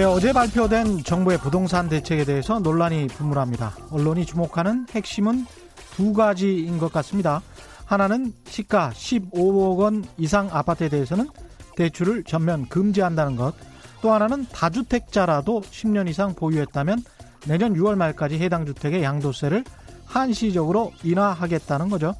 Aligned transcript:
네, 0.00 0.06
어제 0.06 0.32
발표된 0.32 1.04
정부의 1.04 1.36
부동산 1.36 1.90
대책에 1.90 2.24
대해서 2.24 2.58
논란이 2.58 3.08
분분합니다. 3.08 3.76
언론이 3.90 4.24
주목하는 4.24 4.86
핵심은 4.92 5.44
두 5.90 6.14
가지인 6.14 6.78
것 6.78 6.90
같습니다. 6.90 7.42
하나는 7.84 8.32
시가 8.46 8.92
15억 8.94 9.76
원 9.76 10.06
이상 10.16 10.48
아파트에 10.50 10.88
대해서는 10.88 11.28
대출을 11.76 12.24
전면 12.24 12.66
금지한다는 12.70 13.36
것. 13.36 13.52
또 14.00 14.10
하나는 14.10 14.46
다주택자라도 14.50 15.60
10년 15.60 16.08
이상 16.08 16.34
보유했다면 16.34 17.02
내년 17.46 17.74
6월 17.74 17.94
말까지 17.96 18.38
해당 18.38 18.64
주택의 18.64 19.02
양도세를 19.02 19.64
한시적으로 20.06 20.94
인하하겠다는 21.04 21.90
거죠. 21.90 22.14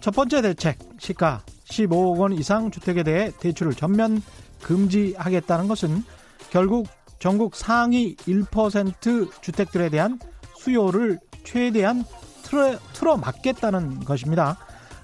첫 0.00 0.14
번째 0.14 0.40
대책, 0.40 0.78
시가 1.00 1.42
15억 1.64 2.16
원 2.16 2.32
이상 2.32 2.70
주택에 2.70 3.02
대해 3.02 3.32
대출을 3.40 3.74
전면 3.74 4.22
금지하겠다는 4.62 5.66
것은 5.66 6.04
결국 6.50 6.86
전국 7.18 7.56
상위 7.56 8.16
1% 8.16 9.30
주택들에 9.40 9.88
대한 9.88 10.18
수요를 10.56 11.18
최대한 11.44 12.04
틀어, 12.42 12.76
틀어 12.92 13.16
막겠다는 13.16 14.00
것입니다. 14.00 14.58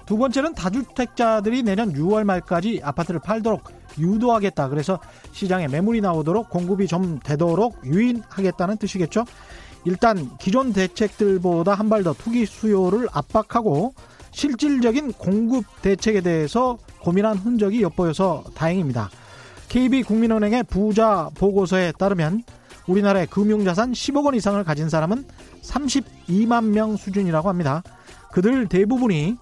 두 0.06 0.16
번째는 0.18 0.54
다주택자들이 0.54 1.62
내년 1.62 1.92
6월 1.92 2.24
말까지 2.24 2.80
아파트를 2.82 3.20
팔도록 3.20 3.64
유도하겠다. 3.98 4.68
그래서 4.68 4.98
시장에 5.32 5.68
매물이 5.68 6.00
나오도록 6.00 6.50
공급이 6.50 6.86
좀 6.86 7.18
되도록 7.20 7.80
유인하겠다는 7.84 8.76
뜻이겠죠. 8.76 9.24
일단 9.84 10.36
기존 10.38 10.72
대책들보다 10.72 11.74
한 11.74 11.88
발 11.88 12.02
더 12.04 12.12
투기 12.12 12.44
수요를 12.44 13.08
압박하고 13.12 13.94
실질적인 14.32 15.12
공급 15.14 15.64
대책에 15.82 16.20
대해서 16.20 16.78
고민한 17.00 17.36
흔적이 17.36 17.82
엿보여서 17.82 18.44
다행입니다. 18.54 19.10
KB국민은행의 19.70 20.64
부자 20.64 21.30
보고서에 21.36 21.92
따르면 21.92 22.42
우리나라의 22.88 23.28
금융자산 23.28 23.92
10억 23.92 24.24
원 24.24 24.34
이상을 24.34 24.62
가진 24.64 24.88
사람은 24.88 25.24
32만 25.62 26.64
명 26.64 26.96
수준이라고 26.96 27.48
합니다. 27.48 27.82
그들 28.32 28.66
대부분이 28.66 29.36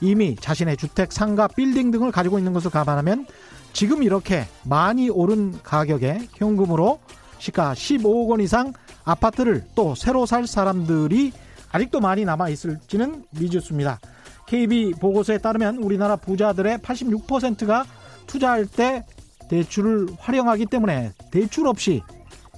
이미 0.00 0.34
자신의 0.36 0.78
주택, 0.78 1.12
상가, 1.12 1.46
빌딩 1.46 1.90
등을 1.90 2.10
가지고 2.10 2.38
있는 2.38 2.54
것을 2.54 2.70
감안하면 2.70 3.26
지금 3.74 4.02
이렇게 4.02 4.46
많이 4.64 5.10
오른 5.10 5.52
가격에 5.62 6.28
현금으로 6.32 6.98
시가 7.38 7.74
15억 7.74 8.28
원 8.30 8.40
이상 8.40 8.72
아파트를 9.04 9.64
또 9.74 9.94
새로 9.94 10.24
살 10.24 10.46
사람들이 10.46 11.32
아직도 11.70 12.00
많이 12.00 12.24
남아 12.24 12.48
있을지는 12.48 13.24
미지수입니다. 13.38 14.00
KB 14.46 14.94
보고서에 15.00 15.36
따르면 15.36 15.76
우리나라 15.76 16.16
부자들의 16.16 16.78
86%가 16.78 17.84
투자할 18.26 18.66
때 18.66 19.04
대출을 19.48 20.08
활용하기 20.18 20.66
때문에 20.66 21.12
대출 21.30 21.66
없이 21.66 22.02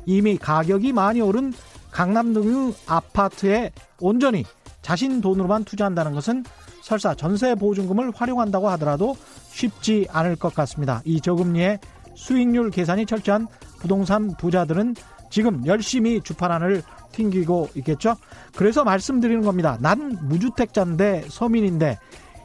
이미 0.07 0.37
가격이 0.37 0.93
많이 0.93 1.21
오른 1.21 1.53
강남 1.91 2.33
등 2.33 2.73
아파트에 2.87 3.73
온전히 4.01 4.45
자신 4.83 5.21
돈으로만 5.21 5.65
투자한다는 5.65 6.13
것은 6.13 6.45
설사 6.83 7.15
전세 7.15 7.55
보증금을 7.55 8.13
활용한다고 8.15 8.69
하더라도 8.71 9.17
쉽지 9.51 10.07
않을 10.11 10.37
것 10.37 10.55
같습니다. 10.55 11.03
이 11.05 11.21
저금리의 11.21 11.79
수익률 12.15 12.71
계산이 12.71 13.05
철저한 13.07 13.47
부동산 13.81 14.35
부자들은 14.37 14.95
지금 15.31 15.65
열심히 15.67 16.21
주판안을 16.23 16.83
튕기고 17.13 17.71
있겠죠. 17.77 18.17
그래서 18.57 18.85
말씀드리는 18.85 19.43
겁니다. 19.43 19.77
난 19.81 20.19
무주택자인데 20.23 21.27
서민인데 21.29 21.99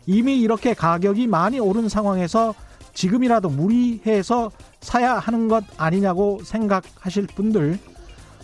이미 0.05 0.39
이렇게 0.39 0.73
가격이 0.73 1.27
많이 1.27 1.59
오른 1.59 1.87
상황에서 1.87 2.53
지금이라도 2.93 3.49
무리해서 3.49 4.51
사야 4.81 5.15
하는 5.15 5.47
것 5.47 5.63
아니냐고 5.77 6.39
생각하실 6.43 7.27
분들 7.27 7.79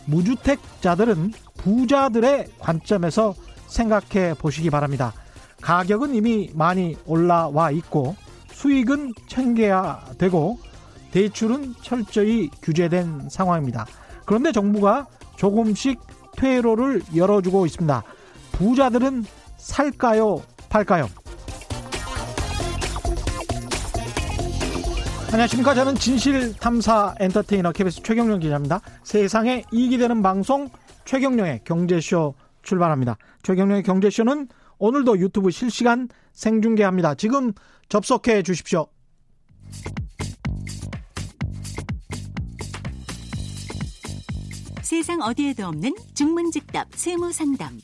무주택자들은 0.06 1.34
부자들의 1.58 2.48
관점에서 2.60 3.36
생각해 3.68 4.34
보시기 4.36 4.70
바랍니다. 4.70 5.14
가격은 5.62 6.16
이미 6.16 6.50
많이 6.54 6.98
올라와 7.06 7.72
있고 7.72 8.16
수익은 8.52 9.14
챙겨야 9.28 10.04
되고 10.18 10.58
대출은 11.12 11.76
철저히 11.81 12.50
규제된 12.62 13.30
상황입니다. 13.30 13.86
그런데 14.26 14.52
정부가 14.52 15.08
조금씩 15.38 16.00
퇴로를 16.38 17.02
열어주고 17.16 17.66
있습니다. 17.66 18.04
부자들은 18.54 19.26
살까요? 19.58 20.42
팔까요? 20.70 21.08
안녕하십니까. 25.31 25.75
저는 25.75 25.94
진실탐사 25.94 27.13
엔터테이너 27.19 27.72
KBS 27.72 28.01
최경영 28.01 28.40
기자입니다. 28.40 28.81
세상에 29.03 29.63
이익이 29.72 30.00
되는 30.00 30.23
방송 30.23 30.67
최경영의 31.06 31.62
경제쇼 31.66 32.34
출발합니다. 32.63 33.16
최경영의 33.44 33.84
경제쇼는 33.84 34.47
오늘도 34.79 35.19
유튜브 35.19 35.51
실시간 35.51 36.09
생중계합니다. 36.34 37.13
지금 37.13 37.53
접속해 37.89 38.41
주십시오. 38.41 38.88
세상 44.81 45.22
어디에도 45.22 45.68
없는 45.68 45.94
중문직답 46.16 46.88
세무상담. 46.95 47.79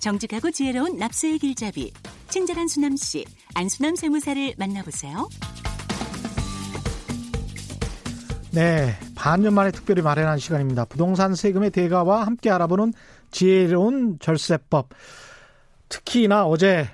정직하고 0.00 0.50
지혜로운 0.50 0.96
납세의 0.96 1.38
길잡이. 1.38 1.92
친절한 2.28 2.66
수남씨, 2.66 3.24
안수남 3.54 3.94
세무사를 3.94 4.54
만나보세요. 4.58 5.28
네, 8.52 8.94
반년 9.14 9.54
만에 9.54 9.70
특별히 9.70 10.02
마련한 10.02 10.38
시간입니다. 10.38 10.84
부동산 10.84 11.34
세금의 11.34 11.70
대가와 11.70 12.26
함께 12.26 12.50
알아보는 12.50 12.92
지혜로운 13.30 14.18
절세법. 14.20 14.90
특히나 15.88 16.46
어제 16.46 16.86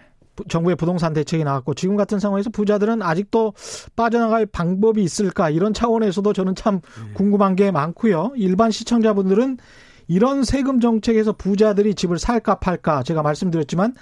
정부의 0.49 0.77
부동산 0.77 1.13
대책이 1.13 1.43
나왔고 1.43 1.75
지금 1.75 1.97
같은 1.97 2.21
상황에서 2.21 2.51
부자들은 2.51 3.03
아직도 3.03 3.55
빠져나갈 3.97 4.47
방법이 4.47 5.03
있을까 5.03 5.51
이런 5.51 5.75
차원에서도 5.75 6.33
저는 6.33 6.55
참 6.55 6.81
네. 6.81 7.13
궁금한 7.15 7.57
게 7.57 7.73
많고요. 7.73 8.35
일반 8.37 8.71
시청자분들은 8.71 9.59
이런 10.07 10.45
세금 10.45 10.79
정책에서 10.79 11.33
부자들이 11.33 11.97
집을 11.97 12.21
살까 12.21 12.61
팔까 12.61 13.03
제가 13.03 13.23
말씀드렸지만 13.23 13.95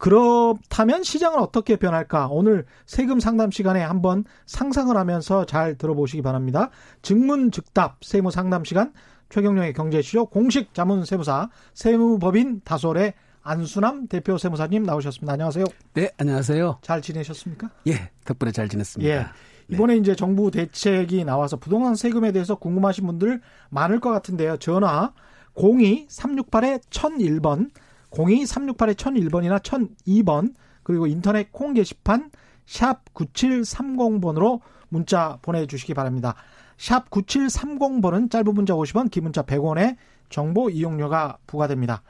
그렇다면 0.00 1.04
시장은 1.04 1.38
어떻게 1.38 1.76
변할까? 1.76 2.26
오늘 2.28 2.64
세금 2.86 3.20
상담 3.20 3.50
시간에 3.50 3.82
한번 3.82 4.24
상상을 4.46 4.96
하면서 4.96 5.44
잘 5.44 5.76
들어보시기 5.76 6.22
바랍니다. 6.22 6.70
증문즉답 7.02 8.02
세무 8.02 8.30
상담 8.30 8.64
시간 8.64 8.94
최경령의 9.28 9.74
경제시죠 9.74 10.24
공식 10.26 10.72
자문 10.72 11.04
세무사 11.04 11.50
세무법인 11.74 12.62
다솔의 12.64 13.12
안수남 13.42 14.08
대표 14.08 14.38
세무사님 14.38 14.84
나오셨습니다. 14.84 15.34
안녕하세요. 15.34 15.66
네, 15.92 16.10
안녕하세요. 16.16 16.78
잘 16.80 17.02
지내셨습니까? 17.02 17.68
예, 17.88 18.10
덕분에 18.24 18.52
잘 18.52 18.70
지냈습니다. 18.70 19.12
예. 19.12 19.18
네. 19.18 19.26
이번에 19.68 19.92
네. 19.94 20.00
이제 20.00 20.16
정부 20.16 20.50
대책이 20.50 21.26
나와서 21.26 21.58
부동산 21.58 21.94
세금에 21.94 22.32
대해서 22.32 22.54
궁금하신 22.54 23.06
분들 23.06 23.42
많을 23.68 24.00
것 24.00 24.08
같은데요. 24.10 24.56
전화 24.56 25.12
02-368-1001번, 25.56 27.68
02-368-1001번이나 28.10 29.62
1002번, 29.62 30.54
그리고 30.82 31.06
인터넷 31.06 31.52
콩 31.52 31.74
게시판 31.74 32.30
샵 32.66 33.04
9730번으로 33.14 34.60
문자 34.88 35.38
보내주시기 35.42 35.94
바랍니다. 35.94 36.34
샵 36.76 37.10
9730번은 37.10 38.30
짧은 38.30 38.54
문자 38.54 38.74
50원, 38.74 39.10
긴 39.10 39.24
문자 39.24 39.42
100원에 39.42 39.96
정보 40.28 40.70
이용료가 40.70 41.38
부과됩니다. 41.46 42.02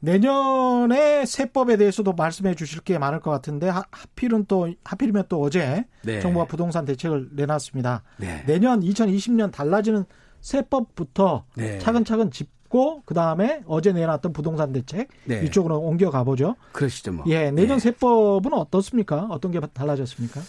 내년에 0.00 1.24
세법에 1.24 1.76
대해서도 1.76 2.12
말씀해 2.12 2.54
주실 2.54 2.80
게 2.80 2.98
많을 2.98 3.20
것 3.20 3.30
같은데 3.30 3.68
하 3.68 3.82
필은 4.14 4.44
또 4.46 4.72
하필이면 4.84 5.24
또 5.28 5.40
어제 5.40 5.86
네. 6.02 6.20
정부가 6.20 6.46
부동산 6.46 6.84
대책을 6.84 7.30
내놨습니다. 7.32 8.02
네. 8.18 8.44
내년 8.46 8.80
2020년 8.80 9.50
달라지는 9.50 10.04
세법부터 10.40 11.44
네. 11.56 11.78
차근차근 11.78 12.30
짚 12.30 12.50
고 12.68 13.02
그 13.04 13.14
다음에 13.14 13.62
어제 13.66 13.92
내놨던 13.92 14.32
부동산 14.32 14.72
대책 14.72 15.08
네. 15.24 15.42
이쪽으로 15.44 15.78
옮겨 15.78 16.10
가보죠. 16.10 16.56
그러시죠, 16.72 17.12
뭐. 17.12 17.24
예, 17.28 17.50
내년 17.50 17.78
네. 17.78 17.80
세법은 17.80 18.52
어떻습니까? 18.52 19.26
어떤 19.30 19.50
게 19.52 19.60
달라졌습니까? 19.60 20.40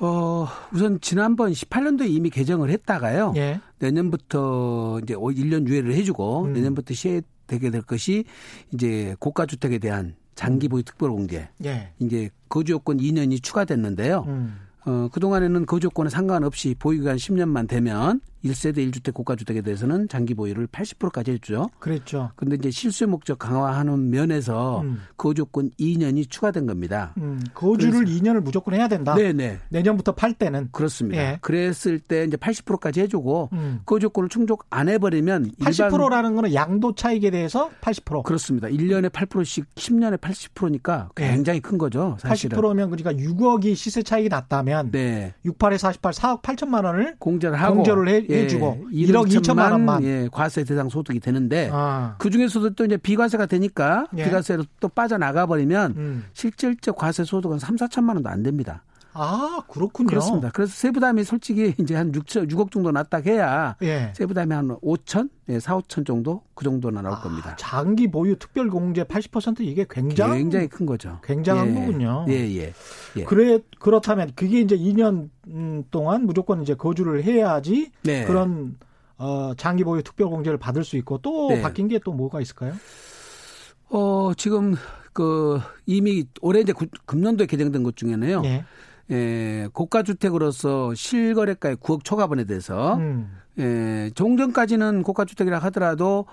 어, 0.00 0.46
우선 0.72 0.98
지난번 1.00 1.52
18년도에 1.52 2.08
이미 2.08 2.30
개정을 2.30 2.70
했다가요. 2.70 3.34
예. 3.36 3.60
내년부터 3.78 4.98
이제 5.02 5.14
1년 5.14 5.66
유예를 5.68 5.92
해주고 5.94 6.44
음. 6.44 6.52
내년부터 6.54 6.94
시행 6.94 7.22
되게 7.46 7.70
될 7.70 7.82
것이 7.82 8.24
이제 8.72 9.14
고가 9.18 9.44
주택에 9.46 9.78
대한 9.78 10.14
장기 10.34 10.68
보유 10.68 10.82
특별 10.82 11.10
공제. 11.10 11.48
예. 11.64 11.90
이제 11.98 12.30
거주 12.48 12.72
요건 12.72 12.96
2년이 12.98 13.42
추가됐는데요. 13.42 14.24
음. 14.26 14.60
어, 14.86 15.08
그동안에는 15.12 15.66
거주 15.66 15.86
요건에 15.86 16.08
상관없이 16.08 16.74
보유 16.78 17.00
기간 17.00 17.16
10년만 17.16 17.68
되면 17.68 18.20
1세대 18.44 18.78
1주택 18.90 19.14
고가주택에 19.14 19.60
대해서는 19.62 20.08
장기 20.08 20.34
보유를 20.34 20.66
80%까지 20.68 21.32
해주죠. 21.32 21.70
그랬죠. 21.78 22.30
근데 22.36 22.56
이제 22.56 22.70
실수의 22.70 23.08
목적 23.08 23.38
강화하는 23.38 24.10
면에서 24.10 24.80
음. 24.80 25.00
거주권 25.16 25.70
2년이 25.78 26.30
추가된 26.30 26.66
겁니다. 26.66 27.14
음, 27.18 27.40
거주를 27.54 28.04
그래서, 28.04 28.18
2년을 28.18 28.40
무조건 28.40 28.74
해야 28.74 28.88
된다. 28.88 29.14
네네. 29.14 29.58
내년부터 29.68 30.12
팔 30.12 30.32
때는 30.34 30.68
그렇습니다. 30.72 31.22
예. 31.22 31.38
그랬을 31.40 31.98
때 31.98 32.24
이제 32.24 32.36
80%까지 32.36 33.00
해주고 33.00 33.50
음. 33.52 33.80
거주권을 33.86 34.28
충족 34.28 34.66
안 34.70 34.88
해버리면 34.88 35.52
80%라는 35.60 36.34
거는 36.34 36.54
양도 36.54 36.94
차익에 36.94 37.30
대해서 37.30 37.70
80%. 37.80 38.22
그렇습니다. 38.22 38.68
1년에 38.68 39.10
8%씩 39.10 39.74
10년에 39.74 40.18
80%니까 40.18 41.10
굉장히 41.14 41.58
예. 41.58 41.60
큰 41.60 41.78
거죠. 41.78 42.16
사실은. 42.20 42.58
80%면 42.58 42.90
그러니까 42.90 43.12
6억이 43.12 43.74
시세 43.74 44.02
차익이 44.02 44.28
났다면 44.28 44.90
네. 44.90 45.34
68에 45.44 45.78
48, 45.78 46.12
4억 46.12 46.42
8천만 46.42 46.84
원을 46.84 47.16
공제를 47.18 47.60
하고 47.60 47.76
공제를 47.76 48.08
해, 48.08 48.24
예, 48.30 48.42
해주고 48.42 48.88
1억 48.92 49.28
2천만 49.28 49.72
원만 49.72 50.02
예, 50.04 50.28
과세 50.30 50.64
대상 50.64 50.88
소득이 50.88 51.20
되는데 51.20 51.70
아. 51.72 52.16
그 52.18 52.30
중에서도 52.30 52.70
또 52.70 52.84
이제 52.84 52.96
비과세가 52.96 53.46
되니까 53.46 54.06
예. 54.16 54.24
비과세로 54.24 54.64
또 54.80 54.88
빠져나가 54.88 55.46
버리면 55.46 55.94
음. 55.96 56.24
실질적 56.32 56.96
과세 56.96 57.24
소득은 57.24 57.58
3, 57.58 57.76
4천만 57.76 58.14
원도 58.14 58.28
안 58.28 58.42
됩니다. 58.42 58.82
아, 59.12 59.60
그렇군요. 59.68 60.08
그렇습니다. 60.08 60.50
그래서 60.52 60.72
세부담이 60.72 61.24
솔직히 61.24 61.74
이제 61.78 61.94
한 61.96 62.12
6천, 62.12 62.50
6억 62.50 62.70
정도 62.70 62.90
났다 62.92 63.18
해야 63.18 63.76
예. 63.82 64.12
세부담이 64.14 64.54
한 64.54 64.68
5천, 64.80 65.30
예, 65.48 65.58
4, 65.58 65.78
5천 65.78 66.06
정도 66.06 66.42
그 66.54 66.64
정도나 66.64 67.02
나올 67.02 67.16
아, 67.16 67.20
겁니다. 67.20 67.56
장기 67.56 68.08
보유 68.10 68.36
특별 68.38 68.70
공제 68.70 69.02
80% 69.04 69.60
이게 69.60 69.84
굉장히 69.90 70.38
굉장히 70.38 70.68
큰 70.68 70.86
거죠. 70.86 71.18
굉장한 71.24 71.70
예. 71.70 71.74
거군요. 71.74 72.24
예, 72.28 72.34
예, 72.56 72.72
예. 73.16 73.24
그래 73.24 73.58
그렇다면 73.80 74.32
그게 74.36 74.60
이제 74.60 74.76
2년 74.76 75.28
동안 75.90 76.26
무조건 76.26 76.62
이제 76.62 76.74
거주를 76.74 77.24
해야지 77.24 77.90
네. 78.02 78.24
그런 78.26 78.78
어, 79.18 79.52
장기 79.56 79.84
보유 79.84 80.02
특별 80.02 80.28
공제를 80.28 80.58
받을 80.58 80.84
수 80.84 80.96
있고 80.96 81.18
또 81.18 81.48
네. 81.48 81.60
바뀐 81.60 81.88
게 81.88 81.98
또 81.98 82.12
뭐가 82.12 82.40
있을까요? 82.40 82.74
어, 83.90 84.32
지금 84.36 84.76
그 85.12 85.60
이미 85.86 86.24
올해 86.40 86.60
이제 86.60 86.72
금년도에 87.06 87.46
개정된 87.46 87.82
것 87.82 87.96
중에는요. 87.96 88.42
예. 88.44 88.64
예, 89.10 89.68
고가 89.72 90.02
주택으로서 90.02 90.94
실거래가의 90.94 91.76
9억 91.76 92.04
초과분에 92.04 92.44
대해서 92.44 92.94
음. 92.96 93.30
예, 93.58 94.10
종전까지는 94.14 95.02
고가 95.02 95.24
주택이라 95.24 95.58
하더라도 95.58 96.26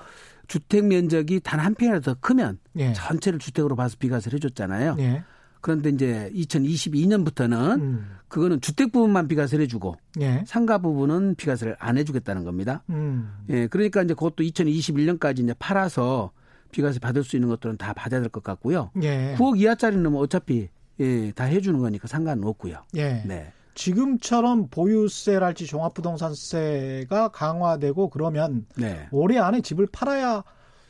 주택 0.48 0.86
면적이 0.86 1.40
단 1.44 1.60
한 1.60 1.74
평이라도 1.76 2.14
더 2.14 2.18
크면 2.22 2.60
예. 2.78 2.94
전체를 2.94 3.40
주택으로 3.40 3.76
봐서 3.76 3.96
비과세를 4.00 4.38
해줬잖아요. 4.38 4.96
예. 5.00 5.24
그런데 5.60 5.90
이제 5.90 6.32
2022년부터는 6.36 7.82
음. 7.82 8.10
그거는 8.28 8.62
주택 8.62 8.92
부분만 8.92 9.28
비과세를 9.28 9.64
해주고 9.64 9.96
예. 10.22 10.44
상가 10.46 10.78
부분은 10.78 11.36
비과세를 11.36 11.76
안 11.80 11.98
해주겠다는 11.98 12.44
겁니다. 12.44 12.84
음. 12.90 13.34
예, 13.50 13.68
그러니까 13.68 14.04
이제 14.04 14.14
그것도 14.14 14.44
2021년까지 14.44 15.40
이제 15.40 15.54
팔아서 15.58 16.32
비과세 16.72 17.00
받을 17.00 17.24
수 17.24 17.36
있는 17.36 17.50
것들은 17.50 17.78
다 17.78 17.94
받아야 17.94 18.22
될 18.22 18.30
것 18.30 18.44
같고요. 18.44 18.92
예. 19.02 19.36
9억 19.38 19.58
이하짜리는 19.60 20.10
뭐 20.12 20.22
어차피 20.22 20.70
예, 21.00 21.32
다 21.32 21.44
해주는 21.46 21.80
거니까 21.80 22.08
상관은 22.08 22.44
없고요. 22.44 22.84
예. 22.96 23.24
네. 23.26 23.52
지금처럼 23.76 24.70
보유세랄지 24.70 25.68
종합부동산세가 25.68 27.30
강화되고 27.30 28.10
그러면 28.10 28.66
네. 28.76 29.08
올해 29.12 29.38
안에 29.38 29.62
집을 29.62 29.88
팔아야 29.92 30.44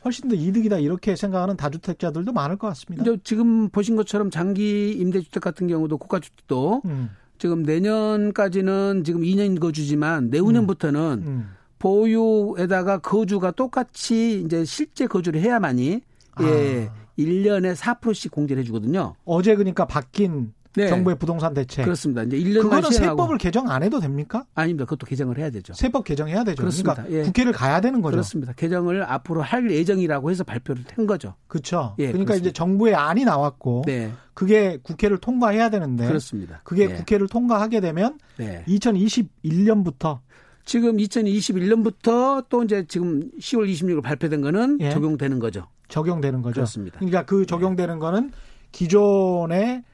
훨씬 0.04 0.28
더 0.28 0.34
이득이다 0.34 0.78
이렇게 0.78 1.14
생각하는 1.14 1.56
다주택자들도 1.56 2.32
많을 2.32 2.56
것 2.56 2.68
같습니다. 2.68 3.04
지금 3.24 3.68
보신 3.68 3.94
것처럼 3.96 4.30
장기 4.30 4.92
임대주택 4.92 5.42
같은 5.42 5.66
경우도 5.66 5.98
고가주택도 5.98 6.82
음. 6.86 7.10
지금 7.36 7.62
내년까지는 7.62 9.04
지금 9.04 9.20
2년 9.20 9.60
거주지만 9.60 10.30
내후년부터는 10.30 11.00
음. 11.00 11.26
음. 11.26 11.50
보유에다가 11.78 12.98
거주가 12.98 13.50
똑같이 13.50 14.40
이제 14.40 14.64
실제 14.64 15.06
거주를 15.06 15.40
해야만이 15.40 16.00
아. 16.34 16.44
예 16.44 16.90
1년에 17.18 17.74
4%씩 17.74 18.30
공제를 18.30 18.62
해주거든요. 18.62 19.14
어제 19.24 19.54
그러니까 19.56 19.86
바뀐 19.86 20.52
네. 20.76 20.88
정부의 20.88 21.18
부동산 21.18 21.54
대책. 21.54 21.84
그렇습니다. 21.84 22.22
이제 22.22 22.38
1년만 22.38 22.62
그거는 22.62 22.90
세법을 22.90 23.38
개정 23.38 23.68
안 23.68 23.82
해도 23.82 23.98
됩니까? 23.98 24.44
아닙니다. 24.54 24.84
그것도 24.84 25.06
개정을 25.06 25.38
해야 25.38 25.50
되죠. 25.50 25.72
세법 25.72 26.04
개정해야 26.04 26.44
되죠. 26.44 26.62
그렇습니다. 26.62 26.94
그러니까 26.94 27.18
예. 27.18 27.22
국회를 27.24 27.52
가야 27.52 27.80
되는 27.80 28.00
거죠. 28.00 28.12
그렇습니다. 28.12 28.52
개정을 28.52 29.02
앞으로 29.02 29.42
할 29.42 29.68
예정이라고 29.70 30.30
해서 30.30 30.44
발표를 30.44 30.84
한 30.94 31.06
거죠. 31.06 31.34
그렇죠. 31.48 31.94
예, 31.98 32.06
그러니까 32.06 32.26
그렇습니다. 32.26 32.48
이제 32.48 32.52
정부의 32.52 32.94
안이 32.94 33.24
나왔고 33.24 33.82
네. 33.86 34.12
그게 34.34 34.78
국회를 34.82 35.18
통과해야 35.18 35.68
되는데 35.70 36.06
그렇습니다. 36.06 36.60
그게 36.62 36.86
네. 36.86 36.94
국회를 36.94 37.26
통과하게 37.26 37.80
되면 37.80 38.18
네. 38.36 38.62
2021년부터 38.68 40.20
지금 40.64 40.98
2021년부터 40.98 42.44
또 42.48 42.62
이제 42.62 42.84
지금 42.86 43.30
10월 43.40 43.68
26일 43.72 44.02
발표된 44.02 44.42
거는 44.42 44.78
예. 44.80 44.90
적용되는 44.90 45.38
거죠. 45.40 45.66
적용되는 45.88 46.42
거죠. 46.42 46.54
그렇습니다. 46.54 46.98
그러니까 46.98 47.24
그 47.24 47.46
적용되는 47.46 47.94
네. 47.94 47.98
거는 47.98 48.32
기존의 48.72 49.84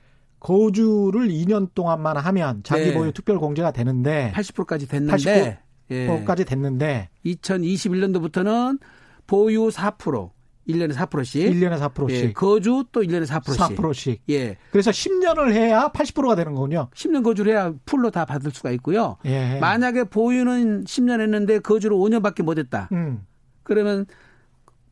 거주를 0.41 1.29
2년 1.29 1.69
동안만 1.75 2.17
하면 2.17 2.62
자기 2.64 2.87
네. 2.87 2.94
보유 2.94 3.12
특별 3.12 3.38
공제가 3.38 3.73
되는데 3.73 4.32
80%까지 4.35 4.87
됐는데 4.88 5.61
80%까지 5.88 6.41
예. 6.43 6.44
됐는데 6.44 7.08
2021년도부터는 7.25 8.79
보유 9.26 9.69
4% 9.69 10.31
1년에 10.69 10.94
4%씩. 10.94 11.50
1년에 11.50 11.79
4%씩. 11.79 12.17
예, 12.17 12.32
거주 12.32 12.85
또 12.91 13.02
1년에 13.02 13.26
4%씩. 13.26 13.76
4%씩. 13.76 14.23
예. 14.31 14.56
그래서 14.70 14.91
10년을 14.91 15.52
해야 15.52 15.88
80%가 15.88 16.35
되는 16.37 16.55
거군요. 16.55 16.88
10년 16.94 17.23
거주를 17.23 17.52
해야 17.52 17.73
풀로 17.85 18.11
다 18.11 18.25
받을 18.25 18.50
수가 18.50 18.70
있고요. 18.73 19.17
예. 19.26 19.58
만약에 19.61 20.05
보유는 20.05 20.85
10년 20.85 21.20
했는데 21.20 21.58
거주를 21.58 21.96
5년밖에 21.96 22.43
못 22.43 22.58
했다. 22.58 22.88
음. 22.93 23.26
그러면 23.62 24.06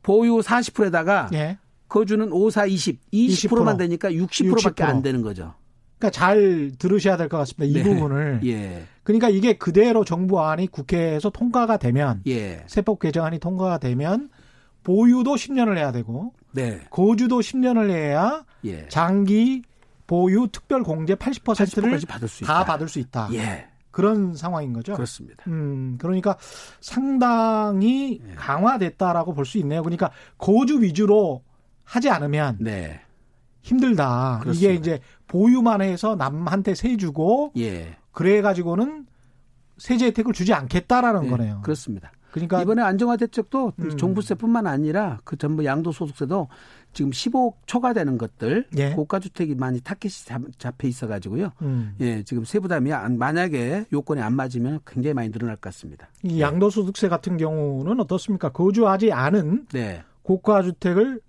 보유 0.03 0.39
40%에다가 0.41 1.29
예. 1.33 1.59
거주는 1.89 2.33
5, 2.33 2.51
4, 2.51 2.67
20, 2.67 3.01
20%만 3.13 3.77
20%. 3.77 3.79
되니까 3.79 4.11
60%밖에 4.11 4.83
60%. 4.85 4.89
안 4.89 5.03
되는 5.03 5.23
거죠. 5.23 5.55
그러니까 5.99 6.11
잘 6.19 6.73
들으셔야 6.79 7.17
될 7.17 7.29
것 7.29 7.37
같습니다. 7.39 7.65
이 7.65 7.83
네. 7.83 7.89
부분을. 7.89 8.41
예. 8.47 8.85
그러니까 9.05 9.29
이게 9.29 9.53
그대로 9.55 10.05
정부안이 10.05 10.67
국회에서 10.69 11.31
통과가 11.31 11.77
되면 11.77 12.23
예. 12.27 12.65
세법 12.67 12.99
개정안이 13.01 13.39
통과가 13.39 13.79
되면 13.79 14.29
보유도 14.83 15.35
10년을 15.37 15.77
해야 15.77 15.93
되고 15.93 16.33
네. 16.53 16.81
거주도 16.91 17.39
10년을 17.41 17.91
해야 17.91 18.45
예. 18.65 18.89
장기 18.89 19.63
보유 20.09 20.49
특별 20.51 20.83
공제 20.83 21.15
80%를 21.15 22.01
받을 22.09 22.27
수다 22.29 22.65
받을 22.65 22.89
수 22.89 22.99
있다. 22.99 23.29
예. 23.35 23.69
그런 23.93 24.35
상황인 24.35 24.73
거죠. 24.73 24.95
그렇습니다. 24.95 25.45
음, 25.47 25.97
그러니까 26.01 26.37
상당히 26.81 28.21
예. 28.29 28.35
강화됐다라고 28.35 29.35
볼 29.35 29.45
수 29.45 29.59
있네요. 29.59 29.83
그러니까 29.83 30.11
거주 30.39 30.83
위주로 30.83 31.43
하지 31.85 32.09
않으면 32.11 32.57
네. 32.61 33.01
힘들다. 33.63 34.41
그렇습니다. 34.43 34.73
이게 34.73 34.75
이제 34.79 35.01
보유만 35.29 35.83
해서 35.83 36.17
남한테 36.17 36.75
세 36.75 36.97
주고 36.97 37.53
예. 37.59 37.97
그래 38.13 38.41
가지고는 38.43 39.07
세제 39.79 40.07
혜택을 40.07 40.33
주지 40.33 40.53
않겠다라는 40.55 41.23
네, 41.23 41.29
거네요. 41.31 41.61
그렇습니다. 41.63 42.11
그러니까 42.33 42.63
이번에 42.63 42.83
안정화 42.83 43.19
대책도 43.19 43.75
음. 43.79 43.97
종부세뿐만 43.97 44.67
아니라 44.67 45.21
그 45.23 45.37
전부 45.37 45.65
양도소득세도 45.65 46.49
지금 46.95 47.11
15억 47.11 47.55
초과되는 47.67 48.19
것들 48.19 48.67
예. 48.79 48.91
고가 48.91 49.21
주택이 49.21 49.55
많이 49.55 49.81
타켓이 49.81 50.13
잡혀 50.59 50.89
있어 50.89 51.07
가지고요. 51.07 51.53
음. 51.61 51.95
예, 52.01 52.23
지금 52.23 52.45
세부담이 52.45 52.91
만약에 52.91 53.85
요건이 53.93 54.21
안 54.23 54.35
맞으면 54.35 54.81
굉장히 54.87 55.15
많이 55.15 55.31
늘어날 55.31 55.57
것 55.57 55.63
같습니다. 55.73 56.09
이 56.23 56.41
양도소득세 56.41 57.09
같은 57.09 57.37
경우는 57.37 58.01
어떻습니까? 58.01 58.49
거주하지 58.49 59.13
않은 59.13 59.67
네. 59.73 60.03
고가 60.23 60.63
주택을 60.63 61.21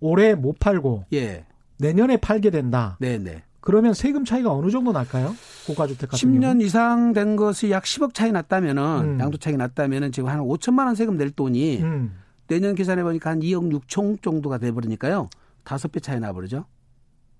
올해 0.00 0.34
못 0.34 0.58
팔고 0.58 1.04
예. 1.12 1.46
내년에 1.78 2.16
팔게 2.16 2.50
된다. 2.50 2.96
네, 3.00 3.18
네. 3.18 3.44
그러면 3.60 3.94
세금 3.94 4.24
차이가 4.24 4.52
어느 4.52 4.70
정도 4.70 4.92
날까요? 4.92 5.34
고가주택 5.66 6.10
같은 6.10 6.28
10년 6.28 6.40
경우? 6.40 6.62
이상 6.62 7.12
된 7.12 7.36
것이 7.36 7.70
약 7.70 7.84
10억 7.84 8.14
차이 8.14 8.32
났다면은 8.32 8.82
음. 8.82 9.20
양도 9.20 9.36
차이 9.38 9.56
났다면은 9.56 10.12
지금 10.12 10.28
한 10.28 10.40
5천만 10.40 10.86
원 10.86 10.94
세금 10.94 11.16
낼 11.16 11.30
돈이 11.30 11.78
음. 11.82 12.18
내년 12.46 12.74
계산해 12.74 13.02
보니까 13.02 13.30
한 13.30 13.40
2억 13.40 13.70
6천 13.86 14.22
정도가 14.22 14.58
돼 14.58 14.72
버리니까요. 14.72 15.28
다섯 15.64 15.92
배 15.92 16.00
차이 16.00 16.18
나 16.18 16.32
버리죠. 16.32 16.64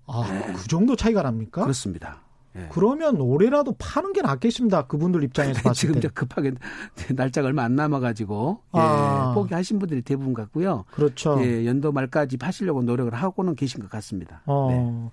아, 0.05 0.25
네. 0.29 0.53
그 0.53 0.67
정도 0.67 0.95
차이가 0.95 1.23
납니까? 1.23 1.61
그렇습니다. 1.63 2.21
예. 2.63 2.67
그러면 2.71 3.19
올해라도 3.21 3.75
파는 3.77 4.13
게 4.13 4.21
낫겠습니다. 4.21 4.87
그분들 4.87 5.23
입장에서 5.23 5.61
봤을 5.63 5.73
지금 5.79 5.95
때. 5.95 6.01
지금 6.01 6.13
급하게 6.13 6.51
날짜가 7.15 7.47
얼마 7.47 7.63
안 7.63 7.75
남아가지고 7.75 8.61
예, 8.75 8.79
아. 8.79 9.31
포기하신 9.33 9.79
분들이 9.79 10.01
대부분 10.01 10.33
같고요. 10.33 10.85
그렇죠. 10.91 11.37
예, 11.41 11.65
연도 11.65 11.91
말까지 11.91 12.37
파시려고 12.37 12.81
노력을 12.83 13.13
하고는 13.13 13.55
계신 13.55 13.81
것 13.81 13.89
같습니다. 13.89 14.41
어. 14.45 14.67
네. 14.69 15.11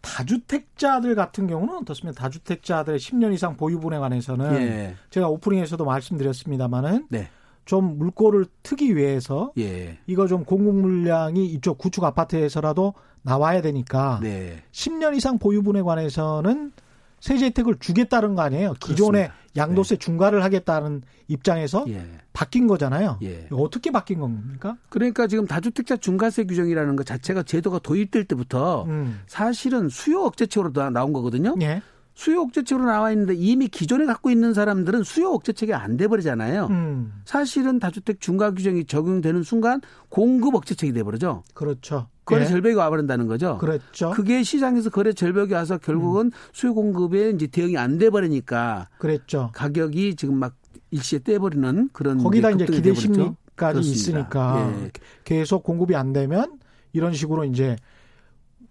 다주택자들 0.00 1.14
같은 1.14 1.46
경우는 1.46 1.76
어떻습니까? 1.78 2.20
다주택자들의 2.20 2.98
10년 2.98 3.32
이상 3.32 3.56
보유분에 3.56 3.98
관해서는 3.98 4.54
예. 4.62 4.94
제가 5.10 5.28
오프닝에서도 5.28 5.84
말씀드렸습니다마는 5.84 7.06
네. 7.10 7.28
좀 7.64 7.98
물꼬를 7.98 8.46
트기 8.62 8.96
위해서 8.96 9.52
예. 9.58 9.98
이거 10.06 10.26
좀 10.26 10.44
공급 10.44 10.74
물량이 10.76 11.44
이쪽 11.46 11.76
구축 11.78 12.02
아파트에서라도 12.04 12.94
나와야 13.22 13.60
되니까 13.60 14.20
네. 14.22 14.62
10년 14.72 15.14
이상 15.16 15.38
보유분에 15.38 15.82
관해서는 15.82 16.72
세제 17.20 17.46
혜택을 17.46 17.76
주겠다는 17.80 18.34
거 18.34 18.42
아니에요? 18.42 18.74
기존의 18.80 19.30
양도세 19.56 19.96
네. 19.96 19.98
중과를 19.98 20.44
하겠다는 20.44 21.02
입장에서 21.26 21.84
예. 21.88 22.04
바뀐 22.32 22.66
거잖아요. 22.66 23.18
예. 23.22 23.48
어떻게 23.50 23.90
바뀐 23.90 24.20
겁니까? 24.20 24.76
그러니까 24.88 25.26
지금 25.26 25.46
다주택자 25.46 25.96
중과세 25.96 26.44
규정이라는 26.44 26.96
것 26.96 27.04
자체가 27.06 27.42
제도가 27.42 27.80
도입될 27.80 28.24
때부터 28.24 28.84
음. 28.84 29.20
사실은 29.26 29.88
수요 29.88 30.22
억제책으로 30.22 30.90
나온 30.90 31.12
거거든요. 31.12 31.56
예. 31.60 31.82
수요 32.14 32.40
억제책으로 32.42 32.84
나와 32.84 33.12
있는데 33.12 33.34
이미 33.34 33.68
기존에 33.68 34.04
갖고 34.04 34.28
있는 34.30 34.52
사람들은 34.52 35.04
수요 35.04 35.30
억제책이 35.30 35.72
안 35.72 35.96
돼 35.96 36.08
버리잖아요. 36.08 36.66
음. 36.66 37.12
사실은 37.24 37.78
다주택 37.78 38.20
중과 38.20 38.52
규정이 38.54 38.86
적용되는 38.86 39.42
순간 39.44 39.80
공급 40.08 40.54
억제책이 40.56 40.92
돼 40.92 41.02
버리죠. 41.04 41.44
그렇죠. 41.54 42.08
거래 42.28 42.42
예. 42.42 42.46
절벽이 42.46 42.74
와버린다는 42.74 43.26
거죠. 43.26 43.56
그렇죠. 43.58 44.10
그게 44.10 44.42
시장에서 44.42 44.90
거래 44.90 45.12
절벽이 45.12 45.52
와서 45.54 45.78
결국은 45.78 46.26
음. 46.26 46.30
수요 46.52 46.74
공급에 46.74 47.30
이제 47.30 47.46
대응이 47.46 47.76
안 47.78 47.98
돼 47.98 48.10
버리니까 48.10 48.88
그랬죠. 48.98 49.50
가격이 49.54 50.14
지금 50.16 50.34
막 50.36 50.54
일시에 50.90 51.18
떼버리는 51.20 51.88
그런 51.92 52.18
거기다 52.18 52.50
이제 52.50 52.66
기대 52.66 52.94
심리까지 52.94 53.80
있으니까 53.80 54.72
예. 54.84 54.90
계속 55.24 55.62
공급이 55.62 55.96
안 55.96 56.12
되면 56.12 56.58
이런 56.92 57.12
식으로 57.14 57.44
이제 57.44 57.76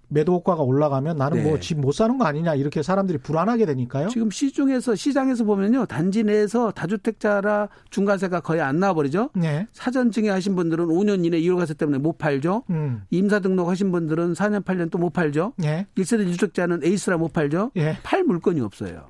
매도 0.09 0.33
효과가 0.35 0.63
올라가면 0.63 1.17
나는 1.17 1.37
뭐 1.37 1.43
네. 1.43 1.49
뭐집 1.49 1.79
못 1.79 1.91
사는 1.91 2.17
거 2.17 2.25
아니냐 2.25 2.55
이렇게 2.55 2.81
사람들이 2.81 3.17
불안하게 3.17 3.65
되니까요. 3.65 4.07
지금 4.07 4.29
시중에서 4.31 4.95
시장에서 4.95 5.43
보면요 5.43 5.85
단지 5.85 6.23
내에서 6.23 6.71
다주택자라 6.71 7.69
중과세가 7.89 8.39
거의 8.41 8.61
안 8.61 8.79
나와버리죠. 8.79 9.31
네. 9.35 9.67
사전 9.73 10.11
증여하신 10.11 10.55
분들은 10.55 10.85
5년 10.87 11.25
이내 11.25 11.37
이월과세 11.39 11.73
때문에 11.73 11.97
못 11.97 12.17
팔죠. 12.17 12.63
음. 12.69 13.03
임사 13.09 13.39
등록하신 13.39 13.91
분들은 13.91 14.33
4년 14.33 14.63
8년 14.63 14.89
또 14.91 14.97
못 14.97 15.11
팔죠. 15.13 15.53
네. 15.57 15.85
1세대 15.95 16.29
주택자는 16.31 16.81
에이스라 16.83 17.17
못 17.17 17.31
팔죠. 17.31 17.71
네. 17.75 17.97
팔 18.01 18.23
물건이 18.23 18.61
없어요. 18.61 19.09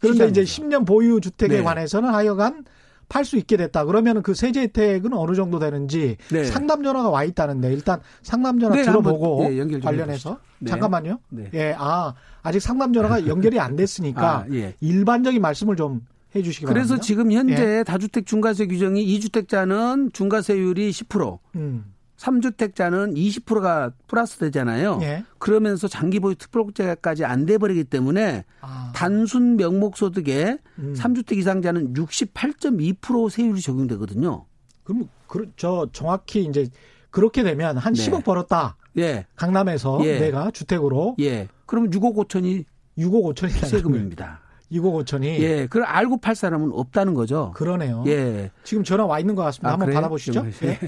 그런데 0.00 0.24
시장에서. 0.26 0.30
이제 0.30 0.42
10년 0.42 0.86
보유 0.86 1.20
주택에 1.20 1.58
네. 1.58 1.62
관해서는 1.62 2.12
하여간 2.12 2.64
팔 3.10 3.24
수 3.24 3.36
있게 3.36 3.56
됐다. 3.58 3.84
그러면은 3.84 4.22
그 4.22 4.32
세제 4.34 4.62
혜택은 4.62 5.12
어느 5.12 5.34
정도 5.34 5.58
되는지 5.58 6.16
네. 6.30 6.44
상담 6.44 6.82
전화가 6.82 7.10
와 7.10 7.24
있다는데 7.24 7.72
일단 7.72 8.00
상담 8.22 8.58
전화 8.60 8.76
네, 8.76 8.82
들어보고 8.84 9.44
한번, 9.44 9.68
네, 9.68 9.80
관련해서 9.80 10.38
네. 10.60 10.70
잠깐만요. 10.70 11.18
네. 11.28 11.50
예, 11.52 11.74
아 11.76 12.14
아직 12.42 12.60
상담 12.60 12.92
전화가 12.92 13.26
연결이 13.26 13.58
안 13.58 13.74
됐으니까 13.74 14.38
아, 14.38 14.46
예. 14.52 14.74
일반적인 14.80 15.42
말씀을 15.42 15.74
좀 15.74 16.06
해주시기 16.36 16.66
바랍니다. 16.66 16.86
그래서 16.86 17.02
지금 17.02 17.32
현재 17.32 17.78
예. 17.78 17.82
다주택 17.82 18.26
중과세 18.26 18.66
규정이 18.66 19.04
2주택자는 19.18 20.14
중과세율이 20.14 20.90
10%. 20.90 21.38
음. 21.56 21.92
3주택자는 22.20 23.16
20%가 23.16 23.92
플러스 24.06 24.38
되잖아요. 24.38 24.98
예. 25.02 25.24
그러면서 25.38 25.88
장기 25.88 26.20
보유 26.20 26.34
특별국제까지 26.34 27.24
안 27.24 27.46
돼 27.46 27.56
버리기 27.56 27.84
때문에 27.84 28.44
아. 28.60 28.92
단순 28.94 29.56
명목 29.56 29.96
소득에 29.96 30.58
음. 30.78 30.94
3주택 30.96 31.38
이상자는 31.38 31.94
68.2% 31.94 33.30
세율이 33.30 33.60
적용되거든요. 33.62 34.44
그럼 34.84 35.08
그, 35.26 35.50
저 35.56 35.88
정확히 35.92 36.44
이제 36.44 36.68
그렇게 37.10 37.42
되면 37.42 37.78
한 37.78 37.94
네. 37.94 38.06
10억 38.10 38.24
벌었다. 38.24 38.76
예. 38.98 39.24
강남에서 39.36 40.00
예. 40.04 40.18
내가 40.18 40.50
주택으로. 40.50 41.16
예. 41.20 41.48
그럼 41.64 41.88
6억 41.90 42.14
5천이 42.16 42.64
6억 42.98 43.34
5천이 43.34 43.50
세금입니다. 43.66 44.40
6억 44.70 45.04
5천이. 45.04 45.24
예. 45.24 45.62
그걸 45.66 45.84
알고 45.84 46.18
팔 46.18 46.34
사람은 46.34 46.70
없다는 46.72 47.14
거죠. 47.14 47.52
그러네요. 47.56 48.04
예. 48.06 48.50
지금 48.64 48.84
전화 48.84 49.06
와 49.06 49.18
있는 49.18 49.34
것 49.34 49.42
같습니다. 49.44 49.70
아, 49.70 49.72
한번 49.72 49.86
그래요? 49.86 49.96
받아보시죠. 49.96 50.46
예. 50.64 50.78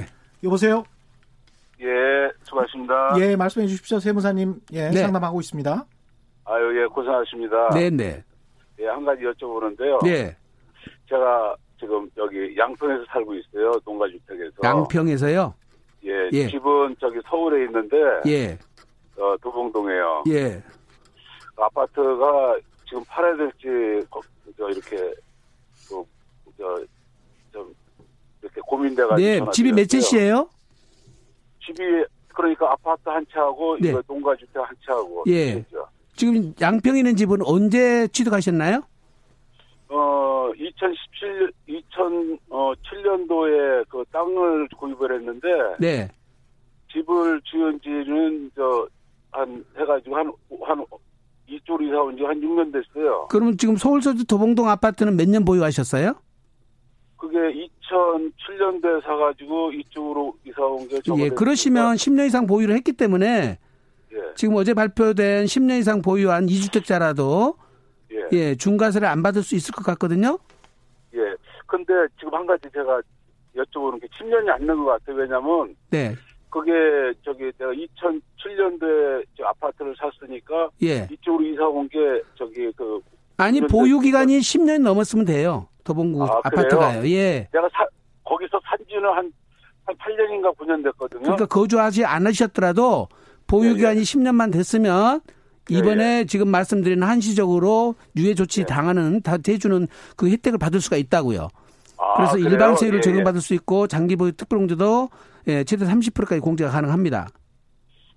여보세요? 0.45 0.85
예, 1.83 2.31
수고하십니다. 2.45 3.15
예, 3.19 3.35
말씀해 3.37 3.67
주십시오. 3.67 3.99
세무사님, 3.99 4.61
예, 4.73 4.91
네. 4.91 5.03
상담하고 5.03 5.41
있습니다. 5.41 5.85
아유, 6.45 6.81
예, 6.81 6.87
고생하십니다. 6.87 7.71
네네. 7.71 7.97
네. 7.97 8.25
예, 8.81 8.87
한 8.87 9.05
가지 9.05 9.23
여쭤보는데요. 9.23 10.05
네. 10.05 10.37
제가 11.09 11.57
지금 11.79 12.09
여기 12.17 12.57
양평에서 12.57 13.05
살고 13.09 13.35
있어요. 13.35 13.73
농가주택에서. 13.85 14.55
양평에서요? 14.63 15.55
예, 16.05 16.29
예. 16.33 16.49
집은 16.49 16.97
저기 17.01 17.21
서울에 17.29 17.65
있는데. 17.65 17.97
예. 18.27 18.59
어, 19.19 19.37
도봉동에요. 19.43 20.25
예. 20.29 20.63
아파트가 21.57 22.57
지금 22.89 23.05
팔아야 23.05 23.37
될지, 23.37 24.07
저, 24.57 24.69
이렇게, 24.69 24.97
그, 25.89 26.05
저, 26.57 26.85
좀, 27.53 27.75
이렇게 28.41 28.61
고민돼가지고. 28.67 29.17
네, 29.17 29.51
집이 29.53 29.73
몇 29.73 29.87
채시예요? 29.87 30.49
집이 31.67 31.83
그러니까 32.29 32.73
아파트 32.73 33.09
한 33.09 33.25
채하고 33.33 33.77
네. 33.81 33.91
이거 33.91 34.03
농가주택 34.07 34.57
한 34.57 34.69
채하고 34.85 35.25
예. 35.27 35.55
되죠. 35.55 35.87
지금 36.17 36.55
양평에 36.61 36.99
있는 36.99 37.17
집은 37.17 37.39
언제 37.45 38.07
취득하셨나요? 38.09 38.83
어 39.89 40.51
2017, 40.57 41.53
2007년도에 42.51 43.89
그 43.89 44.05
땅을 44.13 44.69
구입을 44.79 45.15
했는데 45.17 45.49
네. 45.79 46.09
집을 46.93 47.41
지은 47.43 47.81
지는 47.83 48.51
저 48.55 48.89
한 49.35 49.65
해가지고 49.79 50.15
한한 50.15 50.85
이쪽으로 51.49 51.87
이사 51.89 52.03
온 52.03 52.15
지 52.17 52.23
한 52.23 52.39
6년 52.39 52.71
됐어요. 52.71 53.27
그러면 53.31 53.57
지금 53.57 53.77
서울 53.77 54.03
서주 54.03 54.27
도봉동 54.27 54.69
아파트는 54.69 55.17
몇 55.17 55.27
년 55.27 55.43
보유하셨어요? 55.47 56.15
그게 57.17 57.39
2007년도에 57.93 59.03
사가지고 59.05 59.73
이쪽으로 59.73 60.35
이사 60.47 60.63
온 60.63 60.89
게 60.89 61.01
예, 61.19 61.29
그러시면 61.29 61.97
10년 61.97 62.27
이상 62.27 62.47
보유를 62.47 62.75
했기 62.75 62.93
때문에 62.93 63.59
예. 64.13 64.19
지금 64.35 64.55
어제 64.57 64.75
발표된 64.75 65.45
10년 65.47 65.79
이상 65.81 66.03
보유한 66.03 66.47
2주택자라도 66.47 67.57
예. 68.13 68.29
예, 68.33 68.55
중과세를 68.55 69.07
안 69.09 69.23
받을 69.23 69.43
수 69.43 69.55
있을 69.55 69.75
것 69.75 69.85
같거든요. 69.85 70.39
예. 71.15 71.19
근데 71.67 71.93
지금 72.19 72.35
한 72.35 72.47
가지 72.47 72.63
제가 72.73 73.01
여쭤보는 73.57 74.01
게 74.01 74.07
10년이 74.09 74.49
안 74.51 74.67
된 74.67 74.77
것 74.77 74.85
같아요. 74.87 75.17
왜냐면 75.17 75.75
네. 75.91 76.15
그게 76.51 76.71
저기 77.25 77.45
내가 77.59 77.73
2007년도에 77.73 79.25
저 79.39 79.45
아파트를 79.45 79.95
샀으니까 79.97 80.69
예. 80.83 81.09
이쪽으로 81.11 81.45
이사 81.45 81.67
온 81.67 81.89
게 81.89 81.99
저기 82.37 82.71
그 82.77 83.01
아니 83.39 83.61
보유 83.63 83.99
기간이 84.01 84.39
10년이 84.39 84.83
넘었으면 84.83 85.25
돼요. 85.25 85.67
도봉구 85.85 86.25
아, 86.25 86.41
파트 86.43 86.77
가요 86.77 87.07
예. 87.09 87.49
내가 87.53 87.69
사, 87.73 87.87
거기서 88.25 88.61
산지는 88.65 89.05
한, 89.11 89.33
한 89.85 89.97
8년인가 89.97 90.57
9년 90.57 90.83
됐거든요. 90.85 91.23
그러니까 91.23 91.47
거주하지 91.47 92.05
않으셨더라도 92.05 93.09
보유 93.47 93.75
기간이 93.75 93.97
예, 93.97 94.01
예. 94.01 94.03
10년만 94.03 94.53
됐으면 94.53 95.21
예, 95.71 95.77
이번에 95.77 96.21
예. 96.21 96.25
지금 96.25 96.49
말씀드린 96.49 97.03
한시적으로 97.03 97.95
유예 98.17 98.35
조치 98.35 98.61
예. 98.63 98.65
당하는 98.65 99.21
다 99.23 99.37
해주는 99.47 99.87
그 100.17 100.31
혜택을 100.31 100.59
받을 100.59 100.81
수가 100.81 100.97
있다고요. 100.97 101.49
아, 101.99 102.15
그래서 102.17 102.33
그래요? 102.33 102.49
일반 102.49 102.77
세율을 102.77 102.99
예, 102.99 103.01
적용받을 103.03 103.41
수 103.41 103.55
있고 103.55 103.87
장기 103.87 104.17
보유 104.17 104.33
특별공제도 104.33 105.09
예, 105.49 105.65
최대 105.65 105.85
30%까지 105.85 106.41
공제가 106.41 106.71
가능합니다. 106.71 107.29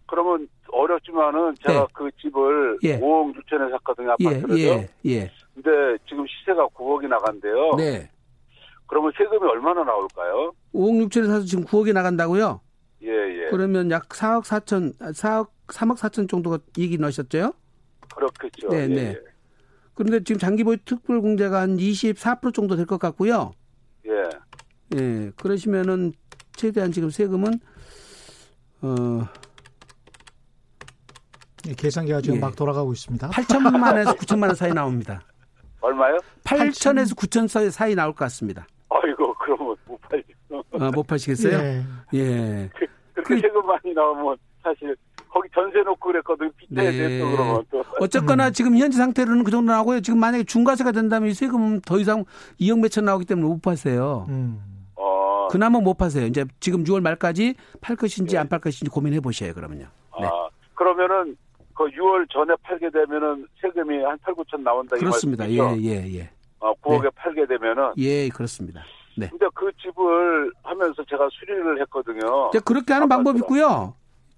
그러면 0.08 0.48
어렵지만은 0.72 1.56
제가 1.66 1.80
네. 1.82 1.88
그 1.94 2.10
집을 2.22 2.80
예. 2.84 3.00
5억 3.00 3.34
6천에 3.36 3.72
샀거든요 3.72 4.12
아파트를요. 4.12 4.58
예, 4.58 4.90
예, 5.06 5.12
예. 5.12 5.32
근데 5.56 5.98
지금 6.08 6.26
시세가 6.28 6.68
9억이 6.68 7.08
나간대요. 7.08 7.76
네. 7.78 8.10
그러면 8.88 9.12
세금이 9.18 9.50
얼마나 9.50 9.84
나올까요? 9.84 10.52
5억 10.74 11.08
6천에 11.10 11.26
사서 11.28 11.46
지금 11.46 11.64
9억이 11.66 11.94
나간다고요? 11.94 12.62
예, 13.04 13.08
예. 13.10 13.50
그러면 13.50 13.90
약 13.90 14.10
4억 14.10 14.44
4천, 14.44 14.96
4억 15.00 15.48
3억 15.68 15.98
4천 15.98 16.30
정도가 16.30 16.60
이익이 16.78 16.98
나셨죠? 16.98 17.54
그렇겠죠. 18.16 18.68
네, 18.70 18.82
예, 18.84 18.88
네. 18.88 19.02
예. 19.12 19.20
그런데 19.96 20.24
지금 20.24 20.40
장기보유 20.40 20.78
특별공제가 20.86 21.62
한 21.62 21.78
24% 21.78 22.54
정도 22.54 22.76
될 22.76 22.86
것 22.86 23.00
같고요. 23.00 23.54
예. 24.06 24.30
예. 25.00 25.32
그러시면은 25.38 26.12
최대한 26.56 26.92
지금 26.92 27.10
세금은 27.10 27.54
어 28.82 29.22
예, 31.68 31.74
계산기가 31.74 32.22
지금 32.22 32.36
예. 32.38 32.40
막 32.42 32.56
돌아가고 32.56 32.94
있습니다. 32.94 33.30
8천만에서 33.30 34.18
9천만 34.18 34.44
원 34.48 34.56
사이 34.56 34.74
나옵니다. 34.74 35.22
얼마요? 35.86 36.18
8천에서 36.44 37.15
9천 37.15 37.48
사이, 37.48 37.70
사이 37.70 37.96
나올 37.96 38.12
것 38.13 38.25
같습니다. 38.25 38.65
아이고, 38.89 39.34
그러면 39.36 39.75
못 39.86 40.01
팔죠. 40.01 40.63
아, 40.80 40.92
못 40.92 41.06
파시겠어요? 41.06 41.60
예. 41.60 41.84
예. 42.13 42.70
그, 42.74 42.86
그렇게 43.13 43.36
그, 43.36 43.39
세금 43.42 43.65
많이 43.65 43.94
나오면 43.94 44.36
사실 44.63 44.96
거기 45.30 45.48
전세 45.54 45.80
놓고 45.80 46.00
그랬거든. 46.00 46.51
빚내야 46.58 46.92
네. 46.92 47.20
또 47.20 47.32
그러면 47.32 47.65
또. 47.70 47.84
어쨌거나 48.00 48.48
음. 48.48 48.54
지금 48.54 48.77
현재 48.77 48.98
상태로는 48.98 49.44
그 49.44 49.51
정도 49.51 49.72
나오고요. 49.72 50.01
지금 50.01 50.20
만약에 50.20 50.44
중과세가 50.44 50.92
된다면 50.92 51.34
세금 51.34 51.82
더 51.82 52.00
이상 52.00 52.25
2억 52.60 52.80
몇천 52.82 53.06
나오기 53.06 53.25
때문에 53.25 53.48
못 53.48 53.62
파세요. 53.62 54.25
음. 54.30 54.60
어. 54.96 55.48
그나마 55.51 55.80
못 55.80 55.96
파세요. 55.98 56.25
이제 56.25 56.46
지금 56.60 56.84
6월 56.84 57.01
말까지 57.01 57.56
팔 57.82 57.96
것인지 57.96 58.36
네. 58.36 58.39
안팔 58.39 58.60
것인지 58.60 58.89
고민해 58.89 59.20
보셔요. 59.20 59.54
그러면요. 59.54 59.86
네. 60.20 60.25
아, 60.25 60.48
그러면은 60.74 61.36
그 61.75 61.84
6월 61.84 62.27
전에 62.32 62.55
팔게 62.63 62.89
되면은 62.89 63.48
세금이 63.62 64.03
한 64.03 64.17
8, 64.24 64.34
9천 64.34 64.62
나온다 64.62 64.96
그렇습니다. 64.96 65.48
예, 65.50 65.58
예, 65.82 66.20
예. 66.20 66.29
어, 66.60 66.74
9억에 66.75 67.03
네. 67.03 67.10
팔게 67.15 67.46
되면은 67.46 67.91
예, 67.98 68.29
그렇습니다. 68.29 68.82
네. 69.17 69.29
근데 69.29 69.46
그 69.53 69.70
집을 69.82 70.51
하면서 70.63 71.03
제가 71.03 71.27
수리를 71.32 71.82
했거든요. 71.82 72.51
그렇게 72.63 72.94
하는 72.94 73.10
방법이 73.10 73.39
있고요. 73.39 73.94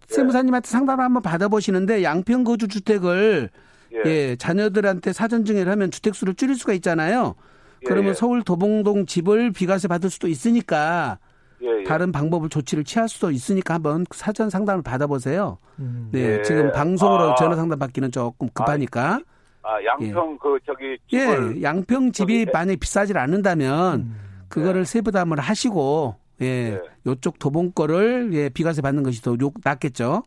예. 0.09 0.13
세무사님한테 0.13 0.67
상담을 0.67 1.03
한번 1.03 1.21
받아보시는데 1.21 2.03
양평 2.03 2.43
거주 2.43 2.67
주택을 2.67 3.49
예. 3.93 3.97
예. 3.97 4.09
예. 4.09 4.35
자녀들한테 4.35 5.13
사전 5.13 5.45
증여를 5.45 5.71
하면 5.71 5.91
주택 5.91 6.15
수를 6.15 6.33
줄일 6.33 6.55
수가 6.55 6.73
있잖아요. 6.73 7.35
예, 7.83 7.87
그러면 7.87 8.09
예. 8.09 8.13
서울 8.13 8.41
도봉동 8.41 9.05
집을 9.05 9.51
비과세 9.51 9.87
받을 9.87 10.09
수도 10.09 10.27
있으니까 10.27 11.19
예, 11.63 11.79
예. 11.79 11.83
다른 11.83 12.11
방법을 12.11 12.49
조치를 12.49 12.83
취할 12.83 13.09
수도 13.09 13.31
있으니까 13.31 13.75
한번 13.75 14.05
사전 14.11 14.49
상담을 14.49 14.83
받아보세요. 14.83 15.57
음. 15.79 16.09
네, 16.11 16.41
지금 16.43 16.71
방송으로 16.71 17.31
아. 17.31 17.35
전화 17.35 17.55
상담 17.55 17.79
받기는 17.79 18.11
조금 18.11 18.47
급하니까. 18.53 19.21
아, 19.63 19.75
아 19.75 19.83
양평 19.83 20.37
그 20.37 20.57
저기 20.65 20.97
예, 21.13 21.61
양평 21.61 22.11
집이 22.11 22.47
만약에 22.53 22.77
비싸질 22.77 23.17
않는다면 23.17 23.99
음. 23.99 24.15
그거를 24.47 24.85
세부담을 24.85 25.39
하시고 25.39 26.15
예, 26.41 26.79
요쪽 27.05 27.39
도봉 27.39 27.71
거를 27.71 28.29
예, 28.33 28.49
비과세 28.49 28.81
받는 28.81 29.03
것이 29.03 29.21
더 29.21 29.35
낫겠죠. 29.63 30.23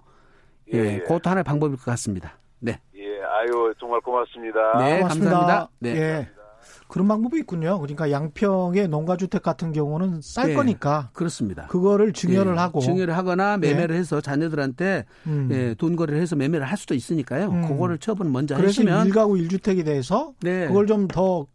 예, 0.74 0.78
예, 0.78 0.98
그것도 1.00 1.30
하나의 1.30 1.44
방법일 1.44 1.76
것 1.76 1.84
같습니다. 1.86 2.38
네. 2.58 2.78
예, 2.96 3.22
아유 3.22 3.72
정말 3.78 4.00
고맙습니다. 4.00 4.78
네, 4.78 4.98
고맙습니다. 4.98 5.30
감사합니다. 5.30 5.70
네. 5.78 6.28
예. 6.70 6.84
그런 6.88 7.08
방법이 7.08 7.38
있군요. 7.38 7.78
그러니까 7.80 8.10
양평의 8.10 8.88
농가주택 8.88 9.42
같은 9.42 9.72
경우는 9.72 10.20
쌀 10.22 10.48
네, 10.48 10.54
거니까. 10.54 11.10
그렇습니다. 11.12 11.66
그거를 11.66 12.12
증여를 12.12 12.54
네, 12.54 12.60
하고. 12.60 12.80
증여를 12.80 13.16
하거나 13.16 13.56
매매를 13.56 13.94
네. 13.94 14.00
해서 14.00 14.20
자녀들한테 14.20 15.04
음. 15.26 15.48
예, 15.52 15.74
돈 15.74 15.96
거래를 15.96 16.20
해서 16.20 16.36
매매를 16.36 16.66
할 16.66 16.76
수도 16.76 16.94
있으니까요. 16.94 17.48
음. 17.48 17.68
그거를 17.68 17.98
처분 17.98 18.32
먼저 18.32 18.56
그래서 18.56 18.82
하시면. 18.82 19.08
1가구 19.08 19.48
1주택이 19.48 19.84
돼서 19.84 20.32
네. 20.40 20.66
그걸 20.66 20.86
좀더 20.86 21.46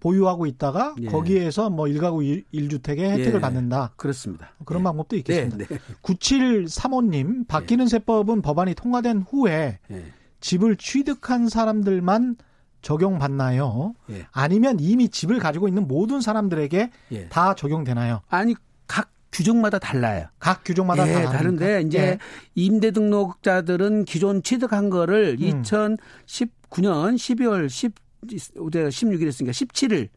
보유하고 0.00 0.46
있다가 0.46 0.94
예. 1.00 1.06
거기에서 1.06 1.70
뭐 1.70 1.86
1가구 1.86 2.44
1주택의 2.52 3.00
혜택을 3.00 3.34
예. 3.36 3.40
받는다. 3.40 3.92
그렇습니다. 3.96 4.52
그런 4.64 4.82
예. 4.82 4.84
방법도 4.84 5.16
있겠습니다. 5.16 5.56
네, 5.56 5.66
네. 5.66 5.78
9735님, 6.02 7.48
바뀌는 7.48 7.86
예. 7.86 7.88
세법은 7.88 8.42
법안이 8.42 8.74
통과된 8.74 9.24
후에 9.28 9.78
예. 9.90 10.04
집을 10.40 10.76
취득한 10.76 11.48
사람들만 11.48 12.36
적용받나요? 12.82 13.94
예. 14.10 14.26
아니면 14.32 14.78
이미 14.80 15.08
집을 15.08 15.38
가지고 15.38 15.68
있는 15.68 15.86
모든 15.88 16.20
사람들에게 16.20 16.90
예. 17.12 17.28
다 17.28 17.54
적용되나요? 17.54 18.20
아니 18.28 18.54
각 18.86 19.10
규정마다 19.32 19.78
달라요. 19.78 20.26
각 20.38 20.62
규정마다 20.64 21.08
예, 21.08 21.24
다른데 21.24 21.82
이제 21.82 21.98
예. 21.98 22.18
임대 22.54 22.90
등록자들은 22.90 24.04
기존 24.04 24.42
취득한 24.42 24.90
거를 24.90 25.36
음. 25.40 25.62
2019년 25.62 27.16
12월 27.16 27.68
10 27.68 27.94
16일 28.26 29.26
했으니까 29.26 29.52
17일 29.52 30.08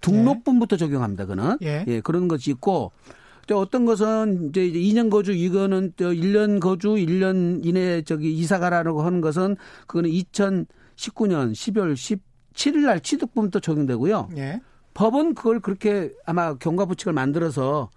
등록분부터 0.00 0.76
적용합니다. 0.76 1.26
그는 1.26 1.56
예. 1.62 1.84
예, 1.86 2.00
그런 2.00 2.28
것이 2.28 2.50
있고 2.50 2.92
어떤 3.54 3.84
것은 3.84 4.48
이제 4.48 4.60
2년 4.60 5.08
거주 5.08 5.32
이거는 5.32 5.92
1년 5.92 6.60
거주 6.60 6.94
1년 6.94 7.64
이내 7.64 8.02
저기 8.02 8.36
이사 8.36 8.58
가라고 8.58 9.02
하는 9.02 9.20
것은 9.20 9.56
그거는 9.86 10.10
2000 10.10 10.66
19년 10.96 11.52
12월 11.52 11.94
17일 11.94 12.86
날 12.86 13.00
취득분부터 13.00 13.60
적용되고요. 13.60 14.30
예. 14.36 14.60
법은 14.94 15.34
그걸 15.34 15.60
그렇게 15.60 16.12
아마 16.24 16.54
경과부칙을 16.54 17.12
만들어서 17.12 17.90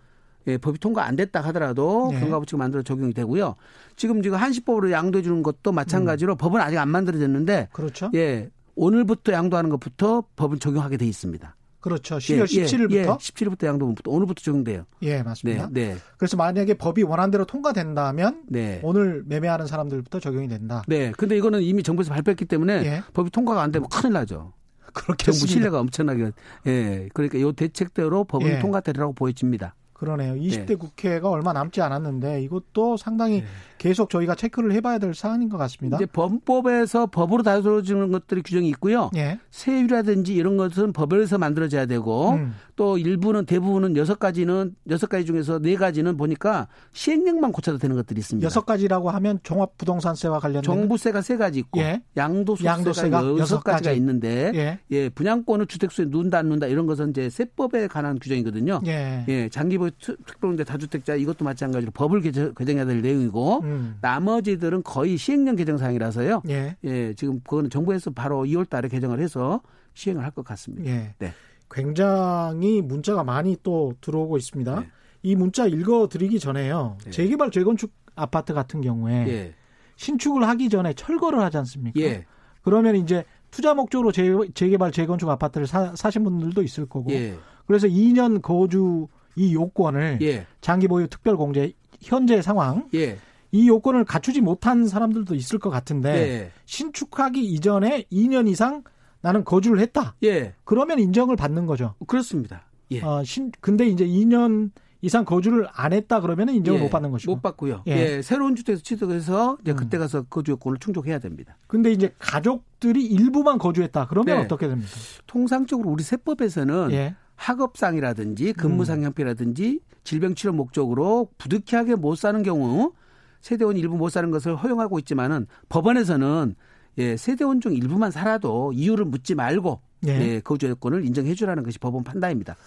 예, 0.47 0.57
법이 0.57 0.79
통과 0.79 1.05
안 1.05 1.15
됐다 1.15 1.41
하더라도 1.41 2.09
예. 2.13 2.19
경과부칙을 2.19 2.57
만들어 2.57 2.83
적용이 2.83 3.13
되고요. 3.13 3.55
지금 3.95 4.21
지금 4.21 4.37
한시법으로 4.37 4.91
양도해 4.91 5.21
주는 5.21 5.43
것도 5.43 5.71
마찬가지로 5.71 6.35
음. 6.35 6.37
법은 6.37 6.61
아직 6.61 6.77
안 6.77 6.89
만들어졌는데 6.89 7.69
그렇죠. 7.71 8.09
예. 8.15 8.49
오늘부터 8.75 9.33
양도하는 9.33 9.69
것부터 9.69 10.23
법은 10.35 10.59
적용하게 10.59 10.97
돼 10.97 11.05
있습니다. 11.05 11.55
그렇죠. 11.79 12.17
12월 12.17 12.51
예, 12.55 12.63
17일부터 12.65 12.91
예, 12.91 13.05
17일부터 13.05 13.65
양도분부터 13.65 14.11
오늘부터 14.11 14.41
적용돼요. 14.41 14.85
예, 15.01 15.23
맞습니다. 15.23 15.69
네, 15.71 15.93
네. 15.93 15.97
그래서 16.17 16.35
만약에 16.37 16.73
법이 16.73 17.03
원안대로 17.03 17.45
통과된다면 17.45 18.43
네. 18.47 18.79
오늘 18.83 19.23
매매하는 19.25 19.67
사람들부터 19.67 20.19
적용이 20.19 20.47
된다. 20.47 20.83
네. 20.87 21.11
근데 21.17 21.37
이거는 21.37 21.61
이미 21.61 21.83
정부에서 21.83 22.13
발표했기 22.13 22.45
때문에 22.45 22.73
예. 22.85 23.03
법이 23.13 23.29
통과가 23.29 23.61
안 23.61 23.71
되면 23.71 23.87
큰일 23.89 24.13
나죠. 24.13 24.53
그렇게 24.93 25.31
정부 25.31 25.47
신뢰가 25.47 25.79
엄청나게 25.79 26.31
예. 26.67 27.09
그러니까 27.13 27.37
이 27.37 27.53
대책대로 27.53 28.25
법은 28.25 28.47
예. 28.47 28.59
통과되리라고 28.59 29.13
보여집니다. 29.13 29.75
그러네요. 29.99 30.35
20대 30.35 30.67
네. 30.67 30.75
국회가 30.75 31.29
얼마 31.29 31.51
남지 31.51 31.81
않았는데 31.81 32.41
이것도 32.43 32.95
상당히 32.95 33.41
네. 33.41 33.47
계속 33.77 34.09
저희가 34.09 34.35
체크를 34.35 34.71
해봐야 34.71 34.97
될 34.97 35.13
사안인 35.13 35.49
것 35.49 35.57
같습니다. 35.57 35.97
이제 35.97 36.05
범법에서 36.05 37.07
법으로 37.07 37.43
다뤄지는 37.43 38.09
것들이 38.11 38.41
규정이 38.41 38.69
있고요. 38.69 39.09
네. 39.13 39.39
세율이라든지 39.51 40.33
이런 40.33 40.55
것은 40.55 40.93
법에서 40.93 41.37
만들어져야 41.37 41.85
되고 41.85 42.31
음. 42.31 42.55
또 42.77 42.97
일부는 42.97 43.45
대부분은 43.45 43.97
여섯 43.97 44.19
가지는 44.19 44.73
여섯 44.89 45.07
가지 45.07 45.25
중에서 45.25 45.59
네 45.59 45.75
가지는 45.75 46.15
보니까 46.15 46.69
시행령만 46.93 47.51
고쳐도 47.51 47.77
되는 47.77 47.97
것들이 47.97 48.19
있습니다. 48.19 48.45
여섯 48.45 48.65
가지라고 48.65 49.09
하면 49.09 49.39
종합부동산세와 49.43 50.39
관련된 50.39 50.63
정부세가 50.63 51.21
세 51.21 51.35
가지 51.35 51.59
있고 51.59 51.81
예. 51.81 52.01
양도소세가, 52.15 52.73
양도세가 52.77 53.37
여섯 53.37 53.63
가지가 53.65 53.91
있는데 53.91 54.51
예. 54.55 54.79
예. 54.91 55.09
분양권을 55.09 55.67
주택수에 55.67 56.05
누운다 56.07 56.37
안 56.37 56.47
누운다 56.47 56.67
이런 56.67 56.85
것은 56.85 57.09
이제 57.09 57.29
세법에 57.29 57.87
관한 57.87 58.17
규정이거든요. 58.17 58.79
예. 58.85 59.25
예. 59.27 59.49
장기보유 59.49 59.88
특별공대 59.99 60.63
다주택자 60.63 61.15
이것도 61.15 61.45
마찬가지로 61.45 61.91
법을 61.91 62.21
개정, 62.21 62.53
개정해야 62.53 62.85
될 62.85 63.01
내용이고 63.01 63.61
음. 63.63 63.97
나머지들은 64.01 64.83
거의 64.83 65.17
시행령 65.17 65.55
개정 65.55 65.77
사항이라서요. 65.77 66.43
예. 66.49 66.77
예. 66.83 67.13
지금 67.15 67.39
그거는 67.41 67.69
정부에서 67.69 68.11
바로 68.11 68.43
2월 68.43 68.69
달에 68.69 68.87
개정을 68.89 69.19
해서 69.19 69.61
시행을 69.93 70.23
할 70.23 70.31
것 70.31 70.45
같습니다. 70.45 70.89
예. 70.89 71.13
네. 71.19 71.33
굉장히 71.71 72.81
문자가 72.81 73.23
많이 73.23 73.57
또 73.63 73.93
들어오고 74.01 74.37
있습니다. 74.37 74.79
네. 74.79 74.87
이 75.23 75.35
문자 75.35 75.65
읽어 75.67 76.07
드리기 76.07 76.39
전에요. 76.39 76.97
네. 77.05 77.11
재개발 77.11 77.51
재건축 77.51 77.91
아파트 78.15 78.53
같은 78.53 78.81
경우에 78.81 79.27
예. 79.27 79.55
신축을 79.95 80.47
하기 80.47 80.69
전에 80.69 80.93
철거를 80.93 81.41
하지 81.41 81.57
않습니까? 81.57 81.99
예. 81.99 82.25
그러면 82.61 82.95
이제 82.95 83.23
투자 83.51 83.73
목적으로 83.73 84.11
재, 84.11 84.31
재개발 84.53 84.91
재건축 84.91 85.27
아파트를 85.29 85.67
사, 85.67 85.93
사신 85.95 86.23
분들도 86.23 86.61
있을 86.63 86.85
거고 86.85 87.11
예. 87.11 87.35
그래서 87.65 87.87
2년 87.87 88.41
거주 88.41 89.07
이 89.39 89.53
요건을 89.53 90.19
예. 90.21 90.45
장기 90.59 90.89
보유 90.89 91.07
특별 91.07 91.37
공제 91.37 91.71
현재 92.01 92.41
상황 92.41 92.89
예. 92.93 93.17
이 93.51 93.69
요건을 93.69 94.03
갖추지 94.03 94.41
못한 94.41 94.85
사람들도 94.85 95.33
있을 95.33 95.59
것 95.59 95.69
같은데 95.69 96.09
예. 96.09 96.51
신축하기 96.65 97.43
이전에 97.45 98.03
2년 98.11 98.49
이상 98.49 98.83
나는 99.21 99.45
거주를 99.45 99.79
했다. 99.79 100.15
예. 100.23 100.53
그러면 100.65 100.99
인정을 100.99 101.37
받는 101.37 101.65
거죠. 101.65 101.95
그렇습니다. 102.05 102.63
예. 102.91 103.01
어, 103.01 103.23
신, 103.23 103.51
근데 103.61 103.87
이제 103.87 104.05
2년 104.05 104.71
이상 105.01 105.23
거주를 105.23 105.67
안 105.71 105.93
했다 105.93 106.19
그러면 106.19 106.49
인정을 106.49 106.79
예. 106.79 106.83
못 106.83 106.89
받는 106.89 107.11
것이고. 107.11 107.35
못 107.35 107.41
받고요. 107.41 107.83
예. 107.87 107.91
예. 107.91 108.21
새로운 108.21 108.55
주택에서 108.55 108.83
취득해서 108.83 109.57
이제 109.61 109.71
음. 109.71 109.75
그때 109.77 109.97
가서 109.97 110.23
거주 110.23 110.51
요건을 110.51 110.79
충족해야 110.79 111.19
됩니다. 111.19 111.57
근데 111.67 111.91
이제 111.91 112.13
가족들이 112.19 113.05
일부만 113.05 113.57
거주했다. 113.57 114.07
그러면 114.07 114.37
네. 114.37 114.43
어떻게 114.43 114.67
됩니까? 114.67 114.89
통상적으로 115.27 115.89
우리 115.89 116.03
세법에서는 116.03 116.91
예. 116.91 117.15
학업상이라든지 117.39 118.53
근무상 118.53 118.99
음. 118.99 119.05
형편이라든지 119.05 119.79
질병 120.03 120.35
치료 120.35 120.51
목적으로 120.53 121.29
부득이하게 121.37 121.95
못 121.95 122.15
사는 122.15 122.43
경우 122.43 122.93
세대원 123.41 123.77
일부 123.77 123.95
못 123.95 124.09
사는 124.09 124.29
것을 124.29 124.55
허용하고 124.55 124.99
있지만은 124.99 125.47
법원에서는 125.69 126.55
예, 126.97 127.15
세대원 127.15 127.61
중 127.61 127.73
일부만 127.73 128.11
살아도 128.11 128.73
이유를 128.73 129.05
묻지 129.05 129.35
말고 129.35 129.79
예. 130.07 130.09
예 130.09 130.39
거주 130.41 130.67
여건을 130.67 131.05
인정해 131.05 131.33
주라는 131.33 131.63
것이 131.63 131.79
법원 131.79 132.03
판단입니다. 132.03 132.57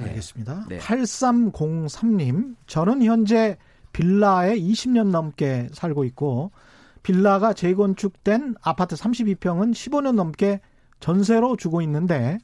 네. 0.00 0.08
알겠습니다. 0.08 0.66
네. 0.68 0.78
8303님, 0.78 2.56
저는 2.66 3.02
현재 3.04 3.56
빌라에 3.92 4.58
20년 4.58 5.10
넘게 5.10 5.68
살고 5.72 6.04
있고 6.04 6.50
빌라가 7.04 7.52
재건축된 7.52 8.56
아파트 8.60 8.96
32평은 8.96 9.72
15년 9.72 10.16
넘게 10.16 10.60
전세로 10.98 11.56
주고 11.56 11.80
있는데 11.82 12.38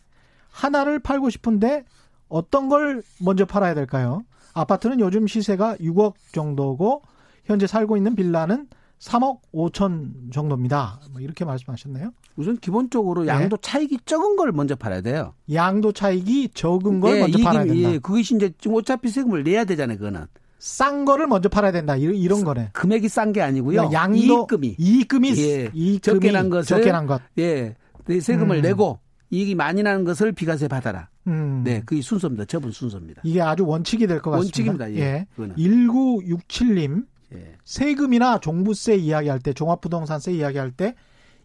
하나를 0.53 1.01
팔고 1.01 1.31
싶은데 1.31 1.85
어떤 2.29 2.69
걸 2.69 3.03
먼저 3.21 3.45
팔아야 3.45 3.75
될까요? 3.75 4.23
아파트는 4.55 5.01
요즘 5.01 5.27
시세가 5.27 5.77
6억 5.77 6.15
정도고 6.33 7.03
현재 7.45 7.67
살고 7.67 7.97
있는 7.97 8.15
빌라는 8.15 8.69
3억 9.01 9.41
5천 9.53 10.33
정도입니다. 10.33 11.01
뭐 11.11 11.21
이렇게 11.21 11.45
말씀하셨네요. 11.45 12.13
우선 12.37 12.57
기본적으로 12.59 13.23
네. 13.23 13.29
양도 13.29 13.57
네. 13.57 13.61
차익이 13.61 13.99
적은 14.05 14.37
걸 14.37 14.53
먼저 14.53 14.77
팔아야 14.77 15.01
돼요. 15.01 15.35
양도 15.53 15.91
차익이 15.91 16.51
적은 16.55 17.01
걸 17.01 17.15
네, 17.15 17.21
먼저 17.23 17.39
이익, 17.39 17.45
팔아야 17.45 17.65
된다. 17.65 17.91
예, 17.91 17.99
그것이 17.99 18.37
이제 18.37 18.53
지금 18.59 18.77
어차피 18.77 19.09
세금을 19.09 19.43
내야 19.43 19.65
되잖아요. 19.65 19.99
그거는. 19.99 20.27
싼 20.61 21.05
거를 21.05 21.27
먼저 21.27 21.49
팔아야 21.49 21.73
된다. 21.73 21.97
이런, 21.97 22.15
이런 22.15 22.45
거네. 22.45 22.71
금액이 22.73 23.09
싼 23.09 23.33
게 23.33 23.43
아니고요. 23.43 23.91
양도 23.93 24.17
이익금이 24.17 24.77
이익금이 24.79 25.37
예, 25.37 25.71
이익금이 25.75 26.01
적게 26.01 26.31
난 26.31 26.49
것을 26.49 26.77
적게 26.77 26.93
난 26.93 27.07
것. 27.07 27.21
예. 27.39 27.75
세금을 28.21 28.59
음. 28.59 28.63
내고 28.63 29.01
이익이 29.33 29.55
많이 29.55 29.83
나는 29.83 30.05
것을 30.05 30.33
비과세 30.33 30.69
받아라. 30.69 31.09
음. 31.27 31.63
네, 31.65 31.83
그게 31.87 32.03
순서입니다. 32.03 32.45
처분 32.45 32.71
순서입니다. 32.71 33.23
이게 33.25 33.41
아주 33.41 33.67
원칙이 33.67 34.07
될 34.07 34.21
것 34.21 34.31
같습니다. 34.31 34.73
원칙입니다. 34.79 34.93
예. 34.93 35.01
예. 35.01 35.27
1967님 35.37 37.07
예. 37.35 37.57
세금이나 37.65 38.39
종부세 38.41 38.95
이야기할 38.97 39.41
때 39.41 39.55
종합부동산세 39.55 40.33
이야기할 40.35 40.71
때 40.73 40.95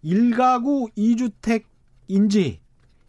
1가구 0.03 0.89
2주택인지 0.97 2.57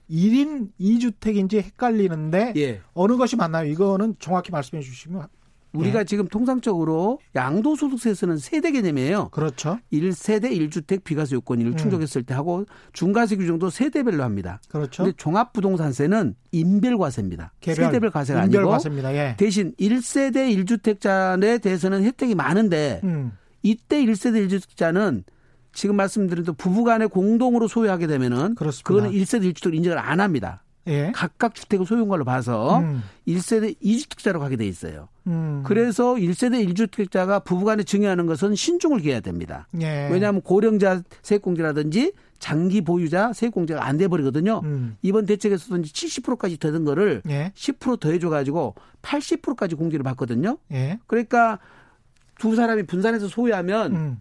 1인 0.09 0.71
2주택인지 0.81 1.57
헷갈리는데 1.63 2.53
예. 2.57 2.81
어느 2.95 3.17
것이 3.17 3.35
맞나요? 3.37 3.69
이거는 3.69 4.15
정확히 4.21 4.53
말씀해 4.53 4.81
주시면 4.83 5.27
우리가 5.73 6.01
예. 6.01 6.05
지금 6.05 6.27
통상적으로 6.29 7.21
양도소득세에서는 7.35 8.39
세대 8.39 8.71
개념이에요. 8.71 9.29
그렇죠. 9.31 9.79
1세대 9.93 10.51
1주택 10.51 11.05
비과세 11.05 11.37
요건을 11.37 11.67
음. 11.67 11.77
충족했을 11.77 12.23
때 12.23 12.35
하고 12.35 12.65
중과세 12.93 13.37
규정도 13.37 13.71
세대별로 13.71 14.23
합니다. 14.23 14.61
그렇죠. 14.69 15.05
근데 15.05 15.17
종합부동산세는 15.17 16.35
인별과세입니다. 16.53 17.53
개별, 17.61 17.87
세대별 17.87 18.11
과세가 18.11 18.41
아니고 18.43 18.69
과세입니다. 18.69 19.15
예. 19.15 19.37
대신 19.39 19.75
1세대 19.79 20.65
1주택자에 20.65 21.61
대해서는 21.61 22.05
혜택이 22.05 22.35
많은데 22.35 23.01
음. 23.05 23.33
이때 23.63 24.03
1세대 24.05 24.49
1주택자는 24.49 25.25
지금 25.73 25.97
말씀드린 25.97 26.45
또 26.45 26.55
부부간에 26.55 27.07
공동으로 27.07 27.69
소유하게 27.69 28.07
되면은 28.07 28.55
그렇습니다. 28.55 28.89
그거는 28.89 29.11
1세대 29.13 29.53
1주택 29.53 29.75
인정을 29.75 29.99
안 29.99 30.21
합니다. 30.21 30.65
예. 30.89 31.13
각각 31.15 31.55
주택을 31.55 31.87
소유한 31.87 32.09
걸로 32.09 32.25
봐서 32.25 32.81
음. 32.81 33.03
1세대 33.27 33.77
2주택자로 33.81 34.39
가게 34.41 34.57
돼 34.57 34.67
있어요. 34.67 35.09
음. 35.27 35.63
그래서 35.65 36.15
1세대 36.15 36.67
1주택자가 36.69 37.45
부부간에 37.45 37.85
증여하는 37.85 38.27
것은 38.27 38.55
신중을 38.55 39.01
기해야 39.01 39.21
됩니다. 39.21 39.69
예. 39.81 40.09
왜냐하면 40.11 40.41
고령자 40.41 41.03
세액공제라든지 41.23 42.13
장기 42.39 42.81
보유자 42.81 43.33
세액공제가 43.33 43.85
안 43.85 43.99
돼 43.99 44.09
버리거든요. 44.09 44.61
음. 44.65 44.97
이번 45.03 45.27
대책에서도 45.27 45.77
이제 45.83 45.93
70%까지 45.93 46.57
되던 46.57 46.85
거를 46.85 47.21
예. 47.29 47.53
10% 47.55 48.01
더 48.01 48.11
해줘 48.11 48.29
가지고 48.31 48.75
80%까지 49.03 49.75
공제를 49.75 50.03
받거든요. 50.05 50.57
예. 50.73 50.99
그러니까 51.07 51.59
두 52.39 52.55
사람이 52.55 52.85
분산해서 52.85 53.29
소유하면 53.29 53.95
음. 53.97 54.21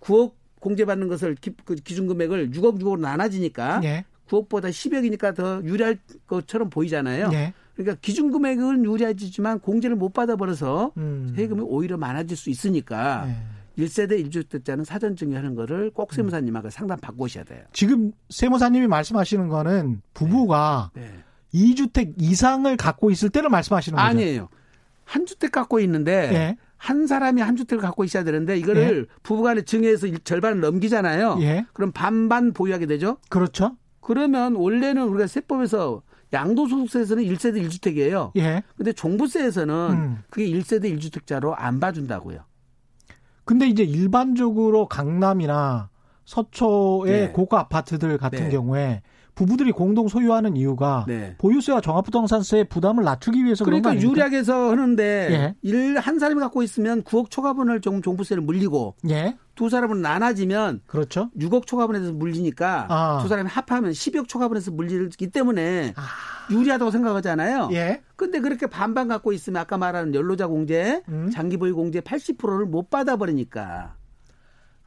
9억 0.00 0.32
공제받는 0.60 1.08
것을 1.08 1.34
기, 1.34 1.52
그 1.64 1.74
기준 1.74 2.06
금액을 2.06 2.50
6억 2.50 2.80
6억으로 2.80 3.00
나눠지니까 3.00 3.80
예. 3.84 4.04
9억보다 4.28 4.70
10억이니까 4.70 5.34
더 5.34 5.62
유리할 5.64 5.98
것처럼 6.26 6.70
보이잖아요. 6.70 7.28
네. 7.28 7.54
그러니까 7.74 7.96
기준 8.00 8.30
금액은 8.32 8.84
유리하지만 8.84 9.60
공제를 9.60 9.96
못 9.96 10.12
받아버려서 10.12 10.92
음. 10.96 11.32
세금이 11.36 11.60
오히려 11.62 11.96
많아질 11.96 12.36
수 12.36 12.50
있으니까 12.50 13.26
네. 13.26 13.36
1세대 13.84 14.24
1주택자는 14.26 14.84
사전 14.84 15.16
증여하는 15.16 15.54
거를 15.54 15.90
꼭 15.90 16.14
세무사님하고 16.14 16.68
음. 16.68 16.70
상담 16.70 16.98
받고 16.98 17.24
오셔야 17.24 17.44
돼요. 17.44 17.62
지금 17.72 18.12
세무사님이 18.30 18.86
말씀하시는 18.86 19.48
거는 19.48 20.00
부부가 20.14 20.90
네. 20.94 21.02
네. 21.02 21.24
2주택 21.54 22.14
이상을 22.18 22.74
갖고 22.76 23.10
있을 23.10 23.30
때를 23.30 23.50
말씀하시는 23.50 23.96
거죠? 23.96 24.06
아니에요. 24.06 24.48
한 25.04 25.24
주택 25.26 25.52
갖고 25.52 25.78
있는데 25.80 26.28
네. 26.30 26.56
한 26.76 27.06
사람이 27.06 27.40
한 27.40 27.56
주택을 27.56 27.80
갖고 27.80 28.04
있어야 28.04 28.24
되는데 28.24 28.58
이거를 28.58 29.06
예. 29.08 29.14
부부간에 29.22 29.62
증여해서 29.62 30.08
절반을 30.24 30.60
넘기잖아요. 30.60 31.38
예. 31.40 31.66
그럼 31.72 31.92
반반 31.92 32.52
보유하게 32.52 32.86
되죠. 32.86 33.18
그렇죠. 33.28 33.76
그러면 34.06 34.54
원래는 34.54 35.02
우리가 35.02 35.26
세법에서 35.26 36.02
양도소득세에서는 36.32 37.24
1세대 37.24 37.60
1주택이에요. 37.66 38.30
예. 38.36 38.62
근데 38.76 38.92
종부세에서는 38.92 39.74
음. 39.74 40.22
그게 40.30 40.46
1세대 40.46 40.96
1주택자로 40.96 41.54
안 41.56 41.80
봐준다고요. 41.80 42.38
근데 43.44 43.66
이제 43.66 43.82
일반적으로 43.82 44.86
강남이나 44.86 45.90
서초의 46.24 47.12
네. 47.12 47.32
고가 47.32 47.58
아파트들 47.58 48.16
같은 48.16 48.44
네. 48.44 48.50
경우에 48.50 49.02
부부들이 49.36 49.70
공동 49.70 50.08
소유하는 50.08 50.56
이유가 50.56 51.04
네. 51.06 51.36
보유세와 51.38 51.82
종합부동산세 51.82 52.64
부담을 52.64 53.04
낮추기 53.04 53.44
위해서 53.44 53.64
그러니까 53.64 53.90
그런 53.90 54.02
유리하게 54.02 54.38
해서 54.38 54.70
하는데 54.70 55.04
예. 55.04 55.54
일한 55.60 56.18
사람이 56.18 56.40
갖고 56.40 56.62
있으면 56.62 57.02
9억 57.02 57.30
초과분을 57.30 57.82
좀 57.82 58.00
종부세를 58.00 58.42
물리고 58.42 58.96
예. 59.10 59.36
두 59.54 59.68
사람은 59.68 60.00
나눠지면 60.00 60.80
그렇죠. 60.86 61.30
6억 61.38 61.66
초과분에서 61.66 62.12
물리니까 62.12 62.86
아. 62.88 63.18
두 63.22 63.28
사람이 63.28 63.48
합하면 63.50 63.92
12억 63.92 64.26
초과분에서 64.26 64.70
물리기 64.70 65.30
때문에 65.30 65.92
아. 65.96 66.02
유리하다고 66.50 66.90
생각하잖아요. 66.90 67.68
예. 67.72 68.02
근데 68.16 68.40
그렇게 68.40 68.66
반반 68.66 69.06
갖고 69.06 69.34
있으면 69.34 69.60
아까 69.60 69.76
말하는 69.76 70.14
연로자 70.14 70.46
공제, 70.46 71.02
음. 71.08 71.28
장기 71.30 71.58
보유 71.58 71.74
공제 71.74 72.00
80%를 72.00 72.64
못 72.64 72.88
받아 72.88 73.16
버리니까 73.16 73.96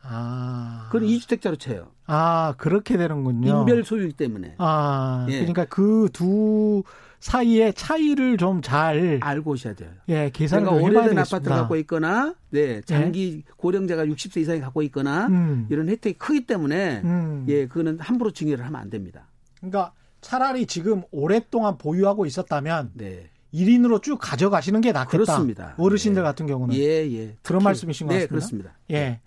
아. 0.02 0.88
그건 0.92 1.08
이주택자로 1.08 1.56
쳐요. 1.58 1.88
아, 2.06 2.56
그렇게 2.58 2.98
되는군요. 2.98 3.60
인별 3.62 3.84
소유이기 3.84 4.14
때문에. 4.14 4.56
아, 4.58 5.26
예. 5.30 5.40
그러니까 5.40 5.66
그 5.66 6.08
두 6.14 6.84
사이의 7.20 7.74
차이를 7.74 8.38
좀 8.38 8.62
잘 8.62 9.20
알고 9.22 9.52
오셔야 9.52 9.74
돼요. 9.74 9.90
예, 10.10 10.30
계산을 10.34 10.66
그러니까 10.66 10.86
오래된 10.86 11.10
되겠습니다. 11.16 11.36
아파트 11.38 11.50
갖고 11.50 11.76
있거나, 11.78 12.36
네, 12.50 12.82
장기 12.82 13.44
예? 13.46 13.52
고령자가 13.58 14.06
60세 14.06 14.38
이상이 14.42 14.60
갖고 14.60 14.82
있거나 14.84 15.28
음. 15.28 15.68
이런 15.70 15.88
혜택이 15.90 16.18
크기 16.18 16.46
때문에 16.46 17.02
음. 17.04 17.46
예, 17.48 17.68
그거는 17.68 18.00
함부로 18.00 18.32
증여를 18.32 18.66
하면 18.66 18.80
안 18.80 18.90
됩니다. 18.90 19.28
그러니까 19.58 19.94
차라리 20.22 20.66
지금 20.66 21.04
오랫동안 21.12 21.78
보유하고 21.78 22.26
있었다면 22.26 22.92
네. 22.94 23.30
1인으로 23.54 24.02
쭉 24.04 24.18
가져가시는 24.22 24.82
게 24.82 24.92
낫겠다. 24.92 25.10
그렇습니다. 25.12 25.76
어르신들 25.78 26.22
예. 26.22 26.24
같은 26.24 26.46
경우는. 26.48 26.76
예, 26.76 26.82
예. 27.12 27.36
그런 27.42 27.64
말씀이신 27.64 28.08
것 28.08 28.14
네, 28.14 28.28
같습니다. 28.28 28.30
그렇습니다. 28.30 28.78
예. 28.92 29.20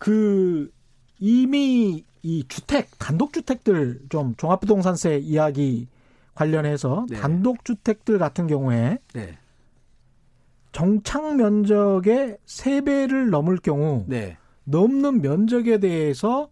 그 0.00 0.72
이미 1.18 2.04
이 2.22 2.44
주택 2.48 2.88
단독 2.98 3.34
주택들 3.34 4.00
좀 4.08 4.34
종합부동산세 4.36 5.18
이야기 5.18 5.88
관련해서 6.34 7.06
네. 7.08 7.18
단독 7.18 7.64
주택들 7.66 8.18
같은 8.18 8.46
경우에 8.46 8.98
네. 9.12 9.38
정착 10.72 11.36
면적의 11.36 12.38
3배를 12.46 13.28
넘을 13.28 13.58
경우 13.58 14.04
네. 14.08 14.38
넘는 14.64 15.20
면적에 15.20 15.78
대해서 15.78 16.48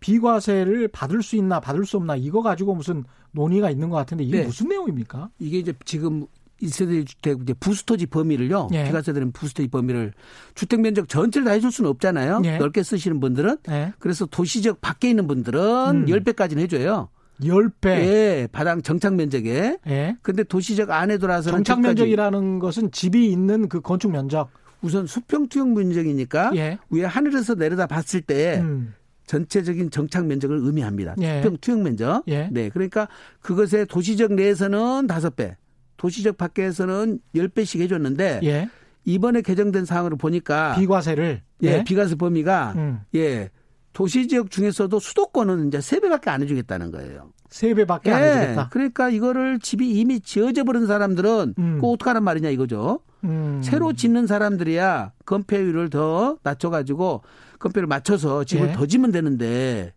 비과세를 0.00 0.88
받을 0.88 1.22
수 1.22 1.36
있나 1.36 1.60
받을 1.60 1.86
수 1.86 1.96
없나 1.96 2.16
이거 2.16 2.42
가지고 2.42 2.74
무슨 2.74 3.04
논의가 3.32 3.70
있는 3.70 3.88
것 3.88 3.96
같은데 3.96 4.24
이게 4.24 4.40
네. 4.40 4.44
무슨 4.44 4.68
내용입니까? 4.68 5.30
이게 5.38 5.58
이제 5.58 5.72
지금 5.86 6.26
1세대 6.64 7.06
주택 7.06 7.40
이제 7.42 7.54
부스터지 7.54 8.06
범위를요. 8.06 8.68
예. 8.72 8.84
비과세되는 8.84 9.32
부스터지 9.32 9.68
범위를 9.68 10.12
주택 10.54 10.80
면적 10.80 11.08
전체를 11.08 11.44
다 11.44 11.52
해줄 11.52 11.70
수는 11.70 11.90
없잖아요. 11.90 12.42
예. 12.44 12.58
넓게 12.58 12.82
쓰시는 12.82 13.20
분들은. 13.20 13.58
예. 13.70 13.92
그래서 13.98 14.26
도시적 14.26 14.80
밖에 14.80 15.10
있는 15.10 15.26
분들은 15.26 15.60
음. 15.60 16.06
10배까지는 16.06 16.58
해줘요. 16.60 17.08
10배. 17.40 17.86
예, 17.86 18.48
바닥 18.52 18.82
정착 18.84 19.14
면적에. 19.14 19.78
예. 19.86 20.16
근데 20.22 20.44
도시적 20.44 20.90
안에 20.90 21.18
들어와서는 21.18 21.58
정착 21.58 21.80
면적이라는 21.80 22.58
것은 22.58 22.92
집이 22.92 23.30
있는 23.30 23.68
그 23.68 23.80
건축 23.80 24.10
면적. 24.12 24.50
우선 24.82 25.06
수평 25.06 25.48
투영 25.48 25.74
면적이니까 25.74 26.52
예. 26.56 26.78
위에 26.90 27.04
하늘에서 27.04 27.54
내려다 27.54 27.86
봤을 27.86 28.20
때 28.20 28.60
음. 28.60 28.94
전체적인 29.26 29.90
정착 29.90 30.26
면적을 30.26 30.58
의미합니다. 30.62 31.14
예. 31.22 31.40
수평 31.42 31.56
투영 31.60 31.82
면적. 31.82 32.22
예. 32.28 32.48
네. 32.52 32.68
그러니까 32.68 33.08
그것의 33.40 33.86
도시적 33.86 34.34
내에서는 34.34 35.06
5배. 35.06 35.56
도시적 36.04 36.36
밖에서는 36.36 37.18
10배씩 37.34 37.80
해줬는데 37.80 38.40
예. 38.44 38.68
이번에 39.06 39.40
개정된 39.40 39.86
사항으로 39.86 40.18
보니까 40.18 40.74
비과세를 40.74 41.40
예, 41.62 41.66
예. 41.66 41.84
비과세 41.84 42.16
범위가 42.16 42.74
음. 42.76 43.00
예 43.14 43.48
도시 43.94 44.28
지역 44.28 44.50
중에서도 44.50 44.98
수도권은 45.00 45.68
이제 45.68 45.78
3배밖에 45.78 46.28
안 46.28 46.42
해주겠다는 46.42 46.90
거예요. 46.90 47.30
3배밖에 47.48 48.08
예. 48.08 48.12
안 48.12 48.22
해주겠다. 48.22 48.68
그러니까 48.68 49.08
이거를 49.08 49.58
집이 49.60 49.92
이미 49.92 50.20
지어져 50.20 50.64
버린 50.64 50.86
사람들은 50.86 51.54
음. 51.58 51.74
그거 51.76 51.92
어떡하란 51.92 52.22
말이냐 52.22 52.50
이거죠. 52.50 53.00
음. 53.24 53.62
새로 53.64 53.94
짓는 53.94 54.26
사람들이야 54.26 55.12
건폐율을 55.24 55.88
더 55.88 56.36
낮춰가지고 56.42 57.22
건폐율을 57.60 57.86
맞춰서 57.86 58.44
집을 58.44 58.68
예. 58.68 58.72
더 58.72 58.84
지면 58.84 59.10
되는데 59.10 59.94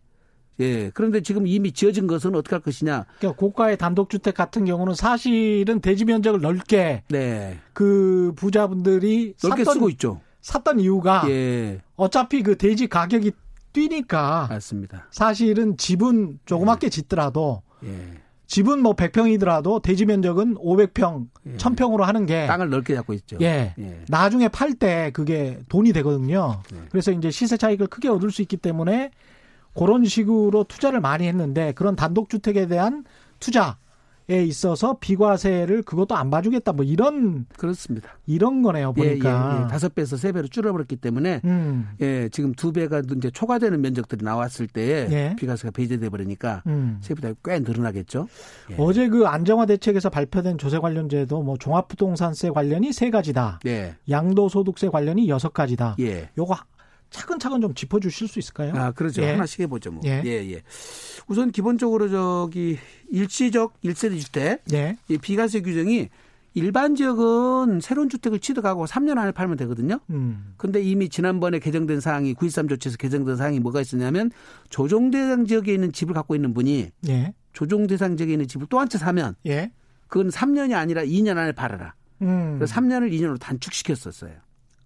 예. 0.60 0.90
그런데 0.90 1.20
지금 1.22 1.46
이미 1.46 1.72
지어진 1.72 2.06
것은 2.06 2.34
어떻게 2.34 2.56
할 2.56 2.62
것이냐. 2.62 3.06
그러니까 3.18 3.38
고가의 3.38 3.76
단독주택 3.76 4.34
같은 4.34 4.64
경우는 4.64 4.94
사실은 4.94 5.80
대지 5.80 6.04
면적을 6.04 6.40
넓게 6.40 7.02
네. 7.08 7.58
그 7.72 8.32
부자분들이 8.36 9.34
넓게 9.42 9.64
샀던, 9.64 9.74
쓰고 9.74 9.88
있죠. 9.90 10.20
샀던 10.40 10.80
이유가 10.80 11.24
예. 11.28 11.80
어차피 11.96 12.42
그 12.42 12.56
대지 12.56 12.88
가격이 12.88 13.32
뛰니까 13.72 14.46
맞습니다. 14.50 15.06
사실은 15.10 15.76
집은 15.76 16.40
조그맣게 16.46 16.86
예. 16.86 16.90
짓더라도 16.90 17.62
예. 17.84 18.18
집은 18.46 18.80
뭐 18.82 18.94
100평이더라도 18.94 19.82
대지 19.82 20.06
면적은 20.06 20.54
500평, 20.54 21.26
예. 21.46 21.56
1000평으로 21.56 22.00
하는 22.00 22.24
게 22.24 22.46
땅을 22.46 22.70
넓게 22.70 22.94
잡고 22.94 23.12
있죠. 23.12 23.36
예. 23.42 23.74
예. 23.78 24.04
나중에 24.08 24.48
팔 24.48 24.72
때 24.72 25.10
그게 25.12 25.58
돈이 25.68 25.92
되거든요. 25.92 26.62
예. 26.72 26.78
그래서 26.90 27.12
이제 27.12 27.30
시세 27.30 27.56
차익을 27.58 27.88
크게 27.88 28.08
얻을 28.08 28.30
수 28.30 28.40
있기 28.42 28.56
때문에 28.56 29.10
그런 29.78 30.04
식으로 30.04 30.64
투자를 30.64 31.00
많이 31.00 31.28
했는데 31.28 31.72
그런 31.72 31.94
단독주택에 31.94 32.66
대한 32.66 33.04
투자에 33.38 34.44
있어서 34.44 34.96
비과세를 34.98 35.82
그것도 35.82 36.16
안 36.16 36.30
봐주겠다 36.30 36.72
뭐 36.72 36.84
이런 36.84 37.46
그렇습니다. 37.56 38.10
이런 38.26 38.62
거네요 38.62 38.92
보니까 38.92 39.54
예, 39.54 39.60
예, 39.60 39.64
예. 39.64 39.68
다섯 39.68 39.94
배에서 39.94 40.16
세 40.16 40.32
배로 40.32 40.48
줄어버렸기 40.48 40.96
때문에 40.96 41.42
음. 41.44 41.90
예 42.00 42.28
지금 42.30 42.52
두 42.54 42.72
배가 42.72 43.02
이제 43.16 43.30
초과되는 43.30 43.80
면적들이 43.80 44.24
나왔을 44.24 44.66
때 44.66 45.06
예. 45.10 45.36
비과세가 45.36 45.70
배제돼 45.70 46.08
버리니까 46.08 46.64
음. 46.66 46.98
세부담이 47.00 47.36
꽤 47.44 47.60
늘어나겠죠. 47.60 48.26
예. 48.72 48.74
어제 48.78 49.08
그 49.08 49.28
안정화 49.28 49.66
대책에서 49.66 50.10
발표된 50.10 50.58
조세 50.58 50.78
관련제도 50.80 51.40
뭐 51.42 51.56
종합부동산세 51.56 52.50
관련이 52.50 52.92
세 52.92 53.10
가지다. 53.10 53.60
네. 53.62 53.94
양도소득세 54.10 54.88
관련이 54.88 55.28
여섯 55.28 55.52
가지다. 55.52 55.94
예. 56.00 56.30
요거 56.36 56.56
차근차근 57.10 57.60
좀 57.60 57.74
짚어주실 57.74 58.28
수 58.28 58.38
있을까요? 58.38 58.72
아, 58.76 58.90
그렇죠. 58.92 59.22
예. 59.22 59.30
하나씩 59.32 59.60
해보죠, 59.60 59.90
뭐. 59.92 60.02
예. 60.04 60.22
예, 60.24 60.52
예. 60.52 60.62
우선 61.26 61.50
기본적으로 61.50 62.08
저기 62.08 62.78
일시적 63.10 63.80
1세대 63.82 64.20
주택. 64.20 64.62
예. 64.72 64.96
이 65.08 65.18
비과세 65.18 65.60
규정이 65.62 66.08
일반 66.54 66.94
지역은 66.96 67.80
새로운 67.80 68.08
주택을 68.08 68.40
취득하고 68.40 68.86
3년 68.86 69.16
안에 69.18 69.32
팔면 69.32 69.56
되거든요. 69.58 70.00
음. 70.10 70.54
근데 70.56 70.82
이미 70.82 71.08
지난번에 71.08 71.58
개정된 71.60 72.00
사항이 72.00 72.34
9.13 72.34 72.68
조치에서 72.68 72.96
개정된 72.96 73.36
사항이 73.36 73.60
뭐가 73.60 73.80
있었냐면 73.80 74.30
조정 74.68 75.10
대상 75.10 75.46
지역에 75.46 75.72
있는 75.72 75.92
집을 75.92 76.14
갖고 76.14 76.34
있는 76.34 76.54
분이 76.54 76.90
예. 77.08 77.32
조정 77.52 77.86
대상 77.86 78.16
지역에 78.16 78.32
있는 78.32 78.48
집을 78.48 78.66
또 78.68 78.78
한 78.80 78.88
채 78.88 78.98
사면 78.98 79.34
예. 79.46 79.70
그건 80.08 80.30
3년이 80.30 80.74
아니라 80.74 81.04
2년 81.04 81.36
안에 81.36 81.52
팔아라. 81.52 81.94
음. 82.22 82.56
그래서 82.58 82.74
3년을 82.74 83.12
2년으로 83.12 83.38
단축시켰었어요. 83.38 84.32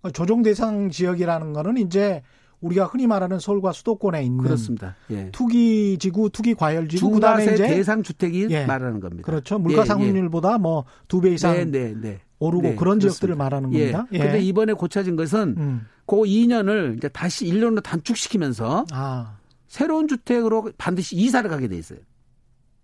어, 0.03 0.11
조정 0.11 0.43
대상 0.43 0.91
지역이라는 0.91 1.53
거는 1.53 1.77
이제 1.79 2.23
우리가 2.61 2.87
흔히 2.87 3.07
말하는 3.07 3.39
서울과 3.41 3.73
수도권에 3.73 4.23
있는 4.23 4.39
그렇습니다. 4.39 4.97
예. 5.11 5.31
투기 5.33 5.99
지구, 5.99 6.31
투기 6.31 6.55
과열 6.55 6.89
지구 6.89 7.11
그다음에 7.11 7.45
이제 7.45 7.67
대상 7.67 8.03
주택이 8.03 8.47
예. 8.51 8.65
말하는 8.65 9.01
겁니다. 9.01 9.25
그렇죠. 9.27 9.59
물가 9.59 9.79
예, 9.79 9.83
예. 9.83 9.87
상승률보다 9.87 10.59
뭐두 10.59 11.21
배 11.21 11.31
이상 11.31 11.55
네, 11.55 11.65
네, 11.65 11.95
네. 12.01 12.21
오르고 12.39 12.63
네, 12.63 12.75
그런. 12.77 13.01
지역들을 13.01 13.35
말하는 13.35 13.73
예. 13.75 13.91
겁니다. 13.91 14.07
예. 14.13 14.19
근데 14.19 14.41
이번에 14.41 14.73
고쳐진 14.75 15.17
것은 15.17 15.55
음. 15.59 15.87
그 16.07 16.17
2년을 16.17 16.97
이제 16.97 17.09
다시 17.09 17.47
1년으로 17.47 17.83
단축시키면서 17.83 18.87
아. 18.93 19.39
새로운 19.67 20.07
주택으로 20.07 20.71
반드시 20.79 21.17
이사를 21.17 21.49
가게 21.51 21.67
돼 21.67 21.77
있어요. 21.77 21.99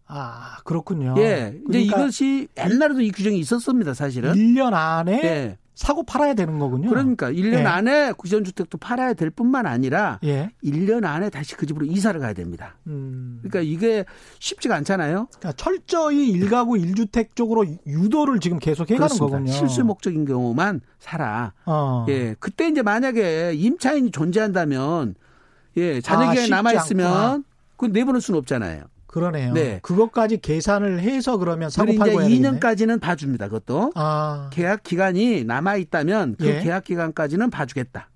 아, 0.07 0.57
그렇군요. 0.65 1.15
예. 1.19 1.55
이제 1.55 1.63
그러니까 1.67 2.01
이것이 2.01 2.49
옛날에도 2.57 3.01
이 3.01 3.13
규정이 3.13 3.39
있었습니다, 3.39 3.95
사실은. 3.95 4.33
1년 4.33 4.73
안에 4.73 5.21
예. 5.23 5.59
사고 5.79 6.03
팔아야 6.03 6.35
되는 6.35 6.59
거군요. 6.59 6.89
그러니까 6.89 7.31
1년 7.31 7.61
예. 7.61 7.65
안에 7.65 8.11
구전 8.11 8.43
주택도 8.43 8.79
팔아야 8.79 9.15
될 9.15 9.31
뿐만 9.31 9.65
아니라 9.65 10.19
예. 10.25 10.51
1년 10.65 11.05
안에 11.05 11.31
다시 11.31 11.55
그 11.55 11.67
집으로 11.67 11.87
이사를 11.87 12.19
가야 12.19 12.33
됩니다. 12.33 12.75
음. 12.89 13.39
그러니까 13.43 13.61
이게 13.61 14.05
쉽지가 14.41 14.75
않잖아요. 14.75 15.29
그러니까 15.39 15.53
철저히 15.53 16.33
1가구 16.33 16.85
1주택 16.85 17.37
쪽으로 17.37 17.65
유도를 17.87 18.41
지금 18.41 18.59
계속 18.59 18.91
해가는 18.91 19.07
그렇습니다. 19.07 19.37
거군요. 19.39 19.53
실수 19.53 19.85
목적인 19.85 20.25
경우만 20.25 20.81
살아. 20.99 21.53
어. 21.65 22.05
예. 22.09 22.35
그때 22.41 22.67
이제 22.67 22.83
만약에 22.83 23.53
임차인이 23.55 24.11
존재한다면 24.11 25.15
예, 25.77 26.01
자녀 26.01 26.33
기간이 26.33 26.53
아, 26.53 26.57
남아 26.57 26.73
있으면 26.73 27.45
그건 27.77 27.93
내보낼 27.93 28.21
수는 28.21 28.39
없잖아요. 28.39 28.83
그러네요. 29.09 29.55
네. 29.55 29.81
그것까지 29.83 30.37
계산을 30.39 31.01
해서 31.01 31.39
그러면 31.39 31.71
사고 31.71 31.97
팔고 31.97 32.23
이제 32.23 32.41
2년까지는 32.41 33.01
봐줍니다. 33.01 33.49
그것도 33.49 33.93
아. 33.95 34.51
계약 34.53 34.83
기간이 34.83 35.45
남아 35.45 35.77
있다면 35.77 36.37
그 36.39 36.47
예. 36.47 36.61
계약 36.61 36.85
기간까지는 36.85 37.51
봐주겠다. 37.51 38.11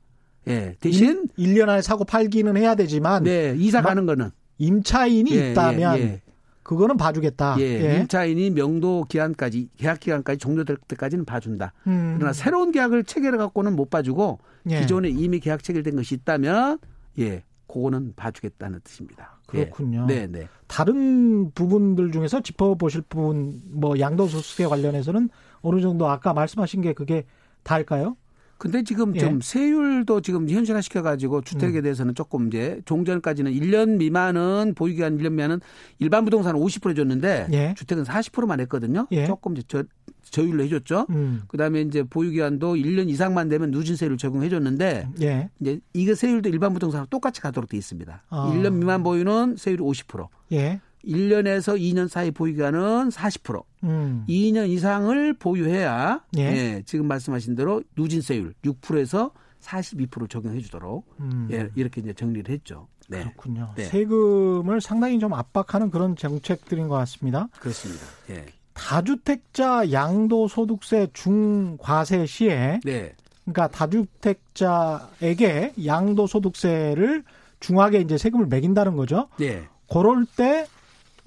예. 0.49 0.77
대신 0.81 1.29
1, 1.37 1.55
년 1.55 1.71
안에 1.71 1.81
사고 1.81 2.05
팔기는 2.05 2.57
해야 2.59 2.75
되지만 2.75 3.25
네, 3.25 3.55
이사 3.57 3.81
가는 3.81 4.05
거는 4.05 4.31
임차인이 4.59 5.31
예, 5.33 5.37
예 5.37 5.51
있다면 5.53 5.99
예, 5.99 6.23
그거는 6.63 6.99
봐주겠다. 6.99 7.57
예, 7.59 7.63
예, 7.63 8.01
임차인이 8.01 8.51
명도 8.51 9.07
기한까지 9.09 9.71
계약 9.79 10.01
기간까지 10.01 10.39
종료될 10.39 10.77
때까지는 10.89 11.25
봐준다. 11.25 11.73
음. 11.87 12.17
그러나 12.19 12.35
새로운 12.35 12.71
계약을 12.71 13.05
체결해 13.05 13.39
갖고는 13.39 13.77
못 13.77 13.89
봐주고 13.89 14.41
예. 14.69 14.81
기존에 14.81 15.09
이미 15.09 15.41
계약 15.41 15.63
체결된 15.63 15.97
것이 15.97 16.17
있다면 16.17 16.81
예, 17.19 17.45
그거는 17.67 18.13
봐주겠다는 18.15 18.81
뜻입니다. 18.85 19.32
그렇군요. 19.53 20.07
네, 20.07 20.27
네. 20.27 20.49
다른 20.67 21.51
부분들 21.53 22.13
중에서 22.13 22.41
짚어보실 22.41 23.03
부분, 23.03 23.61
뭐 23.71 23.99
양도소득세 23.99 24.67
관련해서는 24.67 25.29
어느 25.61 25.81
정도 25.81 26.09
아까 26.09 26.33
말씀하신 26.33 26.83
게 26.83 26.93
그게 26.93 27.25
다일까요? 27.63 28.17
근데 28.63 28.85
지금 28.85 29.15
예. 29.17 29.19
좀 29.19 29.41
세율도 29.41 30.21
지금 30.21 30.49
현실화 30.49 30.81
시켜가지고 30.83 31.41
주택에 31.41 31.81
음. 31.81 31.83
대해서는 31.83 32.15
조금 32.15 32.47
이제 32.47 32.81
종전까지는 32.85 33.53
1년 33.53 33.97
미만은 33.97 34.75
보유기간 34.77 35.19
1년 35.19 35.33
미만은 35.33 35.61
일반 35.99 36.25
부동산은 36.25 36.61
50% 36.61 36.91
해줬는데 36.91 37.49
예. 37.53 37.75
주택은 37.77 38.05
40%만 38.05 38.61
했거든요. 38.61 39.09
예. 39.11 39.27
조금 39.27 39.57
이제 39.57 39.65
저, 39.67 39.83
저율로 40.31 40.63
해줬죠. 40.65 41.07
음. 41.11 41.43
그다음에 41.49 41.83
이제 41.83 42.03
보유기간도 42.03 42.75
1년 42.75 43.09
이상만 43.09 43.49
되면 43.49 43.71
누진세율을 43.71 44.17
적용해줬는데 44.19 45.09
예. 45.23 45.51
이제 45.61 45.81
이거 45.93 46.15
세율도 46.15 46.49
일반 46.49 46.73
부동산과 46.73 47.07
똑같이 47.11 47.41
가도록 47.41 47.71
돼 47.71 47.77
있습니다. 47.77 48.23
아. 48.29 48.53
1년 48.55 48.75
미만 48.75 49.03
보유는 49.03 49.57
세율이 49.57 49.83
50%. 49.83 50.29
예. 50.53 50.81
1년에서 51.05 51.79
2년 51.79 52.09
사이 52.09 52.31
보유기간은 52.31 53.09
40%. 53.09 53.65
음. 53.85 54.25
2년 54.29 54.69
이상을 54.69 55.35
보유해야 55.35 56.23
예. 56.37 56.43
예, 56.43 56.83
지금 56.87 57.09
말씀하신 57.09 57.57
대로 57.57 57.83
누진세율 57.97 58.55
6%에서 58.65 59.33
42% 59.61 60.29
적용해 60.29 60.61
주도록 60.61 61.15
음. 61.21 61.49
예, 61.51 61.69
이렇게 61.75 62.01
이제 62.01 62.13
정리를 62.13 62.53
했죠. 62.53 62.89
네. 63.09 63.23
그렇군요. 63.23 63.73
네. 63.77 63.85
세금을 63.85 64.81
상당히 64.81 65.19
좀 65.19 65.35
압박하는 65.35 65.91
그런 65.91 66.17
정책들인 66.17 66.89
것 66.89 66.95
같습니다. 66.97 67.49
그렇습니다. 67.61 68.05
예. 68.31 68.47
다주택자 68.83 69.93
양도소득세 69.93 71.07
중과세 71.13 72.27
시에 72.27 72.81
네. 72.85 73.13
그러니까 73.45 73.69
다주택자에게 73.69 75.75
양도소득세를 75.87 77.23
중하게 77.61 78.01
이제 78.01 78.19
세금을 78.19 78.47
매긴다는 78.47 78.97
거죠. 78.97 79.29
네. 79.39 79.63
그럴 79.89 80.27
때 80.37 80.67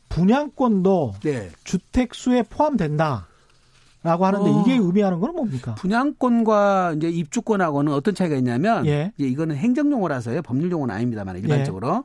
분양권도 0.09 1.13
네. 1.23 1.49
주택수에 1.63 2.43
포함된다. 2.43 3.29
라고 4.03 4.25
하는데 4.27 4.51
어. 4.51 4.61
이게 4.61 4.75
의미하는 4.75 5.19
건 5.19 5.33
뭡니까? 5.33 5.73
분양권과 5.75 6.93
이제 6.97 7.09
입주권하고는 7.09 7.91
어떤 7.91 8.13
차이가 8.13 8.35
있냐면 8.35 8.85
예. 8.85 9.11
이제 9.17 9.27
이거는 9.27 9.55
행정 9.55 9.91
용어라서요. 9.91 10.43
법률 10.43 10.69
용어는 10.69 10.93
아닙니다만 10.93 11.35
일반적으로 11.37 12.03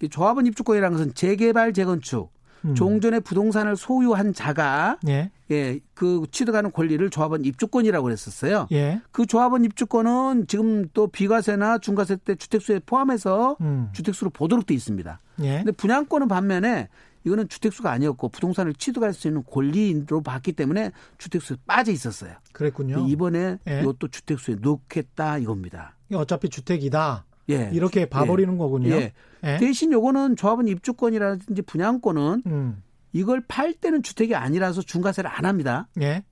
예. 0.00 0.06
조합원 0.06 0.46
입주권이라는 0.46 0.96
것은 0.96 1.14
재개발 1.14 1.72
재건축 1.72 2.33
음. 2.64 2.74
종전에 2.74 3.20
부동산을 3.20 3.76
소유한 3.76 4.32
자가 4.32 4.98
예. 5.08 5.30
예, 5.50 5.78
그 5.94 6.22
취득하는 6.30 6.72
권리를 6.72 7.08
조합원 7.10 7.44
입주권이라고 7.44 8.04
그랬었어요. 8.04 8.66
예. 8.72 9.00
그 9.12 9.26
조합원 9.26 9.64
입주권은 9.64 10.46
지금 10.48 10.88
또 10.94 11.06
비과세나 11.06 11.78
중과세 11.78 12.16
때 12.16 12.34
주택수에 12.34 12.80
포함해서 12.86 13.56
음. 13.60 13.90
주택수로 13.92 14.30
보도록 14.30 14.66
돼 14.66 14.74
있습니다. 14.74 15.20
예. 15.42 15.56
근데 15.58 15.72
분양권은 15.72 16.28
반면에 16.28 16.88
이거는 17.24 17.48
주택수가 17.48 17.90
아니었고 17.90 18.28
부동산을 18.28 18.74
취득할 18.74 19.14
수 19.14 19.28
있는 19.28 19.44
권리로 19.44 20.22
봤기 20.22 20.52
때문에 20.52 20.92
주택수에 21.18 21.56
빠져 21.66 21.90
있었어요. 21.90 22.34
그랬군요. 22.52 23.06
이번에 23.08 23.58
예. 23.68 23.80
이것도 23.80 24.08
주택수에 24.08 24.56
넣겠다 24.60 25.38
이겁니다. 25.38 25.94
어차피 26.12 26.48
주택이다. 26.48 27.24
예. 27.50 27.70
이렇게 27.72 28.06
봐버리는 28.06 28.52
예. 28.52 28.58
거군요. 28.58 28.90
예. 28.90 29.12
예. 29.44 29.56
대신 29.58 29.92
요거는 29.92 30.36
조합은 30.36 30.68
입주권이라든지 30.68 31.62
분양권은 31.62 32.42
음. 32.46 32.82
이걸 33.12 33.42
팔 33.46 33.72
때는 33.74 34.02
주택이 34.02 34.34
아니라서 34.34 34.82
중과세를 34.82 35.30
안 35.30 35.44
합니다. 35.44 35.88
예. 36.00 36.24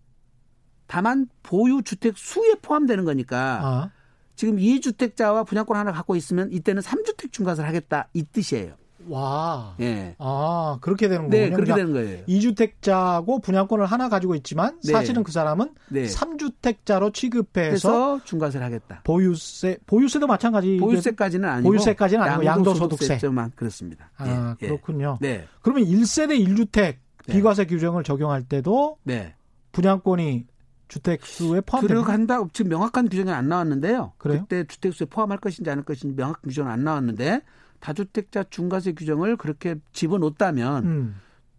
다만 0.86 1.26
보유 1.42 1.82
주택 1.82 2.18
수에 2.18 2.54
포함되는 2.60 3.04
거니까 3.04 3.60
아. 3.62 3.90
지금 4.34 4.56
2주택자와 4.56 5.46
분양권 5.46 5.76
하나 5.76 5.92
갖고 5.92 6.16
있으면 6.16 6.50
이때는 6.52 6.82
3주택 6.82 7.32
중과세를 7.32 7.68
하겠다 7.68 8.08
이 8.12 8.24
뜻이에요. 8.24 8.74
와. 9.08 9.74
예. 9.80 10.14
아, 10.18 10.78
그렇게 10.80 11.08
되는 11.08 11.24
거군요. 11.24 11.40
네, 11.42 11.50
그렇게 11.50 11.74
되는 11.74 11.92
거예요. 11.92 12.24
2주택자고 12.26 13.42
분양권을 13.42 13.86
하나 13.86 14.08
가지고 14.08 14.34
있지만 14.36 14.78
네. 14.84 14.92
사실은 14.92 15.22
그 15.22 15.32
사람은 15.32 15.70
네. 15.88 16.04
3주택자로 16.04 17.12
취급해서 17.12 18.20
중과세를 18.24 18.64
하겠다. 18.64 19.00
보유세 19.04 19.78
보유세도 19.86 20.26
마찬가지. 20.26 20.76
보유세까지는 20.78 21.48
아니고 21.48 21.70
보유세까지는 21.70 22.24
아니고 22.24 22.44
양도소득세만 22.44 23.52
그렇습니다. 23.56 24.10
아, 24.16 24.56
예. 24.62 24.66
그렇군요. 24.66 25.18
네. 25.20 25.46
그러면 25.60 25.84
1세대 25.84 26.38
1주택 26.46 26.96
비과세 27.26 27.66
규정을 27.66 28.04
적용할 28.04 28.42
때도 28.42 28.98
네. 29.04 29.34
분양권이 29.72 30.46
주택수에 30.88 31.62
포함됩니다. 31.62 31.86
들어간다. 31.86 32.44
지금 32.52 32.68
명확한 32.70 33.08
규정이 33.08 33.30
안 33.30 33.48
나왔는데요. 33.48 34.12
그래요? 34.18 34.40
그때 34.40 34.64
주택수에 34.66 35.06
포함할 35.06 35.38
것인지 35.38 35.70
않을 35.70 35.84
것인지 35.84 36.14
명확한 36.14 36.42
규정은 36.44 36.70
안 36.70 36.84
나왔는데 36.84 37.40
다주택자 37.82 38.44
중과세 38.48 38.92
규정을 38.92 39.36
그렇게 39.36 39.74
집어넣었다면 39.92 40.84
음. 40.84 41.16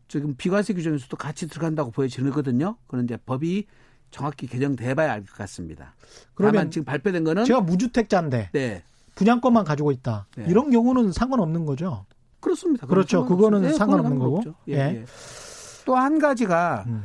지금 0.08 0.36
비과세 0.36 0.74
규정에서도 0.74 1.16
같이 1.18 1.48
들어간다고 1.48 1.92
보여지거든요. 1.92 2.78
그런데 2.88 3.18
법이 3.18 3.66
정확히 4.10 4.48
개정돼 4.48 4.94
봐야 4.94 5.12
알 5.12 5.22
것 5.22 5.34
같습니다. 5.34 5.96
그러면 6.34 6.72
지금 6.72 6.86
발표된 6.86 7.26
거는 7.26 7.44
제가 7.44 7.60
무주택자인데 7.62 8.52
네. 8.54 8.84
분양권만 9.16 9.66
가지고 9.66 9.92
있다. 9.92 10.28
네. 10.38 10.46
이런 10.48 10.72
경우는 10.72 11.12
상관없는 11.12 11.66
거죠. 11.66 12.06
그렇습니다. 12.40 12.88
그렇죠. 12.88 13.26
그거는 13.26 13.62
네, 13.64 13.74
상관없는 13.74 14.18
거고. 14.18 14.44
예, 14.70 14.74
예. 14.74 14.78
예. 14.78 15.06
또한 15.86 16.20
가지가 16.20 16.86
음. 16.88 17.04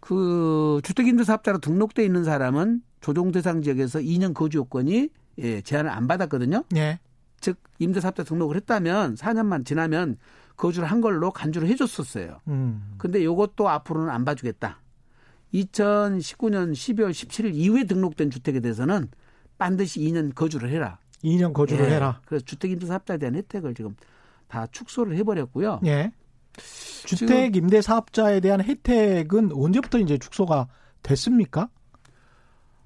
그 0.00 0.80
주택임대사업자로 0.84 1.58
등록돼 1.58 2.02
있는 2.04 2.24
사람은 2.24 2.82
조정 3.02 3.30
대상 3.30 3.60
지역에서 3.60 3.98
2년 3.98 4.32
거주 4.32 4.58
요건이 4.58 5.10
예, 5.38 5.60
제한을 5.60 5.90
안 5.90 6.06
받았거든요. 6.06 6.64
예. 6.76 6.98
즉 7.44 7.58
임대사업자 7.78 8.24
등록을 8.24 8.56
했다면 8.56 9.16
4년만 9.16 9.66
지나면 9.66 10.16
거주를 10.56 10.90
한 10.90 11.02
걸로 11.02 11.30
간주를 11.30 11.68
해줬었어요. 11.68 12.38
음. 12.48 12.94
근데 12.96 13.20
이것도 13.20 13.68
앞으로는 13.68 14.08
안 14.08 14.24
봐주겠다. 14.24 14.80
2019년 15.52 16.72
12월 16.72 17.10
17일 17.10 17.54
이후에 17.54 17.84
등록된 17.84 18.30
주택에 18.30 18.60
대해서는 18.60 19.08
반드시 19.58 20.00
2년 20.00 20.34
거주를 20.34 20.70
해라. 20.70 20.98
2년 21.22 21.52
거주를 21.52 21.84
예. 21.84 21.96
해라. 21.96 22.22
그래서 22.24 22.46
주택임대사업자에 22.46 23.18
대한 23.18 23.34
혜택을 23.34 23.74
지금 23.74 23.94
다 24.48 24.66
축소를 24.66 25.14
해버렸고요. 25.18 25.80
예. 25.84 26.12
주택임대사업자에 27.04 28.40
대한 28.40 28.62
혜택은 28.62 29.50
언제부터 29.52 29.98
이제 29.98 30.16
축소가 30.16 30.68
됐습니까? 31.02 31.68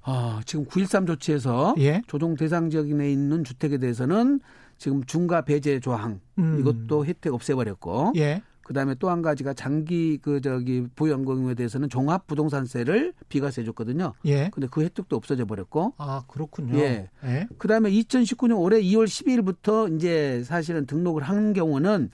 아, 0.01 0.41
지금 0.45 0.65
9.13 0.65 1.07
조치에서 1.07 1.75
예? 1.79 2.01
조정 2.07 2.35
대상 2.35 2.69
지역에 2.69 2.89
있는 3.11 3.43
주택에 3.43 3.77
대해서는 3.77 4.39
지금 4.77 5.03
중과 5.03 5.41
배제 5.41 5.79
조항 5.79 6.21
음. 6.37 6.59
이것도 6.59 7.05
혜택 7.05 7.33
없애버렸고 7.33 8.13
예. 8.15 8.41
그다음에 8.63 8.93
또 8.95 9.09
한 9.09 9.23
가지가 9.23 9.53
장기 9.55 10.19
그 10.21 10.41
저기 10.41 10.85
보유연금에 10.95 11.55
대해서는 11.55 11.89
종합 11.89 12.27
부동산세를 12.27 13.13
비과세 13.27 13.63
줬거든요. 13.63 14.13
예. 14.25 14.49
근데 14.53 14.67
그 14.69 14.83
혜택도 14.83 15.15
없어져 15.15 15.45
버렸고. 15.45 15.93
아, 15.97 16.21
그렇군요. 16.27 16.77
예. 16.77 17.09
예. 17.25 17.47
그다음에 17.57 17.89
2019년 17.89 18.59
올해 18.59 18.79
2월 18.81 19.05
12일부터 19.05 19.95
이제 19.95 20.43
사실은 20.43 20.85
등록을 20.85 21.23
한 21.23 21.53
경우는 21.53 22.11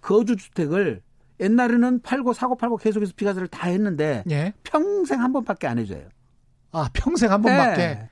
거주 0.00 0.36
주택을 0.36 1.02
옛날에는 1.38 2.00
팔고 2.00 2.32
사고 2.32 2.56
팔고 2.56 2.78
계속해서 2.78 3.12
비과세를 3.16 3.46
다 3.48 3.68
했는데 3.68 4.24
예. 4.28 4.52
평생 4.64 5.20
한 5.20 5.32
번밖에 5.32 5.68
안 5.68 5.78
해줘요. 5.78 6.08
아 6.72 6.88
평생 6.92 7.30
한 7.30 7.40
번밖에. 7.42 7.76
네. 7.76 8.08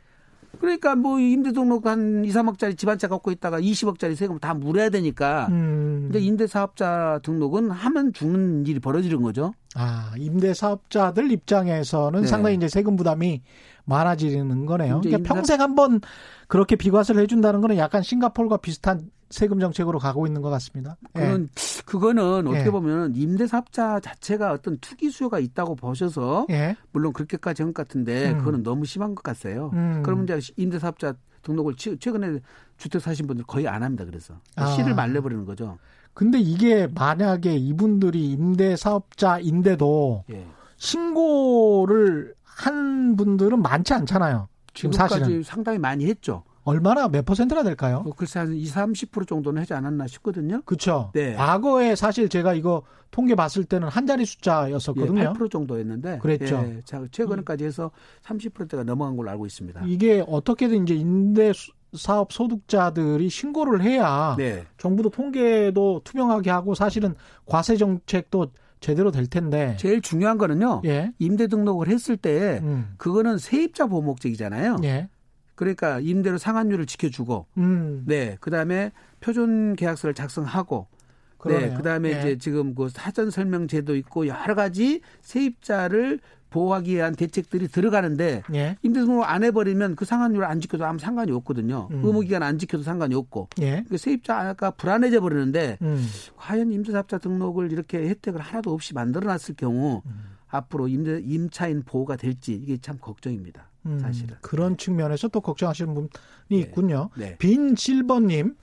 그러니까 0.61 0.94
뭐 0.94 1.18
임대 1.18 1.53
등록 1.53 1.87
한 1.87 2.23
2, 2.25 2.29
3억짜리 2.29 2.77
집 2.77 2.88
한 2.88 2.99
채 2.99 3.07
갖고 3.09 3.31
있다가 3.31 3.61
20억짜리 3.61 4.14
세금 4.14 4.38
다 4.38 4.53
물어야 4.53 4.90
되니까. 4.90 5.46
음. 5.51 6.01
근데 6.11 6.18
임대 6.20 6.46
사업자 6.46 7.18
등록은 7.23 7.70
하면 7.70 8.12
죽는 8.12 8.66
일이 8.66 8.79
벌어지는 8.81 9.23
거죠. 9.23 9.55
아, 9.75 10.12
임대 10.18 10.53
사업자들 10.53 11.31
입장에서는 11.33 12.23
네. 12.23 12.27
상당히 12.27 12.57
이제 12.57 12.68
세금 12.68 12.96
부담이 12.96 13.42
많아지는 13.87 14.66
거네요. 14.66 15.01
그러니까 15.03 15.35
평생 15.35 15.61
한 15.61 15.75
번 15.75 16.01
그렇게 16.49 16.77
비과세를 16.77 17.23
해 17.23 17.27
준다는 17.27 17.61
거는 17.62 17.77
약간 17.79 18.03
싱가폴과 18.03 18.59
비슷한 18.59 19.03
세금 19.30 19.60
정책으로 19.60 19.98
가고 19.98 20.26
있는 20.26 20.42
것 20.42 20.50
같습니다. 20.50 20.96
그건 21.12 21.48
예. 21.56 21.82
그거는 21.84 22.46
어떻게 22.48 22.66
예. 22.66 22.70
보면 22.70 23.14
임대사업자 23.14 24.00
자체가 24.00 24.52
어떤 24.52 24.76
투기 24.78 25.10
수요가 25.10 25.38
있다고 25.38 25.76
보셔서 25.76 26.46
예. 26.50 26.76
물론 26.92 27.12
그렇게까지 27.12 27.62
한 27.62 27.72
것 27.72 27.86
같은데 27.86 28.32
음. 28.32 28.38
그거는 28.38 28.62
너무 28.64 28.84
심한 28.84 29.14
것 29.14 29.22
같아요. 29.22 29.70
음. 29.72 30.02
그러면 30.04 30.24
이제 30.24 30.52
임대사업자 30.56 31.14
등록을 31.42 31.74
최근에 31.76 32.40
주택 32.76 33.00
사신 33.00 33.26
분들 33.28 33.44
거의 33.46 33.68
안 33.68 33.82
합니다. 33.82 34.04
그래서 34.04 34.34
아. 34.56 34.66
씨를 34.66 34.94
말려버리는 34.94 35.44
거죠. 35.44 35.78
근데 36.12 36.38
이게 36.40 36.88
만약에 36.88 37.54
이분들이 37.54 38.32
임대사업자인데도 38.32 40.24
예. 40.32 40.46
신고를 40.76 42.34
한 42.42 43.16
분들은 43.16 43.62
많지 43.62 43.94
않잖아요. 43.94 44.48
지금 44.74 44.92
사실은 44.92 45.42
상당히 45.42 45.78
많이 45.78 46.06
했죠. 46.06 46.42
얼마나 46.70 47.09
몇 47.09 47.24
퍼센트나 47.24 47.62
될까요? 47.62 48.02
뭐 48.02 48.14
글쎄 48.14 48.38
한 48.38 48.52
20, 48.54 48.74
30% 48.74 49.26
정도는 49.28 49.62
하지 49.62 49.74
않았나 49.74 50.06
싶거든요. 50.06 50.62
그렇죠. 50.64 51.11
네. 51.14 51.35
과거에 51.35 51.96
사실 51.96 52.28
제가 52.28 52.54
이거 52.54 52.83
통계 53.11 53.35
봤을 53.35 53.64
때는 53.64 53.88
한 53.88 54.06
자리 54.06 54.24
숫자였었거든요. 54.24 55.20
예, 55.20 55.24
8% 55.26 55.50
정도였는데 55.50 56.18
그랬죠. 56.18 56.64
예, 56.64 56.83
최근까지 57.11 57.64
해서 57.64 57.90
30%대가 58.22 58.85
넘어간 58.85 59.16
걸로 59.16 59.30
알고 59.30 59.46
있습니다. 59.46 59.83
이게 59.87 60.24
어떻게든 60.26 60.85
이제 60.85 60.94
임대 60.94 61.52
사업 61.94 62.33
소득자들이 62.33 63.28
신고를 63.28 63.83
해야 63.83 64.37
네. 64.38 64.64
정부도 64.78 65.11
통계도 65.11 66.02
투명하게 66.04 66.50
하고 66.50 66.74
사실은 66.74 67.16
과세 67.46 67.76
정책도 67.76 68.52
제대로 68.78 69.11
될 69.11 69.26
텐데. 69.26 69.76
제일 69.78 70.00
중요한 70.00 70.38
거는요. 70.38 70.83
예. 70.87 71.12
임대 71.18 71.48
등록을 71.48 71.88
했을 71.88 72.16
때 72.16 72.61
음. 72.62 72.94
그거는 72.96 73.38
세입자 73.38 73.87
보호 73.87 74.02
목적이잖아요. 74.02 74.76
예. 74.85 75.09
그러니까 75.61 76.01
임대료 76.01 76.38
상한율을 76.38 76.87
지켜주고, 76.87 77.44
음. 77.59 78.03
네, 78.07 78.38
그 78.40 78.51
다음에 78.51 78.92
표준 79.20 79.77
계약서를 79.77 80.14
작성하고, 80.14 80.87
네, 80.90 81.37
그러네요. 81.37 81.68
네, 81.68 81.77
그 81.77 81.83
다음에 81.83 82.12
예. 82.14 82.18
이제 82.18 82.38
지금 82.38 82.75
그 82.75 82.88
사전 82.88 83.31
설명 83.31 83.68
제도 83.68 83.94
있고 83.94 84.27
여러 84.27 84.55
가지 84.55 85.03
세입자를 85.20 86.20
보호하기 86.49 86.94
위한 86.94 87.14
대책들이 87.14 87.68
들어가는데 87.68 88.42
예. 88.55 88.77
임대 88.83 89.01
등록 89.01 89.25
안 89.25 89.44
해버리면 89.44 89.96
그 89.96 90.07
상한율 90.07 90.44
안 90.44 90.61
지켜도 90.61 90.85
아무 90.85 90.99
상관이 90.99 91.31
없거든요. 91.33 91.88
음. 91.90 92.03
의무기간 92.05 92.42
안 92.42 92.59
지켜도 92.59 92.83
상관이 92.83 93.14
없고 93.14 93.51
예. 93.61 93.85
그 93.88 93.99
세입자가 93.99 94.70
불안해져 94.73 95.20
버리는데 95.20 95.77
음. 95.83 96.07
과연 96.37 96.73
임대사업자 96.73 97.18
등록을 97.18 97.70
이렇게 97.70 98.09
혜택을 98.09 98.40
하나도 98.40 98.73
없이 98.73 98.94
만들어놨을 98.94 99.57
경우 99.59 100.03
음. 100.07 100.12
앞으로 100.49 100.88
임대 100.88 101.20
임차인 101.23 101.83
보호가 101.85 102.16
될지 102.16 102.55
이게 102.55 102.79
참 102.79 102.99
걱정입니다. 102.99 103.69
음, 103.86 103.98
사실은. 103.98 104.36
그런 104.40 104.76
네. 104.76 104.84
측면에서 104.84 105.28
또 105.28 105.40
걱정하시는 105.40 105.94
분이 105.94 106.08
네. 106.48 106.56
있군요. 106.58 107.10
네. 107.16 107.36
빈 107.38 107.74
실버님 107.76 108.56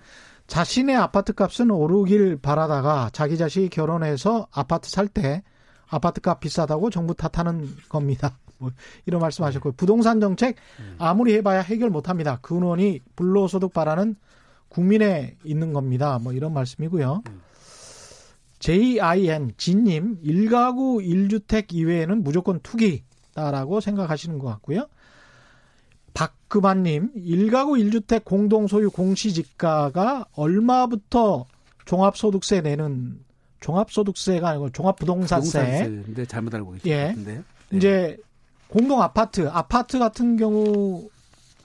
자신의 0.48 0.96
아파트 0.96 1.34
값은 1.34 1.72
오르길 1.72 2.38
바라다가 2.38 3.10
자기 3.12 3.38
자식이 3.38 3.70
결혼해서 3.70 4.48
아파트 4.52 4.90
살 4.90 5.08
때 5.08 5.44
아파트 5.90 6.22
값 6.22 6.40
비싸다고 6.40 6.90
정부 6.90 7.14
탓하는 7.16 7.68
겁니다. 7.90 8.38
뭐 8.60 8.72
이런 9.06 9.22
말씀하셨고요. 9.22 9.72
네. 9.72 9.76
부동산 9.78 10.20
정책 10.20 10.56
음. 10.80 10.96
아무리 10.98 11.34
해봐야 11.36 11.62
해결 11.62 11.90
못합니다. 11.90 12.40
근원이 12.42 13.02
불로소득 13.16 13.74
바라는 13.74 14.16
국민에 14.70 15.38
있는 15.44 15.74
겁니다. 15.74 16.20
뭐 16.22 16.34
이런 16.34 16.54
말씀이고요. 16.54 17.24
음. 17.28 17.42
JIN 18.60 19.54
진님 19.58 20.22
1가구 20.24 21.06
1주택 21.06 21.74
이외에는 21.74 22.24
무조건 22.24 22.60
투기다라고 22.62 23.80
생각하시는 23.80 24.40
것 24.40 24.48
같고요. 24.48 24.88
박금환님, 26.50 27.12
1가구 27.16 27.78
1주택 27.78 28.24
공동소유 28.24 28.90
공시지가가 28.92 30.26
얼마부터 30.34 31.46
종합소득세 31.86 32.62
내는 32.62 33.20
종합소득세가 33.60 34.50
아니고 34.50 34.72
종합부동산세. 34.72 35.60
부동산세. 35.86 36.26
잘못 36.26 36.56
알고 36.56 36.72
계신 36.74 36.92
예. 36.92 37.08
같은데. 37.08 37.36
네. 37.70 37.78
이제 37.78 38.18
공동 38.70 39.02
아파트, 39.02 39.48
아파트 39.48 40.00
같은 40.00 40.38
경우 40.38 41.10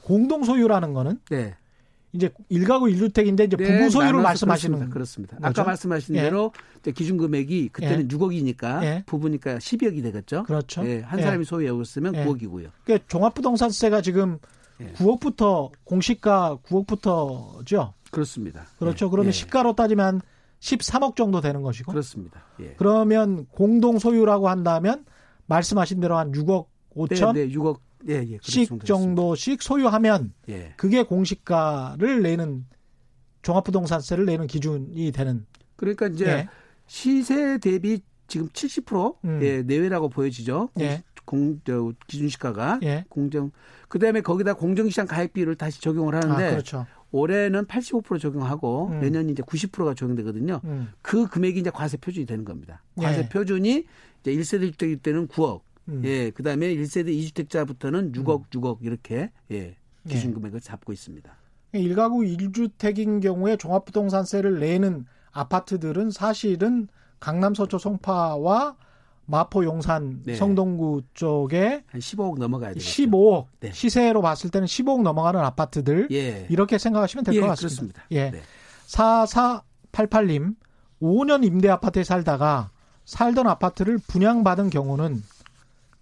공동 0.03 0.45
소유라는 0.45 0.93
거는 0.93 1.21
네. 1.31 1.55
이제 2.13 2.31
1가구 2.51 2.93
1주택인데 2.93 3.47
이제 3.47 3.57
부부 3.57 3.69
네, 3.69 3.89
소유를 3.89 4.21
말씀하시는 4.21 4.91
그렇습니다. 4.91 5.37
그렇습니다. 5.37 5.37
아까 5.41 5.65
말씀하신 5.65 6.17
예. 6.17 6.23
대로 6.23 6.53
기준 6.95 7.17
금액이 7.17 7.71
그때는 7.71 8.11
예. 8.11 8.17
6억이니까 8.17 8.83
예. 8.83 9.03
부부니까 9.07 9.59
12억이 9.59 10.03
되겠죠. 10.03 10.43
그렇죠. 10.43 10.85
예, 10.87 11.01
한 11.01 11.21
사람이 11.21 11.45
소유하고 11.45 11.83
있으면 11.83 12.13
9억이고요. 12.13 12.71
그러니까 12.85 13.07
종합부동산세가 13.09 14.03
지금 14.03 14.39
9억부터 14.95 15.71
공시가 15.85 16.59
9억부터죠. 16.65 17.93
그렇습니다. 18.11 18.67
그렇죠. 18.79 19.11
그러면 19.11 19.33
시가로 19.33 19.75
따지면 19.75 20.21
13억 20.61 21.17
정도 21.17 21.41
되는 21.41 21.63
것이고. 21.63 21.91
그렇습니다. 21.91 22.45
그러면 22.77 23.47
공동 23.47 23.99
소유라고 23.99 24.49
한다면 24.49 25.05
말씀하신 25.47 26.01
대로 26.01 26.17
한 26.17 26.31
6억 26.33 26.67
5천? 26.95 27.35
네, 27.35 27.47
네 27.47 27.55
6억 27.55 27.81
예, 28.09 28.15
예, 28.29 28.39
씩 28.43 28.85
정도씩 28.85 29.63
소유하면 29.63 30.33
예. 30.49 30.75
그게 30.77 31.03
공시가를 31.05 32.23
내는 32.23 32.67
종합부동산세를 33.43 34.25
내는 34.25 34.47
기준이 34.47 35.13
되는. 35.13 35.47
그러니까 35.77 36.09
이제 36.09 36.27
예. 36.27 36.49
시세 36.87 37.59
대비 37.59 38.01
지금 38.27 38.49
70% 38.49 39.17
음. 39.25 39.41
예, 39.43 39.63
내외라고 39.63 40.09
보여지죠. 40.09 40.71
예. 40.81 41.03
공, 41.25 41.61
저, 41.65 41.93
기준시가가 42.07 42.81
예. 42.83 43.05
공정. 43.09 43.53
그다음에 43.93 44.23
거기다 44.23 44.55
공정시장 44.55 45.07
가입비를 45.07 45.55
다시 45.55 45.83
적용을 45.83 46.15
하는데 46.15 46.47
아, 46.47 46.51
그렇죠. 46.51 46.87
올해는 47.11 47.67
85% 47.67 48.19
적용하고 48.19 48.89
음. 48.89 49.01
내년 49.01 49.29
이제 49.29 49.43
90%가 49.43 49.93
적용되거든요. 49.93 50.63
음. 50.65 50.89
그 51.03 51.27
금액이 51.27 51.61
이제 51.61 51.69
과세 51.69 51.99
표준이 51.99 52.25
되는 52.25 52.47
겁니다. 52.47 52.83
과세 52.97 53.21
예. 53.21 53.29
표준이 53.29 53.85
이제 54.21 54.33
1세대 54.33 54.73
주택일 54.73 54.97
때는 54.97 55.29
9억, 55.29 55.61
음. 55.91 56.01
예, 56.07 56.31
그 56.31 56.43
다음에 56.43 56.75
1세대 56.75 57.09
2주택자부터는 57.09 58.15
6억, 58.15 58.41
음. 58.41 58.45
6억 58.51 58.79
이렇게 58.81 59.31
예, 59.51 59.77
기준 60.09 60.31
예. 60.31 60.35
금액을 60.37 60.63
잡고 60.63 60.95
있습니다. 60.95 61.31
1가구 61.75 62.39
1주택인 62.39 63.21
경우에 63.21 63.59
종합부동산세를 63.59 64.59
내는 64.59 65.05
아파트들은 65.33 66.11
사실은 66.11 66.89
강남 67.21 67.55
서초 67.55 67.77
송파와 67.77 68.75
마포 69.33 69.65
용산 69.65 70.21
네. 70.25 70.35
성동구 70.35 71.05
쪽에 71.15 71.85
한 71.87 72.01
15억 72.01 72.39
넘어가야 72.39 72.75
되죠. 72.75 72.87
15억 72.87 73.47
네. 73.61 73.73
시세로 73.73 74.21
봤을 74.21 74.51
때는 74.51 74.67
15억 74.67 75.01
넘어가는 75.01 75.41
아파트들 75.41 76.09
예. 76.13 76.47
이렇게 76.51 76.77
생각하시면 76.77 77.25
될것 77.25 77.43
예, 77.43 77.47
같습니다. 77.49 77.67
그렇습니다. 77.67 78.03
예. 78.11 78.31
네. 78.31 78.43
4488님 79.93 80.55
5년 81.01 81.47
임대 81.47 81.71
아파트에 81.71 82.05
살다가 82.05 82.69
살던 83.07 83.47
아파트를 83.49 83.97
분양받은 84.07 84.69
경우는 84.69 85.23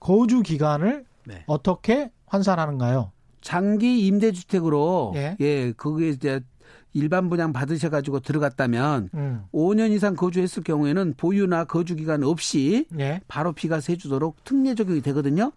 거주 0.00 0.42
기간을 0.42 1.04
네. 1.24 1.44
어떻게 1.46 2.10
환산하는가요? 2.26 3.12
장기 3.42 4.08
임대주택으로 4.08 5.12
예, 5.14 5.36
예 5.38 5.72
그게 5.76 6.08
이제 6.08 6.40
일반 6.92 7.28
분양 7.28 7.52
받으셔가지고 7.52 8.20
들어갔다면 8.20 9.10
음. 9.14 9.44
5년 9.52 9.90
이상 9.92 10.14
거주했을 10.14 10.62
경우에는 10.62 11.14
보유나 11.16 11.64
거주 11.64 11.94
기간 11.96 12.22
없이 12.22 12.86
예. 12.98 13.20
바로 13.28 13.52
비과세 13.52 13.92
해주도록 13.92 14.42
특례 14.44 14.74
적용이 14.74 15.00
되거든요. 15.02 15.52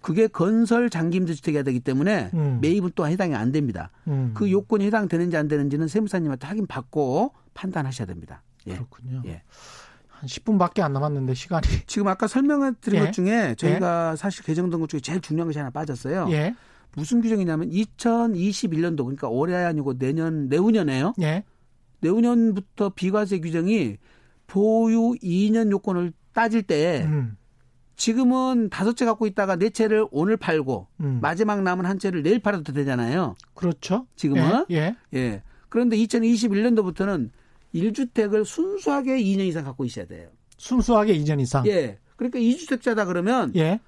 그게 0.00 0.28
건설 0.28 0.90
장기 0.90 1.16
임대주택이 1.18 1.62
되기 1.64 1.80
때문에 1.80 2.30
음. 2.32 2.58
매입은 2.62 2.92
또 2.94 3.06
해당이 3.06 3.34
안 3.34 3.52
됩니다. 3.52 3.90
음. 4.06 4.30
그 4.34 4.50
요건이 4.50 4.86
해당되는지 4.86 5.36
안 5.36 5.48
되는지는 5.48 5.88
세무사님한테 5.88 6.46
확인 6.46 6.66
받고 6.66 7.32
판단하셔야 7.54 8.06
됩니다. 8.06 8.42
예. 8.68 8.74
그렇군요. 8.74 9.22
예. 9.26 9.42
한 10.08 10.26
10분밖에 10.26 10.80
안 10.80 10.92
남았는데 10.92 11.34
시간이 11.34 11.66
지금 11.86 12.08
아까 12.08 12.26
설명해 12.26 12.72
드린 12.80 13.00
예. 13.00 13.04
것 13.04 13.12
중에 13.12 13.54
저희가 13.56 14.12
예. 14.12 14.16
사실 14.16 14.44
개정된 14.44 14.80
것 14.80 14.88
중에 14.88 15.00
제일 15.00 15.20
중요한 15.20 15.48
것이 15.48 15.58
하나 15.58 15.70
빠졌어요. 15.70 16.28
예. 16.98 17.00
무슨 17.00 17.20
규정이냐면 17.20 17.70
2021년도 17.70 18.98
그러니까 18.98 19.28
올해 19.28 19.54
아니고 19.54 19.98
내년 19.98 20.48
내후년에요. 20.48 21.14
예. 21.20 21.44
내후년부터 22.00 22.90
비과세 22.90 23.40
규정이 23.40 23.96
보유 24.46 25.14
2년 25.22 25.70
요건을 25.70 26.12
따질 26.32 26.62
때 26.62 27.04
음. 27.06 27.36
지금은 27.96 28.70
다섯 28.70 28.96
채 28.96 29.04
갖고 29.04 29.26
있다가 29.26 29.56
네 29.56 29.70
채를 29.70 30.06
오늘 30.10 30.36
팔고 30.36 30.86
음. 31.00 31.18
마지막 31.20 31.62
남은 31.62 31.84
한 31.84 31.98
채를 31.98 32.22
내일 32.22 32.38
팔아도 32.38 32.72
되잖아요. 32.72 33.34
그렇죠. 33.54 34.06
지금은 34.16 34.66
예. 34.70 34.76
예. 34.76 35.18
예. 35.18 35.42
그런데 35.68 35.96
2021년도부터는 35.96 37.30
1주택을 37.74 38.44
순수하게 38.44 39.18
2년 39.18 39.40
이상 39.40 39.64
갖고 39.64 39.84
있어야 39.84 40.06
돼요. 40.06 40.28
순수하게 40.56 41.18
2년 41.18 41.40
이상. 41.40 41.66
예. 41.66 41.98
그러니까 42.16 42.38
2주택자다 42.38 43.06
그러면 43.06 43.52
예. 43.56 43.80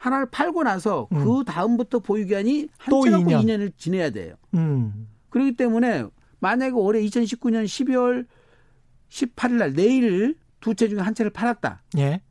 하나를 0.00 0.26
팔고 0.30 0.62
나서 0.62 1.08
음. 1.12 1.24
그 1.24 1.44
다음부터 1.44 1.98
보유 1.98 2.24
기한이 2.26 2.68
한 2.78 3.02
채 3.02 3.10
갖고 3.10 3.30
2년. 3.30 3.44
2년을 3.44 3.72
지내야 3.76 4.10
돼요. 4.10 4.34
음. 4.54 5.08
그렇기 5.28 5.56
때문에 5.56 6.06
만약에 6.40 6.72
올해 6.72 7.02
2019년 7.02 7.64
12월 7.66 8.26
18일 9.10 9.52
날 9.58 9.74
내일 9.74 10.36
두 10.60 10.74
채 10.74 10.88
중에 10.88 11.00
한 11.00 11.14
채를 11.14 11.30
팔았다. 11.30 11.82
예. 11.98 12.22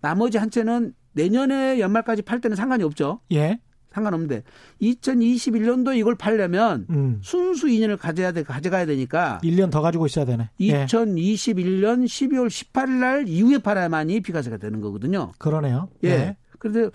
나머지 0.00 0.38
한 0.38 0.50
채는 0.50 0.94
내년에 1.12 1.78
연말까지 1.78 2.22
팔 2.22 2.40
때는 2.40 2.56
상관이 2.56 2.82
없죠. 2.82 3.20
예. 3.32 3.60
상관없는데 3.92 4.42
2021년도 4.82 5.96
이걸 5.96 6.14
팔려면 6.16 6.86
음. 6.90 7.18
순수 7.22 7.66
2년을 7.66 7.98
가져야 7.98 8.30
돼 8.32 8.42
가져가야 8.44 8.86
되니까 8.86 9.40
1년 9.42 9.70
더 9.70 9.80
가지고 9.80 10.06
있어야 10.06 10.24
되네. 10.24 10.48
2021년 10.60 12.04
12월 12.04 12.46
18일 12.48 12.88
날 12.90 13.28
이후에 13.28 13.58
팔아야만이 13.58 14.20
비과세가 14.20 14.56
되는 14.58 14.80
거거든요. 14.80 15.32
그러네요. 15.38 15.88
예. 16.04 16.08
네. 16.16 16.36
그런데 16.60 16.90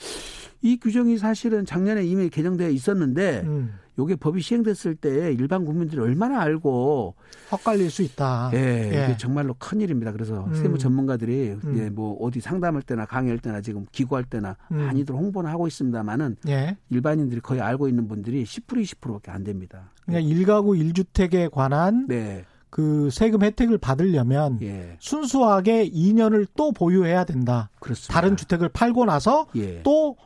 이 0.61 0.78
규정이 0.80 1.18
사실은 1.18 1.66
작년에 1.66 2.05
이미 2.05 2.30
개정되어 2.30 2.70
있었는데 2.70 3.41
음. 3.45 3.74
요게 3.97 4.18
법이 4.18 4.41
시행됐을 4.41 4.95
때 4.95 5.32
일반 5.34 5.63
국민들이 5.66 6.01
얼마나 6.01 6.41
알고 6.41 7.16
헛갈릴 7.51 7.89
수 7.89 8.01
있다. 8.01 8.51
예, 8.53 8.57
예. 8.57 9.05
이게 9.05 9.18
정말로 9.18 9.55
큰 9.57 9.80
일입니다. 9.80 10.11
그래서 10.11 10.45
음. 10.45 10.53
세무 10.53 10.78
전문가들이 10.78 11.57
음. 11.63 11.78
예, 11.78 11.89
뭐 11.89 12.18
어디 12.22 12.41
상담할 12.41 12.82
때나 12.82 13.05
강의할 13.05 13.39
때나 13.39 13.61
지금 13.61 13.86
기구할 13.91 14.26
때나 14.26 14.57
음. 14.72 14.78
많이들 14.86 15.16
홍보는 15.16 15.49
하고 15.49 15.68
있습니다만은 15.68 16.38
예. 16.47 16.78
일반인들이 16.89 17.41
거의 17.41 17.61
알고 17.61 17.88
있는 17.88 18.07
분들이 18.07 18.43
10% 18.43 18.82
20%밖에 18.82 19.32
안 19.32 19.43
됩니다. 19.43 19.91
그러니까 20.05 20.30
일가구 20.30 20.72
1주택에 20.72 21.49
관한 21.49 22.05
네. 22.07 22.43
그 22.76 23.07
세금 23.09 23.41
혜택을 23.41 23.78
받으려면 23.78 24.59
예. 24.61 24.97
순수하게 24.99 25.89
2년을 25.91 26.45
또 26.57 26.73
보유해야 26.73 27.23
된다. 27.23 27.69
그렇습니다. 27.80 28.13
다른 28.13 28.36
주택을 28.36 28.67
팔고 28.67 29.05
나서 29.05 29.47
예. 29.55 29.82
또 29.84 30.17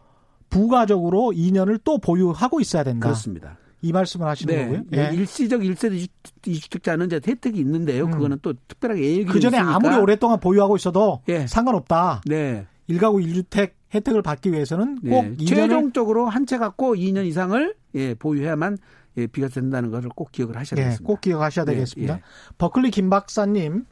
부가적으로 0.50 1.32
2년을 1.32 1.80
또 1.84 2.00
보유하고 2.00 2.60
있어야 2.60 2.84
된다. 2.84 3.06
그렇습니다. 3.06 3.60
이 3.84 3.92
말씀을 3.92 4.26
하시는 4.28 4.52
네. 4.56 4.64
거고요. 4.66 4.82
예. 4.96 5.12
일시적 5.14 5.62
1세대 5.62 6.08
2주택자는 6.42 7.06
이제 7.06 7.22
혜택이 7.32 7.60
있는데요. 7.60 8.06
음. 8.06 8.12
그거는 8.12 8.40
또 8.42 8.54
특별하게 8.68 9.04
예외 9.04 9.26
그 9.26 9.40
전에 9.40 9.60
아무리 9.60 9.96
오랫동안 9.96 10.40
보유하고 10.40 10.76
있어도 10.76 11.22
예. 11.30 11.46
상관없다. 11.46 12.22
네. 12.26 12.66
1가구 12.90 13.24
1주택 13.24 13.74
혜택을 13.94 14.24
받기 14.24 14.52
위해서는 14.52 15.02
꼭 15.02 15.24
네. 15.24 15.36
2년을 15.38 15.48
최종적으로 15.48 16.28
한 16.28 16.48
채 16.48 16.58
갖고 16.58 16.96
2년 16.96 17.28
이상을 17.28 17.76
예, 17.94 18.16
보유해야만 18.16 18.80
예, 19.20 19.28
비과세 19.28 19.62
된다는 19.62 19.92
것을 19.92 20.10
꼭 20.10 20.32
기억을 20.32 20.58
하셔야 20.58 20.80
예, 20.80 20.84
되겠습니다. 20.86 21.08
꼭 21.08 21.22
기억하셔야 21.22 21.66
예, 21.68 21.74
되겠습니다. 21.74 22.16
예. 22.16 22.22
버클리 22.58 22.92
김 22.92 23.10
박사님 23.10 23.86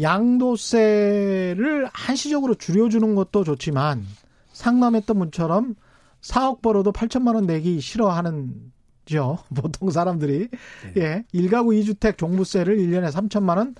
양도세를 0.00 1.88
한시적으로 1.92 2.54
줄여주는 2.54 3.14
것도 3.14 3.44
좋지만 3.44 4.04
상남했던 4.52 5.18
분처럼 5.18 5.74
4억 6.20 6.60
벌어도 6.60 6.92
8천만 6.92 7.34
원 7.34 7.46
내기 7.46 7.80
싫어하는 7.80 8.72
죠. 9.06 9.38
보통 9.54 9.90
사람들이. 9.90 10.48
네. 10.94 11.00
예. 11.00 11.24
1가구 11.32 11.80
2주택 11.80 12.18
종부세를 12.18 12.76
1년에 12.76 13.10
3천만 13.12 13.56
원, 13.56 13.74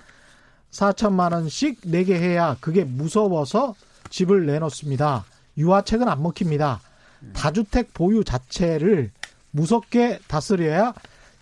4천만 0.71 1.33
원씩 1.33 1.81
내게 1.85 2.17
해야 2.17 2.55
그게 2.61 2.83
무서워서 2.83 3.75
집을 4.09 4.45
내놓습니다. 4.45 5.25
유아책은 5.57 6.07
안 6.07 6.21
먹힙니다. 6.21 6.79
다주택 7.33 7.93
보유 7.93 8.23
자체를 8.23 9.11
무섭게 9.57 10.19
다스려야 10.27 10.93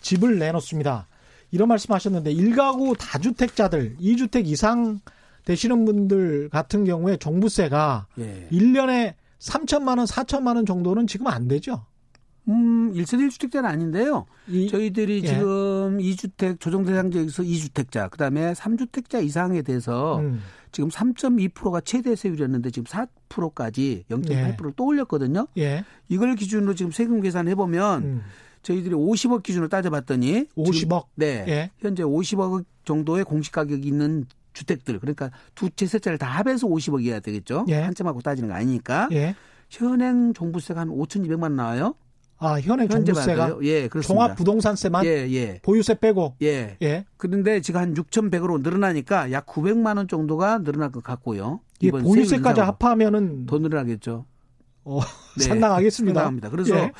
집을 0.01 0.39
내놓습니다. 0.39 1.07
이런 1.51 1.68
말씀 1.68 1.93
하셨는데 1.93 2.34
1가구 2.34 2.97
다주택자들 2.97 3.97
2주택 3.99 4.47
이상 4.47 4.99
되시는 5.45 5.86
분들 5.86 6.49
같은 6.49 6.86
경우에 6.86 7.18
종부세가 7.18 8.07
예. 8.18 8.47
1년에 8.51 9.13
3천만 9.39 9.97
원, 9.99 10.05
4천만 10.05 10.55
원 10.55 10.66
정도는 10.66 11.05
지금 11.05 11.28
안 11.28 11.47
되죠. 11.47 11.86
음, 12.47 12.93
1세대 12.93 13.28
1주택자는 13.30 13.66
아닌데요. 13.66 14.26
이, 14.47 14.68
저희들이 14.68 15.22
예. 15.24 15.28
지금 15.28 15.97
2주택 15.99 16.59
조정 16.59 16.84
대상지역에서 16.86 17.43
2주택자, 17.43 18.09
그다음에 18.09 18.53
3주택자 18.53 19.24
이상에 19.24 19.61
대해서 19.61 20.20
음. 20.20 20.41
지금 20.76 20.89
3.2%가 20.89 21.80
최대 21.80 22.17
세율이었는데 22.17 22.69
지금 22.69 22.84
4%까지 23.30 24.03
0.8%를 24.09 24.69
예. 24.71 24.73
또 24.76 24.86
올렸거든요. 24.88 25.47
예. 25.57 25.86
이걸 26.09 26.36
기준으로 26.36 26.76
지금 26.76 26.91
세금 26.91 27.21
계산해 27.21 27.55
보면 27.55 28.03
음. 28.03 28.21
저희들이 28.61 28.93
50억 28.93 29.41
기준으로 29.43 29.69
따져봤더니 29.69 30.47
50억. 30.57 31.05
네. 31.15 31.45
예. 31.47 31.71
현재 31.80 32.03
50억 32.03 32.65
정도의 32.84 33.23
공시 33.23 33.53
가격이 33.53 33.88
있는 33.88 34.26
주택들 34.51 34.99
그러니까 34.99 35.32
두 35.55 35.69
채 35.69 35.86
세 35.88 35.97
채를 35.97 36.17
다 36.17 36.28
합해서 36.28 36.67
50억이어야 36.67 37.23
되겠죠. 37.23 37.63
예. 37.69 37.76
한 37.76 37.95
채만 37.95 38.13
고 38.13 38.19
따지는 38.21 38.49
거 38.49 38.55
아니니까. 38.55 39.07
예. 39.13 39.34
현행 39.69 40.34
종부세가 40.34 40.82
한 40.82 40.89
5,200만 40.89 41.43
원 41.43 41.55
나와요. 41.55 41.95
아, 42.45 42.59
현행 42.59 42.87
종부세가 42.87 43.57
예, 43.63 43.87
그렇습니다. 43.87 44.13
종합 44.13 44.35
부동산세만 44.35 45.05
예, 45.05 45.27
예. 45.31 45.59
보유세 45.63 45.95
빼고 45.95 46.35
예. 46.41 46.77
예. 46.81 47.05
그런데 47.17 47.61
지금 47.61 47.81
한 47.81 47.93
6,100으로 47.93 48.61
늘어나니까 48.61 49.31
약 49.31 49.45
900만 49.45 49.97
원 49.97 50.07
정도가 50.07 50.59
늘어날 50.59 50.91
것 50.91 51.03
같고요. 51.03 51.61
이번 51.79 52.03
보유세까지 52.03 52.61
합하면은 52.61 53.45
더 53.45 53.57
늘어나겠죠. 53.57 54.25
어, 54.85 54.99
네. 55.37 55.43
상당하겠습니다. 55.43 56.13
상당합니다. 56.13 56.49
그래서 56.49 56.75
예. 56.75 56.91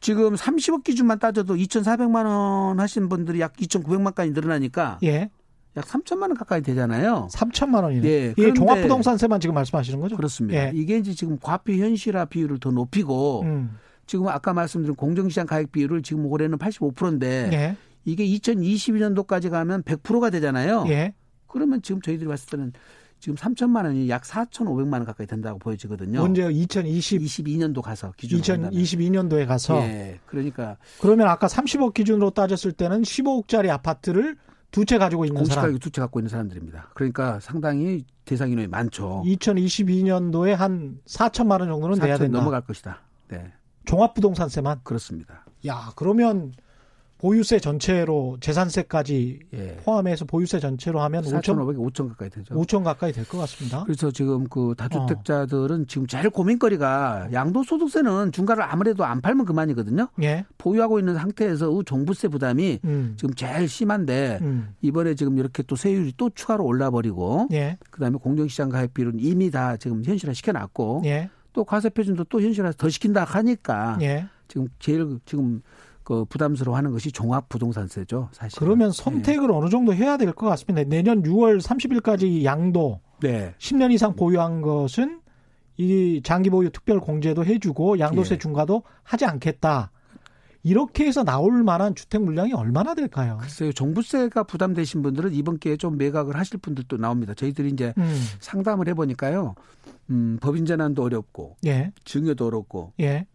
지금 0.00 0.34
30억 0.34 0.84
기준만 0.84 1.18
따져도 1.18 1.56
2,400만 1.56 2.26
원 2.26 2.78
하신 2.80 3.08
분들이 3.08 3.40
약 3.40 3.54
2,900만까지 3.54 4.32
늘어나니까 4.32 4.98
예. 5.02 5.30
약 5.76 5.84
3천만 5.84 6.22
원 6.22 6.34
가까이 6.34 6.62
되잖아요. 6.62 7.28
3천만 7.32 7.82
원이네. 7.84 8.08
예. 8.08 8.34
이게 8.36 8.52
종합부동산세만 8.52 9.40
지금 9.40 9.54
말씀하시는 9.54 10.00
거죠? 10.00 10.16
그렇습니다. 10.16 10.66
예. 10.66 10.72
이게 10.74 10.98
이제 10.98 11.12
지금 11.14 11.38
과표 11.40 11.72
현실화 11.72 12.26
비율을 12.26 12.58
더 12.60 12.70
높이고 12.70 13.42
음. 13.42 13.76
지금 14.08 14.26
아까 14.26 14.52
말씀드린 14.52 14.96
공정시장 14.96 15.46
가액 15.46 15.70
비율을 15.70 16.02
지금 16.02 16.26
올해는 16.26 16.58
85%인데 16.58 17.50
예. 17.52 17.76
이게 18.04 18.26
2022년도까지 18.26 19.50
가면 19.50 19.82
100%가 19.84 20.30
되잖아요. 20.30 20.84
예. 20.88 21.14
그러면 21.46 21.80
지금 21.82 22.00
저희들이 22.00 22.26
봤을 22.28 22.48
때는 22.48 22.72
지금 23.20 23.36
3천만 23.36 23.84
원이 23.84 24.08
약 24.08 24.22
4,500만 24.22 24.92
원 24.94 25.04
가까이 25.04 25.26
된다고 25.26 25.58
보여지거든요. 25.58 26.20
언제요? 26.22 26.50
2020 26.50 27.20
22년도 27.22 27.82
가서 27.82 28.12
기준 28.16 28.40
2022년도에 28.40 29.46
가서. 29.46 29.76
예. 29.82 30.18
그러니까 30.26 30.76
그러면 31.00 31.28
아까 31.28 31.46
30억 31.46 31.94
기준으로 31.94 32.30
따졌을 32.30 32.72
때는 32.72 33.02
15억짜리 33.02 33.68
아파트를 33.70 34.36
두 34.70 34.84
채 34.84 34.98
가지고 34.98 35.24
있는 35.24 35.36
공시가격 35.36 35.62
사람. 35.68 35.78
두채 35.78 36.00
갖고 36.00 36.20
있는 36.20 36.28
사람들입니다. 36.28 36.90
그러니까 36.94 37.40
상당히 37.40 38.04
대상 38.24 38.50
인원이 38.50 38.68
많죠. 38.68 39.22
2022년도에 39.26 40.54
한 40.54 40.98
4천만 41.06 41.60
원 41.60 41.68
정도는 41.68 41.98
돼야 41.98 42.16
된다. 42.18 42.38
넘어갈 42.38 42.60
것이다. 42.62 43.00
네. 43.28 43.52
종합부동산세만? 43.88 44.80
그렇습니다. 44.84 45.44
야, 45.66 45.90
그러면 45.96 46.52
보유세 47.18 47.58
전체로 47.58 48.36
재산세까지 48.40 49.40
예. 49.52 49.76
포함해서 49.84 50.24
보유세 50.24 50.60
전체로 50.60 51.00
하면 51.00 51.24
4,500, 51.24 51.76
5천 51.76 52.08
가까이 52.10 52.30
되죠. 52.30 52.54
5천 52.54 52.84
가까이 52.84 53.10
될 53.12 53.24
것 53.24 53.38
같습니다. 53.38 53.82
그래서 53.82 54.12
지금 54.12 54.46
그 54.48 54.74
다주택자들은 54.78 55.80
어. 55.80 55.84
지금 55.88 56.06
제일 56.06 56.30
고민거리가 56.30 57.30
양도소득세는 57.32 58.30
중과를 58.30 58.62
아무래도 58.62 59.04
안 59.04 59.20
팔면 59.20 59.46
그만이거든요. 59.46 60.08
예. 60.22 60.44
보유하고 60.58 61.00
있는 61.00 61.16
상태에서 61.16 61.82
종부세 61.82 62.28
부담이 62.28 62.78
음. 62.84 63.14
지금 63.18 63.34
제일 63.34 63.68
심한데 63.68 64.38
음. 64.42 64.74
이번에 64.80 65.16
지금 65.16 65.38
이렇게 65.38 65.64
또 65.64 65.74
세율이 65.74 66.12
또 66.16 66.30
추가로 66.30 66.64
올라버리고 66.64 67.48
예. 67.50 67.78
그다음에 67.90 68.18
공정시장 68.18 68.68
가입비율은 68.68 69.14
이미 69.18 69.50
다 69.50 69.76
지금 69.76 70.04
현실화 70.04 70.34
시켜놨고 70.34 71.02
예. 71.06 71.30
또 71.58 71.64
과세 71.64 71.90
표준도 71.90 72.22
또 72.24 72.40
현실화 72.40 72.70
더 72.78 72.88
시킨다 72.88 73.24
하니까 73.24 73.98
예. 74.00 74.26
지금 74.46 74.68
제일 74.78 75.18
지금 75.24 75.60
그 76.04 76.24
부담스러워하는 76.26 76.92
것이 76.92 77.10
종합 77.10 77.48
부동산세죠, 77.48 78.28
사실. 78.30 78.56
그러면 78.60 78.92
선택을 78.92 79.48
네. 79.48 79.54
어느 79.54 79.68
정도 79.68 79.92
해야 79.92 80.16
될 80.16 80.32
것 80.32 80.46
같습니다. 80.50 80.88
내년 80.88 81.24
6월 81.24 81.60
30일까지 81.60 82.44
양도 82.44 83.00
네. 83.20 83.54
10년 83.58 83.90
이상 83.92 84.14
보유한 84.14 84.62
것은 84.62 85.20
이 85.78 86.20
장기 86.22 86.48
보유 86.48 86.70
특별 86.70 87.00
공제도 87.00 87.44
해주고 87.44 87.98
양도세 87.98 88.36
예. 88.36 88.38
중과도 88.38 88.84
하지 89.02 89.24
않겠다. 89.24 89.90
이렇게 90.62 91.06
해서 91.06 91.24
나올 91.24 91.62
만한 91.62 91.94
주택 91.94 92.22
물량이 92.22 92.52
얼마나 92.52 92.94
될까요? 92.94 93.38
글쎄요. 93.40 93.72
종부세가 93.72 94.42
부담되신 94.44 95.02
분들은 95.02 95.32
이번 95.32 95.58
기회에 95.58 95.76
좀 95.76 95.96
매각을 95.96 96.36
하실 96.36 96.58
분들도 96.58 96.96
나옵니다. 96.96 97.34
저희들이 97.34 97.70
이제 97.70 97.94
음. 97.98 98.14
상담을 98.40 98.88
해보니까요. 98.88 99.54
음, 100.10 100.38
법인 100.40 100.66
전환도 100.66 101.02
어렵고, 101.02 101.56
예. 101.66 101.92
증여도 102.04 102.46
어렵고, 102.46 102.92
예. 103.00 103.26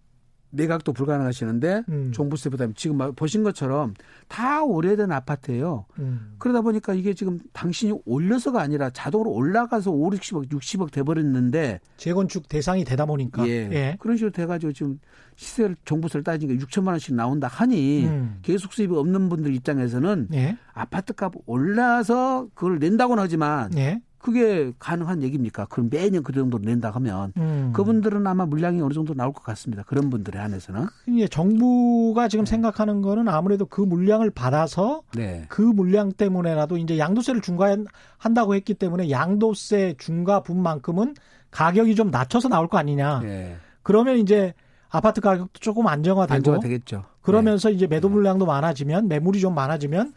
매각도 0.53 0.93
불가능하시는데 0.93 1.83
음. 1.89 2.11
종부세 2.13 2.49
부담 2.49 2.73
지금 2.75 2.97
보신 3.15 3.43
것처럼 3.43 3.93
다 4.27 4.63
오래된 4.63 5.11
아파트예요. 5.11 5.85
음. 5.99 6.35
그러다 6.37 6.61
보니까 6.61 6.93
이게 6.93 7.13
지금 7.13 7.39
당신이 7.53 7.99
올려서가 8.05 8.61
아니라 8.61 8.89
자동으로 8.91 9.31
올라가서 9.31 9.91
5, 9.91 10.11
60억, 10.11 10.49
60억 10.49 10.91
돼버렸는데 10.91 11.79
재건축 11.97 12.47
대상이 12.47 12.83
되다 12.85 13.05
보니까 13.05 13.47
예. 13.47 13.69
예. 13.71 13.97
그런 13.99 14.15
식으로 14.15 14.31
돼가지고 14.31 14.73
지금 14.73 14.99
시세를 15.35 15.75
종부세를 15.85 16.23
따지니까 16.23 16.63
6천만 16.63 16.89
원씩 16.89 17.15
나온다 17.15 17.47
하니 17.47 18.05
음. 18.05 18.37
계속 18.43 18.73
수입이 18.73 18.95
없는 18.95 19.29
분들 19.29 19.53
입장에서는 19.55 20.27
예. 20.33 20.57
아파트 20.73 21.13
값 21.13 21.33
올라서 21.45 22.49
그걸 22.53 22.79
낸다고는 22.79 23.23
하지만 23.23 23.75
예. 23.77 24.01
그게 24.23 24.71
가능한 24.79 25.21
얘기입니까? 25.21 25.65
그럼 25.65 25.89
매년 25.91 26.23
그 26.23 26.31
정도로 26.31 26.63
낸다 26.63 26.91
하면 26.91 27.33
음. 27.35 27.71
그분들은 27.73 28.25
아마 28.25 28.45
물량이 28.45 28.81
어느 28.81 28.93
정도 28.93 29.13
나올 29.13 29.33
것 29.33 29.43
같습니다. 29.43 29.83
그런 29.83 30.09
분들에 30.09 30.39
한해서는. 30.39 30.87
이 31.09 31.27
정부가 31.29 32.29
지금 32.29 32.45
네. 32.45 32.51
생각하는 32.51 33.01
거는 33.01 33.27
아무래도 33.27 33.65
그 33.65 33.81
물량을 33.81 34.29
받아서 34.29 35.01
네. 35.13 35.43
그 35.49 35.61
물량 35.61 36.13
때문에라도 36.13 36.77
이제 36.77 36.97
양도세를 36.97 37.41
중과한다고 37.41 38.55
했기 38.55 38.73
때문에 38.75 39.09
양도세 39.09 39.95
중과분만큼은 39.97 41.15
가격이 41.51 41.95
좀 41.95 42.09
낮춰서 42.09 42.47
나올 42.47 42.69
거 42.69 42.77
아니냐. 42.77 43.19
네. 43.19 43.57
그러면 43.81 44.19
이제 44.19 44.53
아파트 44.89 45.19
가격도 45.19 45.59
조금 45.59 45.85
안정화되고 45.87 46.33
안정화되겠죠. 46.33 47.03
그러면서 47.21 47.67
네. 47.67 47.75
이제 47.75 47.87
매도 47.87 48.07
물량도 48.07 48.45
많아지면 48.45 49.09
매물이 49.09 49.41
좀 49.41 49.53
많아지면 49.53 50.13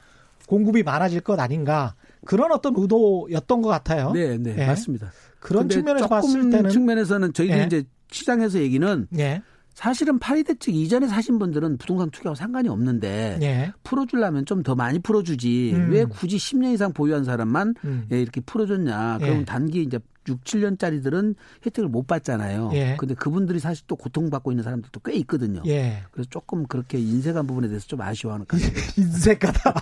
공급이 0.46 0.82
많아질 0.82 1.20
것 1.20 1.38
아닌가. 1.40 1.94
그런 2.24 2.52
어떤 2.52 2.74
의도였던 2.76 3.62
것 3.62 3.68
같아요. 3.68 4.12
네, 4.12 4.36
네, 4.38 4.54
네. 4.54 4.66
맞습니다. 4.66 5.12
그런 5.40 5.68
측면에서 5.68 6.08
봤을 6.08 6.50
때는 6.50 6.70
측면에서는 6.70 7.32
저희들이 7.32 7.58
네. 7.58 7.66
이제 7.66 7.84
시장에서 8.10 8.58
얘기는 8.58 9.06
네. 9.10 9.42
사실은 9.76 10.18
파리 10.18 10.42
대책 10.42 10.74
이전에 10.74 11.06
사신 11.06 11.38
분들은 11.38 11.76
부동산 11.76 12.10
투기하고 12.10 12.34
상관이 12.34 12.66
없는데 12.70 13.38
예. 13.42 13.72
풀어주려면 13.84 14.46
좀 14.46 14.62
더 14.62 14.74
많이 14.74 14.98
풀어주지 14.98 15.72
음. 15.74 15.90
왜 15.92 16.04
굳이 16.06 16.38
10년 16.38 16.72
이상 16.72 16.94
보유한 16.94 17.24
사람만 17.24 17.74
음. 17.84 18.06
예, 18.10 18.20
이렇게 18.20 18.40
풀어줬냐 18.40 19.18
그럼 19.20 19.40
예. 19.40 19.44
단기 19.44 19.82
이제 19.82 20.00
6, 20.26 20.42
7년짜리들은 20.44 21.34
혜택을 21.66 21.90
못 21.90 22.06
받잖아요. 22.06 22.70
예. 22.72 22.96
근데 22.98 23.14
그분들이 23.14 23.58
사실 23.60 23.84
또 23.86 23.94
고통받고 23.96 24.50
있는 24.50 24.64
사람들도 24.64 24.98
꽤 25.00 25.12
있거든요. 25.18 25.62
예. 25.66 26.02
그래서 26.10 26.28
조금 26.30 26.66
그렇게 26.66 26.98
인색한 26.98 27.46
부분에 27.46 27.68
대해서 27.68 27.86
좀 27.86 28.00
아쉬워하는 28.00 28.46
것 28.46 28.58
같아요. 28.60 28.82
인색하다. 28.96 29.74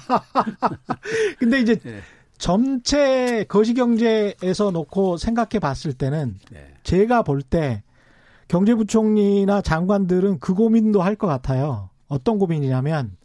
근데 1.39 1.61
이제 1.61 1.79
예. 1.87 2.01
전체 2.37 3.45
거시경제에서 3.45 4.73
놓고 4.73 5.19
생각해 5.19 5.61
봤을 5.61 5.93
때는 5.93 6.37
네. 6.51 6.75
제가 6.83 7.23
볼 7.23 7.43
때 7.43 7.84
경제부총리나 8.55 9.63
장관들은 9.63 10.39
그 10.39 10.55
고민도 10.55 11.03
할 11.03 11.17
것 11.17 11.27
같아요. 11.27 11.91
어떤 12.07 12.39
고민이냐면 12.39 13.17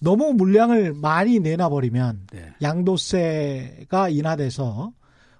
너무 0.00 0.32
물량을 0.32 0.94
많이 0.94 1.38
내놔버리면 1.38 2.26
네. 2.32 2.52
양도세가 2.62 4.08
인하돼서 4.08 4.92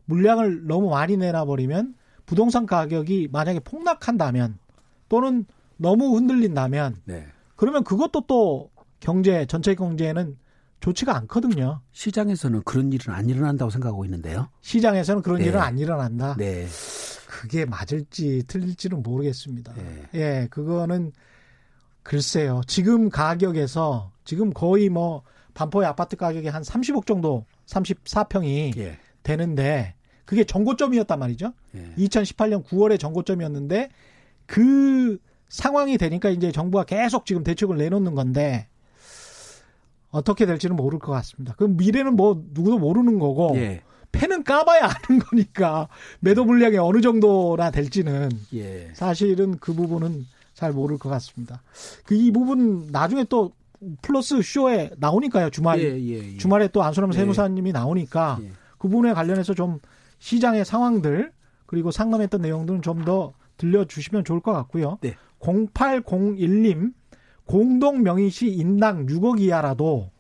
물량을 0.05 0.67
너무 0.67 0.91
많이 0.91 1.17
내놔버리면 1.17 1.95
부동산 2.27 2.67
가격이 2.67 3.29
만약에 3.33 3.61
폭락한다면 3.61 4.59
또는 5.09 5.45
너무 5.77 6.17
흔들린다면 6.17 6.97
네. 7.05 7.27
그러면 7.57 7.83
그것도 7.85 8.25
또 8.27 8.71
경제 9.01 9.47
전체 9.47 9.75
경제에는 9.75 10.37
좋지가 10.81 11.17
않거든요. 11.17 11.81
시장에서는 11.91 12.63
그런 12.65 12.93
일은 12.93 13.13
안 13.13 13.29
일어난다고 13.29 13.71
생각하고 13.71 14.05
있는데요. 14.05 14.49
시장에서는 14.61 15.23
그런 15.23 15.39
네. 15.39 15.47
일은 15.47 15.61
안 15.61 15.77
일어난다. 15.79 16.37
네. 16.37 16.67
그게 17.39 17.65
맞을지 17.65 18.43
틀릴지는 18.49 19.01
모르겠습니다. 19.01 19.73
네. 19.75 20.03
예, 20.15 20.49
그거는 20.51 21.13
글쎄요. 22.03 22.63
지금 22.67 23.11
가격에서 23.11 24.11
지금 24.25 24.53
거의 24.53 24.89
뭐 24.89 25.23
반포의 25.55 25.87
아파트 25.87 26.17
가격이 26.17 26.49
한 26.49 26.63
30억 26.63 27.07
정도 27.07 27.45
34평이 27.67 28.77
예. 28.79 28.99
되는데 29.23 29.95
그게 30.25 30.43
정고점이었단 30.43 31.17
말이죠. 31.17 31.53
예. 31.77 31.95
2018년 31.97 32.65
9월에 32.65 32.99
정고점이었는데 32.99 33.89
그 34.47 35.19
상황이 35.49 35.97
되니까 35.97 36.31
이제 36.31 36.51
정부가 36.51 36.83
계속 36.83 37.25
지금 37.25 37.45
대책을 37.45 37.77
내놓는 37.77 38.17
건데 38.17 38.67
어떻게 40.11 40.45
될지는 40.45 40.75
모를 40.75 40.99
것 40.99 41.13
같습니다. 41.13 41.55
그럼 41.55 41.77
미래는 41.77 42.17
뭐 42.17 42.43
누구도 42.51 42.79
모르는 42.79 43.21
거고 43.21 43.53
예. 43.55 43.83
패는 44.13 44.45
까봐야 44.45 44.85
아는 44.85 45.21
거니까 45.21 45.89
매도 46.21 46.45
물량이 46.45 46.77
어느 46.79 47.01
정도나 47.01 47.71
될지는 47.71 48.31
예. 48.55 48.91
사실은 48.95 49.59
그 49.59 49.73
부분은 49.75 50.27
잘 50.55 50.73
모를 50.73 50.99
것 50.99 51.09
같습니다. 51.09 51.63
그 52.05 52.15
이 52.15 52.31
부분 52.33 52.89
나중에 52.91 53.25
또 53.25 53.53
플러스 54.03 54.43
쇼에 54.43 54.91
나오니까요 54.97 55.51
주말 55.51 55.79
예, 55.81 55.85
예, 56.01 56.33
예. 56.33 56.37
주말에 56.37 56.69
또 56.69 56.83
안수남 56.83 57.13
예. 57.13 57.17
세무사님이 57.17 57.71
나오니까 57.73 58.41
그 58.79 58.89
부분에 58.89 59.13
관련해서 59.13 59.55
좀 59.55 59.79
시장의 60.19 60.65
상황들 60.65 61.31
그리고 61.67 61.91
상담했던 61.91 62.41
내용들은 62.43 62.83
좀 62.83 63.05
더 63.05 63.33
들려주시면 63.59 64.25
좋을 64.25 64.41
것 64.41 64.53
같고요. 64.53 64.99
네. 65.01 65.15
0801님 65.41 66.93
공동 67.45 68.03
명의시 68.03 68.49
인당 68.49 69.07
6억 69.07 69.41
이하라도 69.41 70.11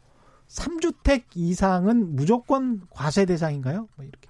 3주택 0.48 1.24
이상은 1.34 2.16
무조건 2.16 2.80
과세 2.90 3.24
대상인가요? 3.26 3.88
뭐 3.96 4.04
이렇게. 4.04 4.28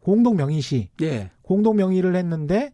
공동 0.00 0.36
명의시. 0.36 0.88
예. 1.02 1.30
공동 1.42 1.76
명의를 1.76 2.16
했는데 2.16 2.72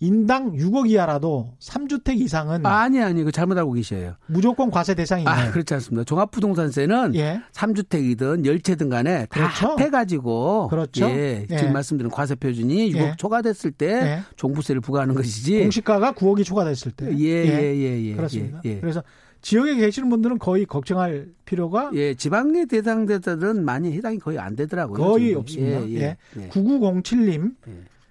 인당 0.00 0.52
6억 0.52 0.88
이하라도 0.88 1.54
3주택 1.58 2.20
이상은 2.20 2.64
아니 2.64 3.02
아니 3.02 3.24
그 3.24 3.32
잘못 3.32 3.58
알고 3.58 3.72
계셔요. 3.72 4.14
무조건 4.26 4.70
과세 4.70 4.94
대상이나요? 4.94 5.48
아, 5.48 5.50
그렇지 5.50 5.74
않습니다. 5.74 6.04
종합부동산세는 6.04 7.16
예. 7.16 7.40
3주택이든 7.52 8.44
열채든 8.46 8.90
간에 8.90 9.26
다 9.26 9.26
그렇죠? 9.28 9.72
합해 9.72 9.90
가지고 9.90 10.68
그렇죠. 10.68 11.06
예, 11.06 11.46
예. 11.50 11.56
지금 11.56 11.72
말씀드린 11.72 12.12
과세 12.12 12.36
표준이 12.36 12.92
6억 12.92 12.96
예. 12.96 13.14
초과됐을 13.16 13.72
때 13.72 13.88
예. 13.88 14.22
종부세를 14.36 14.80
부과하는 14.80 15.16
것이지. 15.16 15.58
공시가가 15.62 16.12
9억이 16.12 16.44
초과됐을 16.44 16.92
때. 16.92 17.06
예, 17.18 17.24
예, 17.24 17.74
예, 17.76 18.02
예. 18.04 18.14
그렇습니다. 18.14 18.60
그래서 18.62 19.02
지역에 19.40 19.76
계시는 19.76 20.08
분들은 20.10 20.38
거의 20.38 20.66
걱정할 20.66 21.28
필요가 21.44 21.90
예, 21.94 22.14
지방의 22.14 22.66
대상자들은 22.66 23.64
많이 23.64 23.92
해당이 23.92 24.18
거의 24.18 24.38
안 24.38 24.56
되더라고요. 24.56 24.98
거의 24.98 25.26
지금. 25.28 25.40
없습니다. 25.40 25.88
예, 25.90 26.16
예. 26.36 26.48
9907님. 26.48 27.54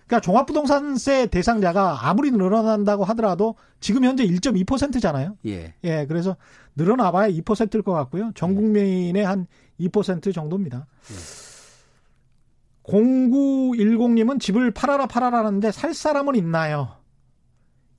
그러니까 0.08 0.22
종합부동산세 0.22 1.28
대상자가 1.28 2.08
아무리 2.08 2.32
늘어난다고 2.32 3.04
하더라도 3.06 3.56
지금 3.82 4.06
현재 4.06 4.26
1.2%잖아요. 4.26 5.38
예. 5.46 5.74
예. 5.84 6.06
그래서 6.08 6.38
늘어나봐야 6.76 7.30
2%일 7.30 7.82
것 7.82 7.92
같고요. 7.92 8.32
전 8.34 8.56
국민의 8.56 9.26
한 9.26 9.48
2% 9.80 10.34
정도입니다. 10.34 10.88
예. 11.12 11.48
0910님은 12.88 14.40
집을 14.40 14.72
팔아라 14.72 15.08
팔아라는데 15.08 15.74
살 15.74 15.94
사람은 15.94 16.36
있나요? 16.36 16.97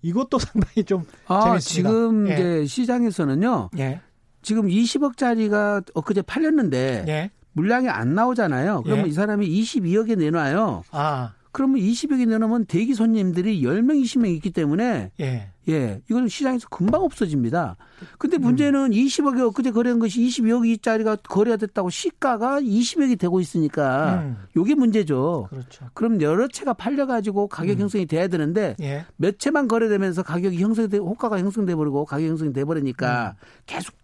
이것도 0.03 0.39
상당히 0.39 0.85
좀 0.85 1.05
아, 1.27 1.59
재밌습니다. 1.59 1.91
지금 1.91 2.29
예. 2.29 2.35
이제 2.35 2.67
시장에서는요. 2.67 3.71
예. 3.79 4.01
지금 4.43 4.69
20억짜리가 4.69 5.85
엊그제 5.95 6.23
팔렸는데 6.23 7.05
예. 7.09 7.31
물량이 7.53 7.89
안 7.89 8.15
나오잖아요. 8.15 8.83
그러면 8.85 9.07
예. 9.07 9.11
이 9.11 9.13
사람이 9.13 9.49
22억에 9.49 10.17
내놔요. 10.17 10.85
아. 10.93 11.35
그러면 11.51 11.81
20억이 11.81 12.29
내놓으면 12.29 12.67
대기 12.67 12.95
손님들이 12.95 13.63
10명, 13.63 14.01
20명 14.03 14.29
있기 14.37 14.51
때문에 14.51 15.11
예. 15.21 15.51
예, 15.69 16.01
이건 16.11 16.29
시장에서 16.29 16.69
금방 16.69 17.03
없어집니다. 17.03 17.77
근데 18.17 18.37
음. 18.37 18.43
문제는 18.43 18.87
음. 18.87 18.91
20억이 18.91 19.47
엊그제 19.49 19.71
거래한 19.73 19.99
것이 19.99 20.21
22억짜리가 20.21 21.19
거래가 21.23 21.57
됐다고 21.57 21.91
시가가 21.91 22.61
20억이 22.61 23.19
되고 23.19 23.41
있으니까 23.41 24.23
음. 24.23 24.37
요게 24.57 24.75
문제죠. 24.77 25.49
그렇죠. 25.51 25.87
그럼 25.95 26.23
여러 26.23 26.49
채가 26.49 26.73
팔려 26.73 27.07
가지고 27.07 27.49
가격 27.49 27.77
음. 27.77 27.83
형성이 27.83 28.07
돼야 28.07 28.29
되는데 28.29 28.77
예. 28.81 29.05
몇 29.17 29.39
채만 29.39 29.69
거래되면서 29.69 30.23
가격이 30.23 30.59
형성돼 30.59 30.99
호가가 30.99 31.39
형성돼 31.39 31.75
버리고 31.75 32.05
가격 32.05 32.29
형성이 32.29 32.53
돼 32.53 32.65
버리니까 32.65 33.37
음. 33.39 33.45
계속 33.67 33.95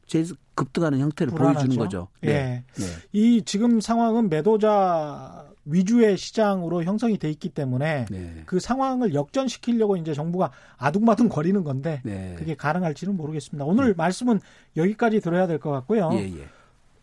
급등하는 0.54 1.00
형태를 1.00 1.32
불안하죠. 1.32 1.58
보여주는 1.58 1.76
거죠. 1.76 2.08
예. 2.24 2.26
네. 2.26 2.64
네. 2.74 2.84
이 3.12 3.42
지금 3.44 3.80
상황은 3.80 4.28
매도자 4.28 5.46
위주의 5.66 6.16
시장으로 6.16 6.84
형성이 6.84 7.18
돼 7.18 7.30
있기 7.30 7.48
때문에 7.48 8.06
네. 8.10 8.42
그 8.46 8.60
상황을 8.60 9.14
역전시키려고 9.14 9.96
이제 9.96 10.12
정부가 10.12 10.50
아둥바둥 10.76 11.28
거리는 11.28 11.62
건데 11.64 12.00
네. 12.04 12.34
그게 12.36 12.54
가능할지는 12.54 13.16
모르겠습니다. 13.16 13.64
오늘 13.64 13.88
네. 13.88 13.94
말씀은 13.96 14.40
여기까지 14.76 15.20
들어야 15.20 15.46
될 15.46 15.58
것 15.58 15.70
같고요. 15.70 16.10
예, 16.12 16.24
예. 16.24 16.44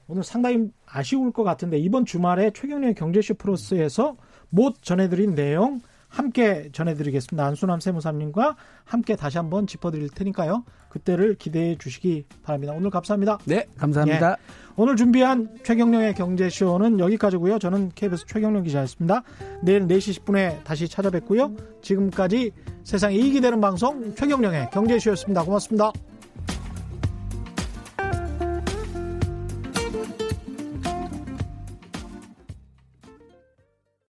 오늘 0.08 0.24
상당히 0.24 0.70
아쉬울 0.86 1.32
것 1.32 1.44
같은데 1.44 1.78
이번 1.80 2.06
주말에 2.06 2.52
최경련 2.52 2.96
경제쇼 2.96 3.36
플러스에서 3.36 4.18
못 4.50 4.82
전해드린 4.82 5.36
내용 5.36 5.80
함께 6.12 6.70
전해드리겠습니다. 6.74 7.44
안수남 7.44 7.80
세무사님과 7.80 8.58
함께 8.84 9.16
다시 9.16 9.38
한번 9.38 9.66
짚어드릴 9.66 10.10
테니까요. 10.10 10.66
그때를 10.90 11.36
기대해 11.36 11.78
주시기 11.78 12.26
바랍니다. 12.44 12.74
오늘 12.74 12.90
감사합니다. 12.90 13.40
네, 13.46 13.66
감사합니다. 13.78 14.32
예, 14.32 14.36
오늘 14.76 14.98
준비한 14.98 15.50
최경령의 15.64 16.14
경제쇼는 16.16 17.00
여기까지고요. 17.00 17.60
저는 17.60 17.92
KBS 17.96 18.26
최경령 18.28 18.64
기자였습니다. 18.64 19.24
내일 19.64 19.88
4시 19.88 20.22
10분에 20.22 20.64
다시 20.66 20.90
찾아뵙고요. 20.90 21.56
지금까지 21.82 22.52
세상에 22.84 23.16
이익이 23.16 23.40
되는 23.40 23.62
방송 23.62 24.14
최경령의 24.14 24.70
경제쇼였습니다. 24.72 25.44
고맙습니다. 25.44 25.92